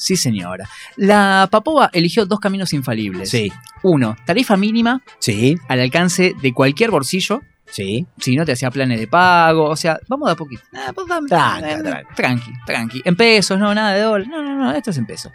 [0.00, 0.68] Sí, señora.
[0.96, 3.28] La Papova eligió dos caminos infalibles.
[3.30, 3.52] Sí.
[3.82, 5.56] Uno, tarifa mínima Sí.
[5.68, 7.42] al alcance de cualquier bolsillo.
[7.70, 8.06] Sí.
[8.18, 10.62] Si no te hacía planes de pago, o sea, vamos de a poquito.
[10.74, 11.28] Ah, pues dame-
[12.16, 13.02] tranqui, tranqui.
[13.04, 14.28] En pesos, no, nada de dólares.
[14.28, 15.32] No, no, no, esto es en pesos.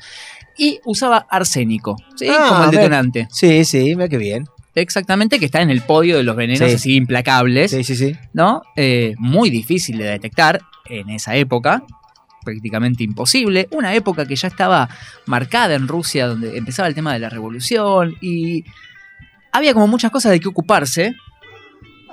[0.57, 2.27] Y usaba arsénico, ¿sí?
[2.29, 2.77] Ah, Como el ve.
[2.77, 3.27] detonante.
[3.31, 4.45] Sí, sí, mira qué bien.
[4.73, 6.75] Exactamente, que está en el podio de los venenos Sí.
[6.75, 7.71] así implacables.
[7.71, 8.15] Sí, sí, sí.
[8.33, 8.61] ¿no?
[8.75, 11.83] Eh, muy difícil de detectar en esa época,
[12.45, 13.67] prácticamente imposible.
[13.71, 14.87] Una época que ya estaba
[15.25, 18.63] marcada en Rusia, donde empezaba el tema de la revolución y
[19.51, 21.13] había como muchas cosas de qué ocuparse.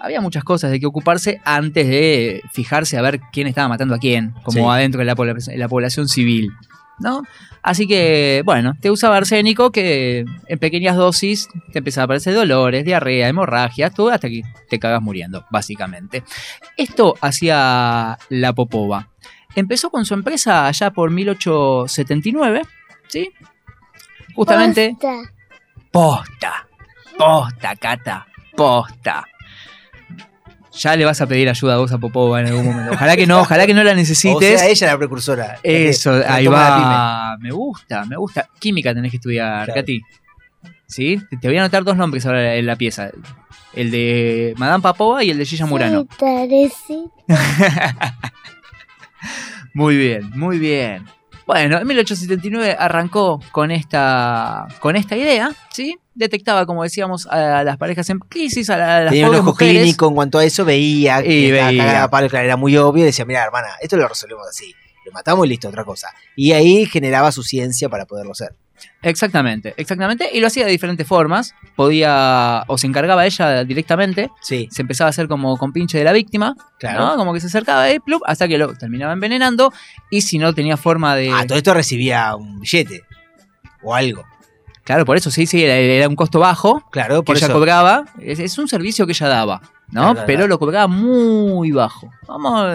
[0.01, 3.99] Había muchas cosas de qué ocuparse antes de fijarse a ver quién estaba matando a
[3.99, 4.65] quién, como Sí.
[4.69, 6.51] adentro de la, pobla- de la población civil,
[6.99, 7.23] ¿no?
[7.63, 12.85] Así que, bueno, te usaba arsénico que en pequeñas dosis te empezaba a aparecer dolores,
[12.85, 16.25] diarrea, hemorragias, todo hasta que te cagas muriendo, básicamente.
[16.77, 19.09] Esto hacía la Popova.
[19.55, 22.63] Empezó con su empresa allá por 1879,
[23.09, 23.31] ¿sí?
[24.35, 24.97] Justamente...
[25.01, 25.29] Posta.
[25.91, 26.69] Posta.
[27.19, 28.27] Posta, Cata.
[28.57, 29.25] Posta.
[30.73, 32.93] Ya le vas a pedir ayuda a vos a Popova en algún momento.
[32.95, 34.55] Ojalá que no, ojalá que no la necesites.
[34.55, 35.59] O sea, ella la precursora.
[35.63, 37.37] Eso, La que ahí va.
[37.41, 38.49] Me gusta, me gusta.
[38.59, 39.81] Química tenés que estudiar, Claro.
[39.81, 40.01] Katy.
[40.87, 41.21] ¿Sí?
[41.41, 43.11] Te- voy a anotar dos nombres ahora en la pieza.
[43.75, 46.07] El de Madame Papova y el de Gilla Murano.
[46.19, 47.05] Sí.
[49.75, 51.05] Muy bien, muy bien.
[51.47, 55.99] Bueno, en 1879 arrancó con esta, con esta idea, ¿sí?
[56.15, 59.45] Detectaba, como decíamos, a las parejas en crisis, a, la- a las Tenía un ojo
[59.47, 59.75] mujeres.
[59.83, 61.85] clínico en cuanto a eso, veía Y que estaba veía.
[61.85, 64.73] cagada a palo, claro, era muy obvio, y decía, mira, hermana, esto lo resolvemos así.
[65.05, 66.09] Lo matamos y listo, otra cosa.
[66.37, 68.55] Y ahí generaba su ciencia para poderlo hacer.
[69.03, 70.29] Exactamente, exactamente.
[70.33, 71.55] Y lo hacía de diferentes formas.
[71.77, 74.31] Podía, o se encargaba ella directamente.
[74.41, 74.69] Sí.
[74.71, 76.55] Se empezaba a hacer como con pinche de la víctima.
[76.79, 77.07] Claro.
[77.07, 77.17] ¿no?
[77.17, 79.73] Como que se acercaba ahí, plup, hasta que lo terminaba envenenando.
[80.11, 81.31] Y si no tenía forma de.
[81.33, 83.03] Ah, todo esto recibía un billete.
[83.83, 84.25] O algo.
[84.85, 86.83] Claro, por eso sí, sí, era, era un costo bajo.
[86.91, 87.55] Claro, que por ella eso.
[87.55, 88.05] cobraba.
[88.21, 90.13] Es, es un servicio que ella daba, ¿no?
[90.13, 90.49] Claro, Pero claro.
[90.49, 92.11] lo cobraba muy bajo.
[92.27, 92.69] Vamos.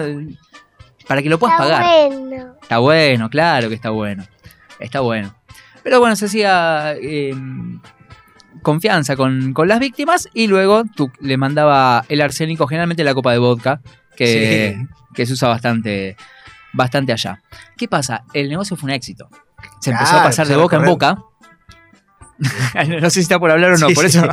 [1.06, 2.08] Para que lo puedas Está pagar.
[2.10, 2.54] bueno.
[2.60, 4.24] Está bueno, claro que está bueno.
[4.80, 5.34] Está bueno.
[5.82, 7.34] Pero bueno, se hacía eh,
[8.62, 13.32] confianza con, con las víctimas y luego tú le mandaba el arsénico, generalmente la copa
[13.32, 13.80] de vodka,
[14.16, 14.86] que, Sí.
[15.14, 16.16] que se usa bastante,
[16.72, 17.40] bastante allá.
[17.76, 18.24] ¿Qué pasa?
[18.32, 19.28] El negocio fue un éxito.
[19.80, 21.18] Se empezó a pasar de boca en boca.
[22.88, 24.18] no sé si está por hablar o no, Sí, por sí.
[24.18, 24.28] eso.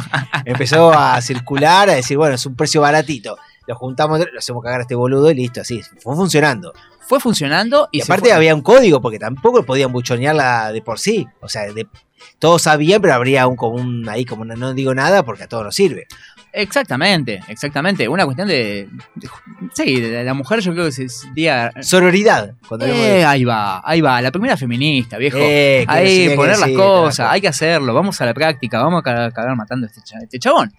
[0.46, 3.38] Empezó a circular, a decir, bueno, es un precio baratito.
[3.68, 5.82] Lo juntamos, lo hacemos cagar a este boludo y listo, así.
[6.04, 6.72] Fue funcionando.
[7.08, 11.28] Fue funcionando y, Y aparte había un código, porque tampoco podían buchonearla de por sí.
[11.42, 11.88] O sea, de-
[12.40, 15.48] todos sabían, pero habría un como un ahí, como una- no digo nada, porque a
[15.48, 16.08] todos nos sirve.
[16.52, 18.08] Exactamente, exactamente.
[18.08, 18.88] Una cuestión de.
[19.16, 19.30] de-
[19.74, 21.72] sí, de la mujer, yo creo que se sentía.
[21.82, 22.54] Sororidad.
[22.68, 24.22] Cuando Eh, ahí va, ahí va.
[24.22, 25.38] La primera feminista, viejo.
[25.40, 27.94] Eh, ahí, sí, poner las cosas, hay que hacerlo.
[27.94, 30.74] Vamos a la práctica, vamos a ca- cagar matando a este, cha- este chabón.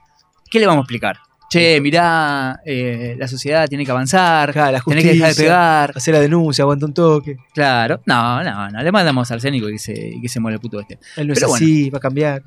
[0.51, 1.19] ¿Qué le vamos a explicar?
[1.57, 5.45] Che, mirá, eh, la sociedad tiene que avanzar, Claro, la tenés que dejar de justicia,
[5.45, 5.93] pegar.
[5.97, 7.39] Hacer la denuncia, aguanta un toque.
[7.55, 10.61] Claro, no, no, no, le mandamos arsénico y que se, y que se muere el
[10.61, 10.99] puto este.
[11.17, 11.65] Él no es Pero bueno.
[11.65, 12.43] así, va a cambiar.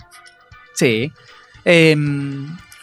[0.75, 1.11] Sí.
[1.65, 1.95] Eh,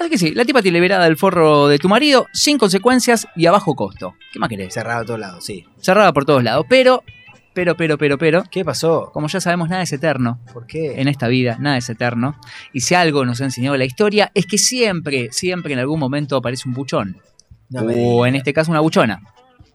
[0.00, 3.46] así que sí, la tipa te liberada del forro de tu marido, sin consecuencias y
[3.46, 4.16] a bajo costo.
[4.32, 4.74] ¿Qué más querés?
[4.74, 5.64] Cerrado a todos lados, sí.
[5.80, 6.66] cerrada por todos lados.
[6.68, 7.04] Pero
[7.56, 8.44] pero, pero, pero, pero.
[8.50, 9.10] ¿Qué pasó?
[9.14, 10.38] Como ya sabemos, nada es eterno.
[10.52, 11.00] ¿Por qué?
[11.00, 12.38] En esta vida, nada es eterno.
[12.74, 16.36] Y si algo nos ha enseñado la historia, es que siempre, siempre en algún momento
[16.36, 17.16] aparece un buchón.
[17.70, 19.22] No o en este caso una buchona.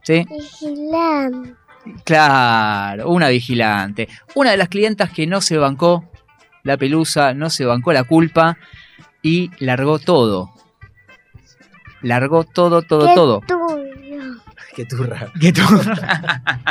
[0.04, 0.24] ¿Sí?
[0.30, 1.54] Vigilante.
[2.04, 4.08] Claro, una vigilante.
[4.36, 6.08] Una de las clientas que no se bancó
[6.62, 8.58] la pelusa, no se bancó la culpa
[9.22, 10.52] y largó todo.
[12.00, 13.40] Largó todo, todo, Qué todo.
[14.74, 15.28] Qué turra.
[15.40, 15.62] Que tú-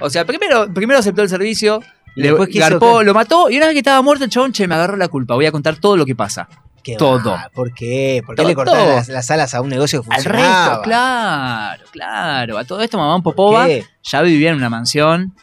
[0.00, 1.80] o sea, primero, primero aceptó el servicio,
[2.14, 4.30] Y le después quiso garpó, que- lo mató y una vez que estaba muerto el
[4.30, 5.34] chabón, che, me agarró la culpa.
[5.34, 6.48] Voy a contar todo lo que pasa.
[6.82, 7.32] ¿Qué todo.
[7.32, 7.50] va?
[7.54, 8.22] ¿Por qué?
[8.24, 10.66] ¿Por qué Todo, le cortaron las, las alas a un negocio que Al funcionaba?
[10.68, 12.58] resto, claro, claro.
[12.58, 13.66] A todo esto, Mamán Popova
[14.02, 15.34] ya vivía en una mansión.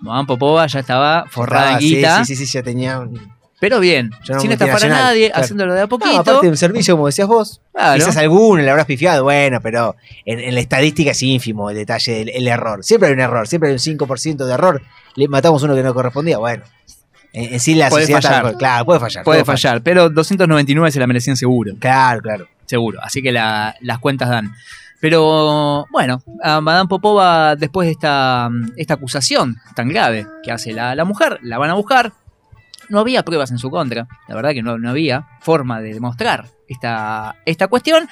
[0.00, 2.24] Mamán Popova ya estaba forrada en Estaba- sí, guita.
[2.26, 3.32] Sí, sí, sí, ya tenía un...
[3.60, 5.42] Pero bien, era sin estafar a nadie, claro.
[5.42, 6.12] haciéndolo de a poquito.
[6.12, 7.60] No, aparte de un servicio, como decías vos.
[7.72, 7.96] Claro.
[7.96, 12.12] Quizás alguno le habrás pifiado, bueno, pero en, en la estadística es ínfimo el detalle
[12.12, 12.84] del el error.
[12.84, 14.80] Siempre hay un error, siempre hay un 5% de error.
[15.16, 16.62] Le matamos uno que no correspondía, bueno.
[17.32, 18.56] En, en sí la Puede sociedad fallar.
[18.56, 19.24] claro, puede fallar.
[19.24, 19.56] Puede todo falla.
[19.70, 21.72] fallar, pero 299 se la merecían seguro.
[21.80, 22.46] Claro, claro.
[22.66, 24.54] Seguro, así que la- las cuentas dan.
[25.00, 30.94] Pero bueno, a Madame Popova, después de esta, esta acusación tan grave que hace la,
[30.94, 32.12] la mujer, la van a buscar.
[32.88, 36.46] No había pruebas en su contra, la verdad que no, no había forma de demostrar
[36.68, 38.08] esta, esta cuestión.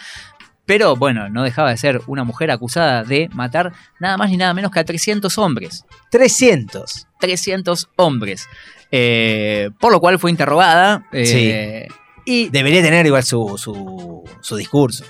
[0.66, 4.52] Pero bueno, no dejaba de ser una mujer acusada de matar nada más ni nada
[4.52, 5.84] menos que a 300 hombres.
[6.10, 7.06] 300.
[7.20, 8.48] 300 hombres.
[8.90, 11.06] Eh, por lo cual fue interrogada.
[11.12, 11.86] eh,
[12.24, 15.04] Y Debería tener igual su, su, su discurso.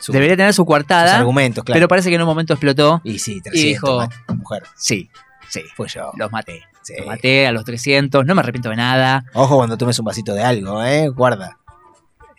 [0.00, 1.08] Su- debería tener su coartada.
[1.10, 1.76] sus argumentos, claro.
[1.76, 3.00] Pero parece que en un momento explotó.
[3.04, 4.62] Y sí, y 300, dijo, mata- mujer.
[4.76, 5.08] sí,
[5.48, 6.10] sí, Fue yo.
[6.16, 6.64] los maté.
[6.86, 6.94] Sí.
[6.98, 9.24] Los maté a los 300, no me arrepiento de nada.
[9.34, 11.08] Ojo cuando tomes un vasito de algo, ¿eh?
[11.08, 11.58] Guarda.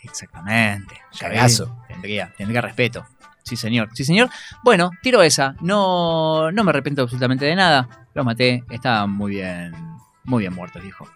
[0.03, 0.95] Exactamente.
[1.19, 1.75] Cagazo.
[1.89, 3.05] Tendría, tendría respeto.
[3.43, 3.89] Sí, señor.
[3.93, 4.29] Sí, señor.
[4.63, 5.55] Bueno, tiro esa.
[5.61, 8.07] No, no me arrepiento absolutamente de nada.
[8.13, 8.63] Los maté.
[8.69, 9.73] Estaban muy bien.
[10.23, 11.07] Muy bien muertos, dijo.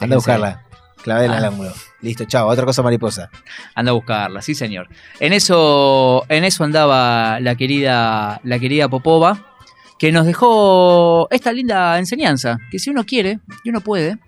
[0.00, 0.62] Anda a buscarla.
[1.02, 1.36] Clave Ah.
[1.38, 1.72] al ángulo.
[2.02, 2.46] Listo, chao.
[2.48, 3.30] Otra cosa mariposa.
[3.74, 4.88] Anda a buscarla, sí, señor.
[5.20, 9.55] En eso, en eso andaba la querida, la querida Popova,
[9.98, 14.18] que nos dejó esta linda enseñanza, que si uno quiere y uno puede,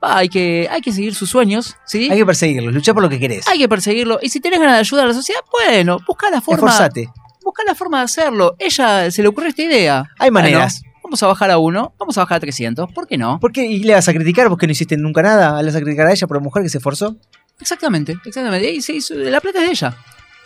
[0.00, 2.08] hay que, hay que seguir sus sueños, ¿sí?
[2.10, 3.46] Hay que perseguirlo, luchar por lo que querés.
[3.48, 4.18] Hay que perseguirlo.
[4.22, 6.70] Y si tenés ganas de ayudar a la sociedad, bueno, busca la forma.
[6.70, 7.10] Esforzate.
[7.42, 8.56] Busca la forma de hacerlo.
[8.58, 10.04] Ella se le ocurrió esta idea.
[10.18, 10.82] Hay maneras.
[10.82, 13.40] Bueno, vamos a bajar a uno, vamos a bajar a 300, ¿por qué no?
[13.40, 13.66] ¿Por qué?
[13.66, 14.48] ¿Y le vas a criticar?
[14.48, 15.60] ¿Vos que no hiciste nunca nada?
[15.60, 17.16] ¿Le vas a criticar a ella por la mujer que se esforzó?
[17.60, 18.70] Exactamente, exactamente.
[18.70, 19.96] Y sí, la plata es de ella.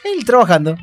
[0.05, 0.77] Él trabajando.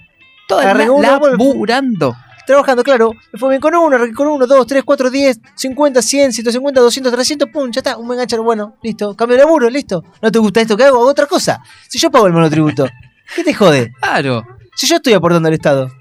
[0.47, 2.15] Toda la, laburando.
[2.45, 3.13] Trabajando, claro.
[3.31, 6.81] Me fue bien con uno, con uno, dos, tres, cuatro, diez, cincuenta, cien, ciento cincuenta,
[6.81, 9.15] doscientos, trescientos, pum, ya está, un enganchar, bueno, listo.
[9.15, 10.03] Cambio de laburo, listo.
[10.21, 10.97] ¿No te gusta esto que hago?
[10.99, 11.61] Hago otra cosa.
[11.87, 12.87] Si yo pago el monotributo,
[13.35, 13.91] ¿qué te jode?
[14.01, 14.43] Claro.
[14.75, 15.91] Si yo estoy aportando al Estado,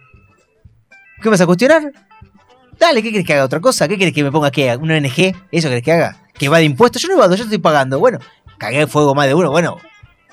[1.22, 1.92] ¿qué vas a cuestionar?
[2.78, 3.44] Dale, ¿qué querés que haga?
[3.44, 3.86] ¿Otra cosa?
[3.86, 5.34] ¿Qué querés que me ponga que ¿Una ONG?
[5.52, 6.16] ¿Eso querés que haga?
[6.32, 7.02] ¿Que va de impuestos?
[7.02, 7.98] Yo no evado, yo estoy pagando.
[7.98, 8.18] Bueno,
[8.56, 9.50] cagué fuego más de uno.
[9.50, 9.76] Bueno,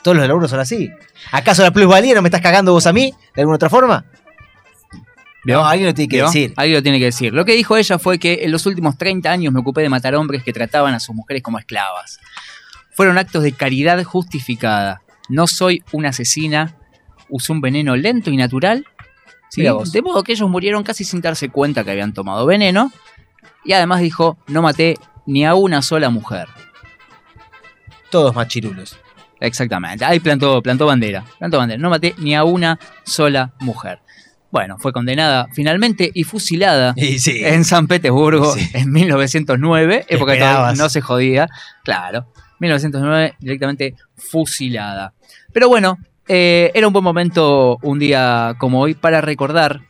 [0.01, 0.89] todos los laburos son así.
[1.33, 3.13] ¿Acaso la plusvalía no me estás cagando vos a mí?
[3.35, 4.05] ¿De alguna otra forma?
[5.43, 5.57] ¿Vio?
[5.57, 6.25] No, alguien lo tiene que ¿Vio?
[6.25, 6.53] decir.
[6.57, 7.33] Alguien lo tiene que decir.
[7.33, 10.15] Lo que dijo ella fue que en los últimos 30 años me ocupé de matar
[10.15, 12.19] hombres que trataban a sus mujeres como esclavas.
[12.91, 15.01] Fueron actos de caridad justificada.
[15.29, 16.75] No soy una asesina.
[17.29, 18.85] Usé un veneno lento y natural.
[19.49, 19.67] ¿sí?
[19.69, 19.91] Vos.
[19.91, 22.91] De modo que ellos murieron casi sin darse cuenta que habían tomado veneno.
[23.63, 26.47] Y además dijo, no maté ni a una sola mujer.
[28.09, 28.97] Todos machirulos.
[29.39, 30.05] Exactamente.
[30.05, 31.23] Ahí plantó, plantó bandera.
[31.37, 31.79] Plantó bandera.
[31.79, 33.99] No maté ni a una sola mujer.
[34.51, 37.41] Bueno, fue condenada finalmente y fusilada Y sí.
[37.43, 38.69] en San Petersburgo Sí.
[38.73, 41.47] en 1909, ¿Qué época que no se jodía.
[41.83, 42.27] Claro,
[42.59, 45.13] 1909 directamente fusilada.
[45.53, 45.97] Pero bueno,
[46.27, 49.81] eh, era un buen momento un día como hoy para recordar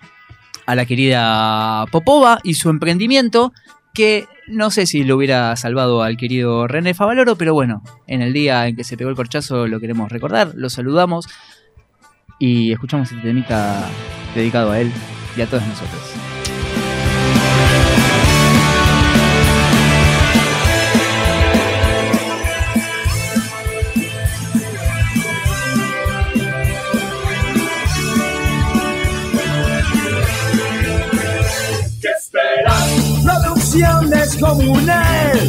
[0.65, 3.53] a la querida Popova y su emprendimiento
[3.93, 8.31] que no sé si lo hubiera salvado al querido René Favaloro, pero bueno, en el
[8.33, 11.27] día en que se pegó el corchazo lo queremos recordar, lo saludamos
[12.39, 13.89] y escuchamos este temita
[14.37, 14.91] dedicado a él
[15.35, 16.01] y a todos nosotros.
[31.99, 33.23] ¿Qué esperas?
[33.23, 35.39] Producción descomunal.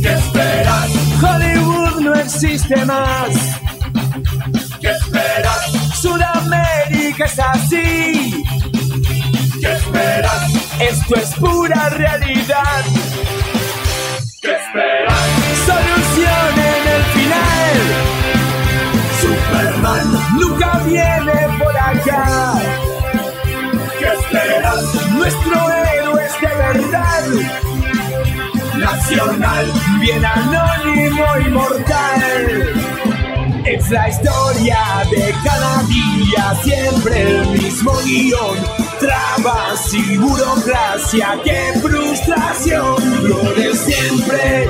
[0.00, 0.90] ¿Qué esperas?
[1.20, 3.34] Hollywood no existe más.
[4.80, 5.67] ¿Qué esperas?
[7.18, 8.44] Sudamérica es así.
[9.60, 10.80] ¿Qué esperas?
[10.80, 12.84] Esto es pura realidad.
[14.40, 15.14] ¿Qué esperas?
[15.66, 17.78] Solución en el final.
[19.20, 20.08] Superman,
[20.38, 22.52] Nunca viene por acá.
[23.98, 25.10] ¿qué esperas?
[25.10, 27.24] Nuestro héroe es de verdad.
[28.84, 32.77] pasional, bien anónimo y mortal.
[33.90, 38.58] La historia de cada día, siempre el mismo guion.
[39.00, 42.96] Trabas y burocracia, qué frustración.
[43.26, 44.66] Lo de siempre,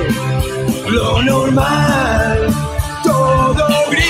[0.87, 2.47] lo normal,
[3.03, 4.09] todo gris.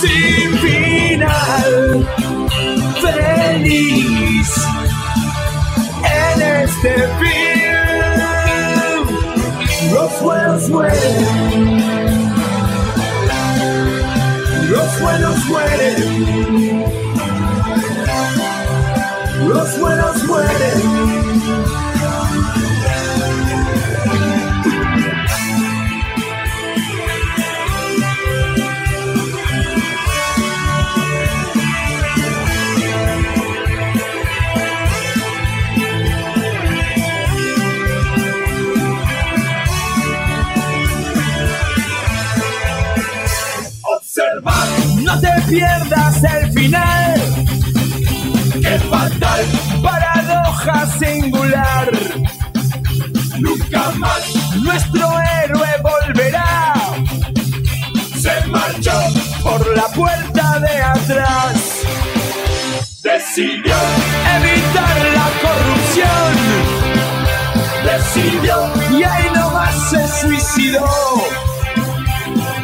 [0.00, 2.08] Sin final,
[3.02, 4.50] feliz
[6.02, 7.58] en este film.
[9.92, 10.12] Los
[45.48, 47.22] pierdas el final.
[48.62, 49.44] Qué fatal,
[49.82, 51.90] paradoja singular.
[53.38, 55.08] Nunca más nuestro
[55.42, 56.74] héroe volverá.
[58.20, 58.98] Se marchó
[59.42, 61.82] por la puerta de atrás.
[63.02, 63.76] Decidió
[64.36, 66.32] evitar la corrupción.
[67.84, 70.88] Decidió y ahí nomás se suicidó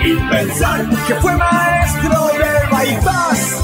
[0.04, 2.43] y pensar que fue maestro del
[2.74, 3.62] bypass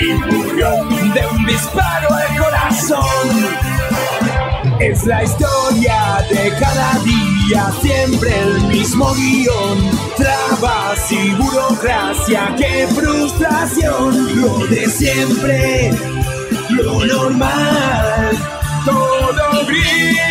[0.00, 0.70] y murió
[1.14, 3.04] de un disparo al corazón.
[4.80, 9.90] Es la historia de cada día, siempre el mismo guion.
[10.16, 14.40] Trabas y burocracia, qué frustración.
[14.40, 15.92] Lo de siempre,
[16.70, 18.30] lo normal,
[18.84, 20.24] todo gris.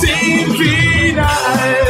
[0.00, 1.88] Sin final,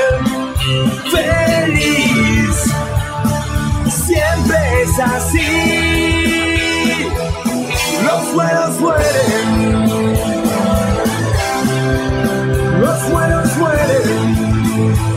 [4.98, 5.46] es así.
[8.02, 9.88] Los buenos mueren.
[12.80, 15.07] Los buenos mueren.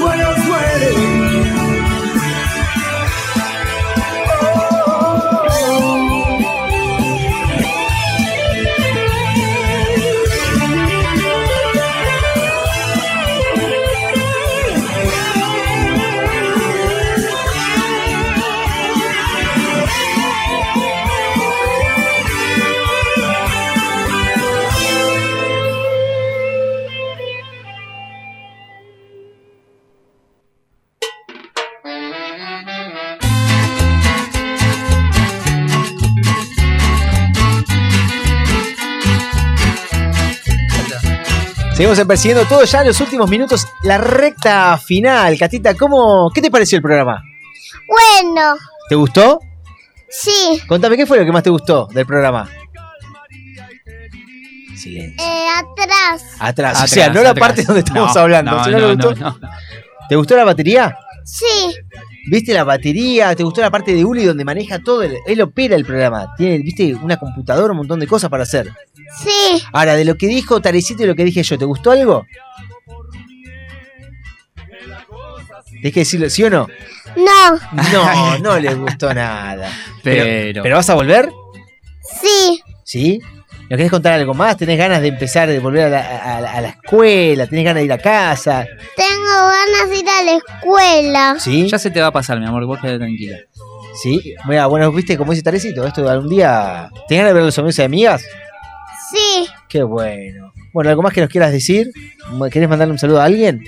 [0.00, 1.09] Buenos mueren.
[41.80, 45.38] Seguimos en persiguiendo todo ya en los últimos minutos, la recta final.
[45.38, 47.22] Catita, ¿cómo, ¿qué te pareció el programa?
[47.88, 48.54] Bueno,
[48.90, 49.40] ¿Te gustó?
[50.10, 52.50] sí, Contame, ¿qué fue lo que más te gustó del programa?
[54.76, 55.26] Silencio.
[55.26, 56.22] eh, atrás.
[56.38, 58.50] Atrás, o sea, no la parte donde estamos No, hablando.
[58.50, 59.24] no, si no no, le no, gustó.
[59.24, 59.38] no.
[60.06, 60.98] ¿Te gustó la batería?
[61.24, 61.46] Sí,
[62.30, 63.34] ¿Viste la batería?
[63.34, 65.02] ¿Te gustó la parte de Uli donde maneja todo?
[65.02, 66.34] El, él opera el programa.
[66.36, 66.94] Tiene, ¿viste?
[66.94, 68.70] Una computadora, un montón de cosas para hacer.
[69.22, 72.26] Sí, Ahora, de lo que dijo Tarecito y lo que dije yo, ¿te gustó algo?
[75.70, 76.66] Tienes que decirlo, ¿sí o no?
[77.16, 77.58] no,
[77.92, 79.70] No, no le gustó nada.
[80.02, 81.28] Pero- ¿Pero vas a volver?
[82.20, 83.20] sí, ¿Sí?
[83.70, 84.56] ¿Nos querés contar algo más?
[84.56, 87.46] ¿Tenés ganas de empezar, de volver a la, a la- a la escuela?
[87.46, 88.66] ¿Tenés ganas de ir a casa?
[88.96, 91.36] tengo ganas de ir a la escuela.
[91.38, 91.68] ¿Sí?
[91.68, 93.36] Ya se te va a pasar, mi amor, vos quedate tranquila.
[94.02, 94.34] ¿Sí?
[94.46, 96.90] Mira, bueno, viste como dice Tarecito, esto algún día...
[97.08, 98.24] ¿Tenés ganas de ver a los amigos y amigas?
[99.12, 100.52] Sí, Qué bueno.
[100.72, 101.90] Bueno, ¿algo más que nos quieras decir?
[102.52, 103.62] ¿Querés mandarle un saludo a alguien?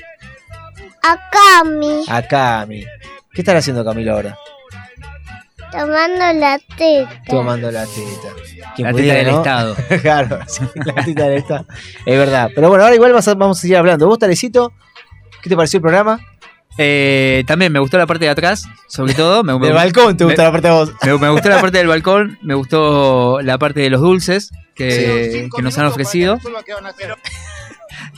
[1.05, 2.85] a Cami, A Cami.
[3.33, 4.37] ¿Qué estará haciendo Camilo ahora?
[5.71, 7.23] tomando la teta.
[7.27, 8.29] Tomando la teta.
[8.59, 9.39] La teta pudiera, del ¿no?
[9.39, 9.77] Estado.
[10.03, 11.67] claro, sí, la teta del Estado.
[12.07, 12.51] Es verdad.
[12.55, 14.07] Pero bueno, ahora igual vas a- vamos a seguir hablando.
[14.07, 14.73] ¿Vos, Tarecito?
[15.43, 16.21] ¿Qué te pareció el programa?
[16.79, 19.43] Eh, también me gustó la parte de atrás, sobre todo.
[19.45, 20.93] Me, me- Del balcón te gusta me- la parte de vos.
[21.03, 25.49] Me, me gustó la parte del balcón, me gustó la parte de los dulces que,
[25.55, 26.39] que nos han ofrecido.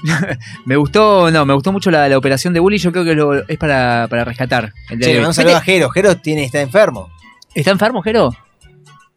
[0.67, 2.79] me gustó, no, me gustó mucho la, la operación de Bully.
[2.79, 4.73] Yo creo que lo- es para, para rescatar.
[4.91, 5.91] el de mandamos un saludo a Jero.
[5.91, 7.11] Jero tiene, está enfermo.
[7.55, 8.31] ¿Está enfermo, Jero?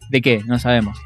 [0.09, 0.41] ¿De qué?
[0.45, 0.97] No sabemos.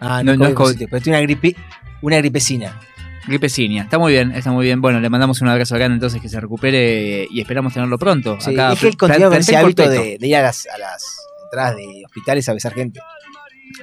[0.00, 0.88] Ah, No, no, no es COVID.
[0.90, 1.56] Pero tiene una gripe,
[2.02, 2.78] una gripecina.
[3.26, 3.82] Gripecinia.
[3.84, 4.82] Está muy bien, está muy bien.
[4.82, 8.38] Bueno, le mandamos un abrazo acá entonces que se recupere y esperamos tenerlo pronto.
[8.38, 10.76] Sí, acá, es que él continúa con ese hábito de, de ir a las, a
[10.76, 13.00] las entradas de hospitales a besar gente.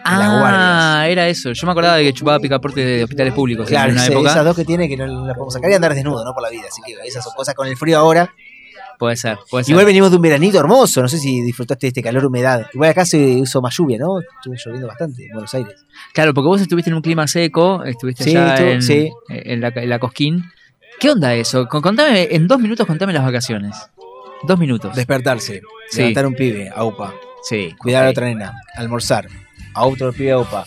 [0.04, 1.52] Ah, era eso.
[1.54, 4.32] Yo me acordaba de que chupaba picaporte de hospitales públicos Claro, en una ese- época.
[4.32, 6.34] esas dos que tiene que no, las podemos sacar y andar desnudo, ¿no?
[6.34, 6.64] Por la vida.
[6.70, 8.34] Así que esas son cosas con el frío ahora.
[8.98, 9.72] Puede ser, puede ser.
[9.72, 11.02] Igual venimos de un veranito hermoso.
[11.02, 12.68] No sé si disfrutaste de este calor, humedad.
[12.74, 14.20] Igual acá se usó más lluvia, ¿no?
[14.20, 15.86] Estuvo lloviendo bastante en Buenos Aires.
[16.14, 19.12] Claro, porque vos estuviste en un clima seco, estuviste Sí, allá tú- en, sí.
[19.30, 20.44] en la, en la Cosquín.
[21.00, 21.68] ¿Qué onda eso?
[21.68, 23.76] Con- Contame, en dos minutos contame las vacaciones.
[24.44, 24.96] Dos minutos.
[24.96, 25.98] Despertarse, Sí.
[26.00, 27.12] levantar un pibe, a UPA.
[27.44, 27.74] Sí.
[27.80, 29.28] Cuidar a otra nena, almorzar.
[29.74, 30.66] A otro pibe a UPA.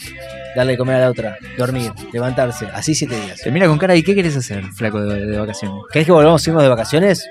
[0.56, 1.36] Darle de comer a la otra.
[1.58, 2.66] Dormir, levantarse.
[2.72, 3.40] Así siete días.
[3.42, 5.76] Te mira con cara y ¿qué querés hacer, flaco, de, de vacaciones?
[5.92, 7.28] ¿Querés que volvamos a irnos de vacaciones?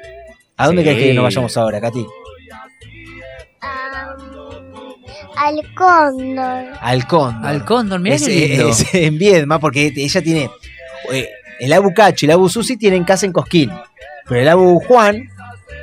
[0.58, 0.90] ¿A dónde Sí.
[0.90, 2.06] querés que nos vayamos ahora, Katy?
[5.36, 6.66] Al cóndor.
[6.80, 7.46] Al Cóndor.
[7.48, 8.70] Al Cóndor, mirá Es- qué lindo.
[8.70, 10.50] es en Viedma, porque ella tiene.
[11.12, 11.30] eh,
[11.60, 13.72] el Abu Cacho y el Abu Susi tienen casa en Cosquín.
[14.28, 15.30] Pero el Abu Juan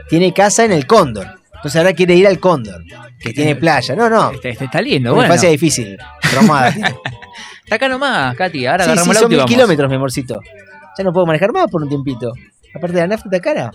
[0.09, 1.27] tiene casa en el Cóndor.
[1.57, 2.83] Entonces ahora quiere ir al Cóndor,
[3.21, 3.95] que tiene playa.
[3.95, 4.33] No, no.
[4.33, 5.27] Este, este está lindo, bueno.
[5.27, 5.99] infancia difícil.
[6.31, 6.95] Tiene.
[7.65, 8.67] Está acá nomás, Katy.
[8.67, 10.41] Ahora sí, agarramos sí, el son mil kilómetros, mi amorcito.
[10.97, 12.33] Ya no puedo manejar más por un tiempito.
[12.75, 13.71] Aparte de la nafta está cara.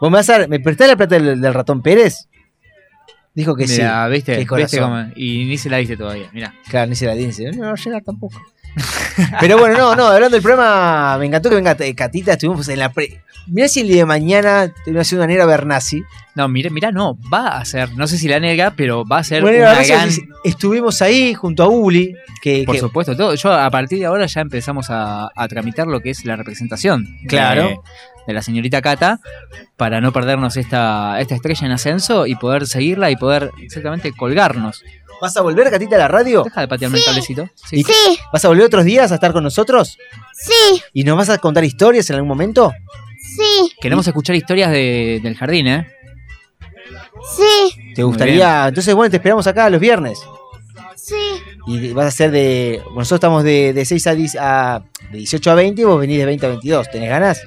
[0.00, 2.28] ¿Vos me vas a ¿Me prestás la plata del, del ratón Pérez?
[3.34, 4.12] Dijo que Mirá, sí.
[4.12, 4.36] ¿viste?
[4.36, 5.06] ¿Viste cómo?
[5.16, 6.52] Y ni se la diste todavía, mira.
[6.68, 7.50] Claro, ni se la dice.
[7.52, 8.38] No, no va a llegar tampoco.
[9.40, 12.78] Pero bueno, no, no, hablando del programa, me encantó que venga eh, Catita, estuvimos en
[12.78, 13.20] la pre...
[13.48, 16.02] Mirá si el día de mañana termina siendo una negra Bernasi.
[16.36, 19.24] No, mira, mira, no, va a ser, no sé si la nega, pero va a
[19.24, 20.08] ser Bueno, una gran...
[20.44, 23.34] estuvimos ahí junto a Uli, que, Por que- supuesto, todo.
[23.34, 27.04] Yo a partir de ahora ya empezamos a, a tramitar lo que es la representación
[27.22, 27.82] de- Claro.
[28.28, 29.18] de, la señorita Cata
[29.76, 34.84] para no perdernos esta, esta estrella en ascenso y poder seguirla y poder exactamente colgarnos.
[35.20, 36.42] ¿Vas a volver, Catita, a la radio?
[36.42, 37.48] Deja de patearme el cablecito.
[37.70, 37.84] ¿Y
[38.32, 39.96] ¿Vas a volver otros días a estar con nosotros?
[40.34, 42.72] Sí, ¿Y nos vas a contar historias en algún momento?
[43.36, 45.86] sí, Queremos escuchar historias de- del jardín, ¿eh?
[47.36, 48.68] sí, ¿Te gustaría?
[48.68, 50.18] Entonces, bueno, te esperamos acá los viernes.
[51.02, 51.42] Sí.
[51.66, 52.80] Y vas a ser de.
[52.94, 56.18] Nosotros estamos de, de 6 a, 10 a- de 18 a 20 y vos venís
[56.18, 56.90] de 20 a 22.
[56.90, 57.40] ¿Tenés ganas?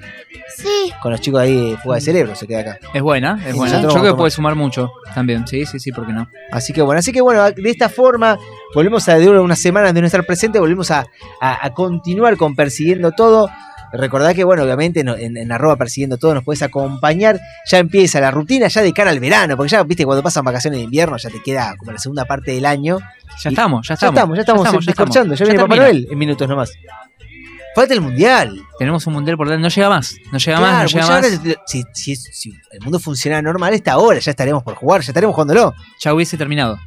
[0.58, 0.92] Sí.
[1.02, 2.80] Con los chicos ahí de fuga de cerebro, se queda acá.
[2.94, 3.82] Es buena, es Sí, buena.
[3.82, 5.46] Yo creo que puede sumar mucho también.
[5.48, 6.30] Sí, sí, sí, ¿por qué no?
[6.52, 8.38] Así que bueno, así que bueno, de esta forma
[8.74, 11.06] volvemos a de unas semanas de no estar presente, volvemos a,
[11.42, 13.50] a- a continuar con Persiguiendo Todo.
[13.94, 17.40] Recordad que, bueno, obviamente en, en arroba persiguiendo todo nos puedes acompañar.
[17.66, 20.80] Ya empieza la rutina, ya de cara al verano, porque ya, viste, cuando pasan vacaciones
[20.80, 23.00] de invierno ya te queda como la segunda parte del año.
[23.42, 24.14] Ya estamos, ya Ya estamos.
[24.18, 25.40] estamos, ya estamos, ya estamos.
[25.40, 25.76] Ya, viene Papá.
[25.78, 26.72] Noel en minutos nomás.
[27.76, 28.58] Falta el mundial.
[28.80, 30.16] Tenemos un mundial por delante, no llega más.
[30.32, 31.26] No llega Claro, más, no pues llega ya más.
[31.50, 35.12] ahora, si, si- si el mundo funciona normal, esta ahora ya estaremos por jugar, ya
[35.12, 35.74] estaremos jugándolo.
[36.00, 36.78] Ya hubiese terminado.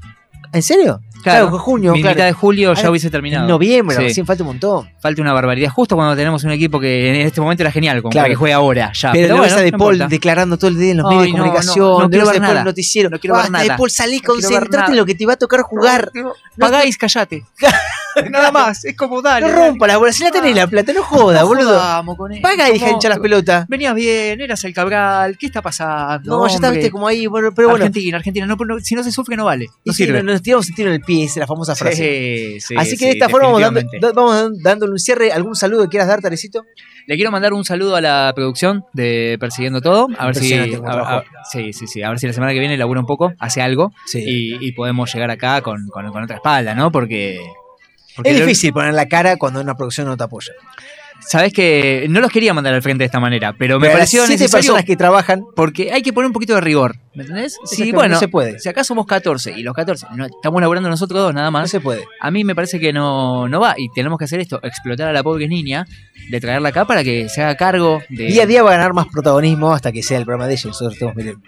[0.51, 1.01] ¿En serio?
[1.23, 2.15] Claro, con junio, mi claro.
[2.16, 3.45] mitad de julio ya Ahora, hubiese terminado.
[3.45, 4.03] En noviembre, Sí.
[4.03, 4.89] recién falta un montón.
[5.01, 5.70] Falta una barbaridad.
[5.70, 8.24] Justo cuando tenemos un equipo que en este momento era genial, como Claro.
[8.24, 9.12] para que juegue ahora, ya.
[9.12, 10.11] Pero, bueno, esa de no Paul importa.
[10.11, 12.40] declarando todo el día en los Ay, medios de no, comunicación, no, no quiero ver
[12.40, 12.65] nada.
[12.65, 13.11] noticiero.
[13.11, 13.77] No quiero ver Basta de nada.
[13.78, 14.90] Paul, salí, No concentrate nada.
[14.90, 16.11] en lo que te va a tocar jugar.
[16.15, 17.45] No, Pagáis, callate.
[18.31, 19.47] Nada más, es como dale.
[19.47, 21.81] no rompa la bola, si la tenés la plata, no joda, No boludo.
[22.16, 22.43] con eso.
[22.43, 22.90] Paga ¿Cómo?
[22.90, 23.69] hinchar las pelotas.
[23.69, 26.36] Venías bien, eras el Cabral, ¿qué está pasando?
[26.39, 27.74] No, ya está, viste, como ahí, pero bueno.
[27.85, 29.66] Argentina, Argentina, no, no- si no se sufre no vale.
[29.85, 30.20] No sirve.
[30.23, 31.97] nos, nos tiramos el tiro en el pie, esa es la famosa frase.
[31.97, 33.62] Sí, sí, Así que de esta forma vamos,
[34.01, 35.32] dando, vamos dándole un cierre.
[35.32, 36.64] ¿Algún saludo que quieras dar, Tarecito?
[37.06, 40.09] Le quiero mandar un saludo a la producción de Persiguiendo Todo.
[40.18, 40.52] A ver si.
[40.55, 41.24] A- a- trabajó.
[41.51, 42.02] sí, sí, sí.
[42.02, 43.93] A ver si la semana que viene labura un poco, hace algo.
[44.06, 44.22] Sí.
[44.24, 46.93] Y, y podemos llegar acá con, con- con otra espalda, ¿no?
[46.93, 47.40] Porque.
[48.14, 50.52] porque Es difícil poner la cara cuando una producción no te apoya.
[51.20, 54.20] Sabes que no los quería mandar al frente de esta manera, pero me Pero pareció
[54.24, 55.43] siete necesario personas que trabajan.
[55.55, 57.57] porque hay que poner un poquito de rigor, ¿me entendés?
[57.65, 58.59] Sí, bueno, no se puede.
[58.61, 61.69] si acá somos 14 y los 14 no, estamos laburando nosotros dos nada más, No
[61.69, 62.05] se puede.
[62.20, 65.12] a mí me parece que no, no va y tenemos que hacer esto, explotar a
[65.12, 65.86] la pobre niña,
[66.31, 68.24] de traerla acá para que se haga cargo de...
[68.27, 70.69] Día a día va a ganar más protagonismo hasta que sea el programa de ella
[70.69, 71.40] nosotros estemos mirando.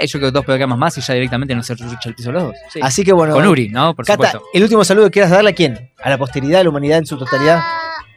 [0.00, 2.32] Sí, yo creo que dos programas más y ya directamente no se rucha el piso
[2.32, 2.54] los dos.
[2.72, 2.80] Sí.
[2.82, 3.34] Así que bueno.
[3.34, 3.94] Con Uri, ¿no?
[3.94, 4.42] Por Cata, supuesto.
[4.52, 5.90] el último saludo que quieras darle a quién?
[6.02, 7.60] ¿A la posteridad, a la humanidad en su totalidad?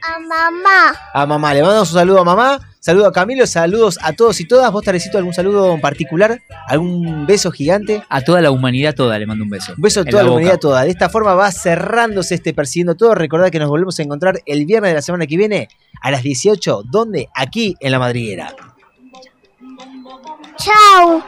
[0.01, 0.95] A mamá.
[1.13, 1.53] A mamá.
[1.53, 4.71] Le mandamos un saludo a mamá, saludo a Camilo, saludos a todos y todas.
[4.71, 6.39] ¿Vos, Tarecito, algún saludo en particular?
[6.67, 8.03] ¿Algún beso gigante?
[8.09, 9.73] A toda la humanidad toda le mando un beso.
[9.76, 10.84] Un beso a toda la, humanidad toda.
[10.84, 13.15] De esta forma va cerrándose este Persiguiendo Todo.
[13.15, 15.67] Recordad que nos volvemos a encontrar el viernes de la semana que viene
[16.01, 16.84] a las 18.
[16.85, 17.30] ¿Dónde?
[17.35, 18.55] Aquí en La Madriguera.
[20.57, 21.23] Chao.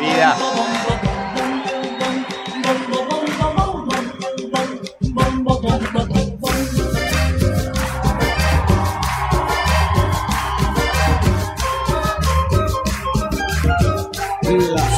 [0.00, 0.36] Vida.
[14.44, 14.93] La Sole.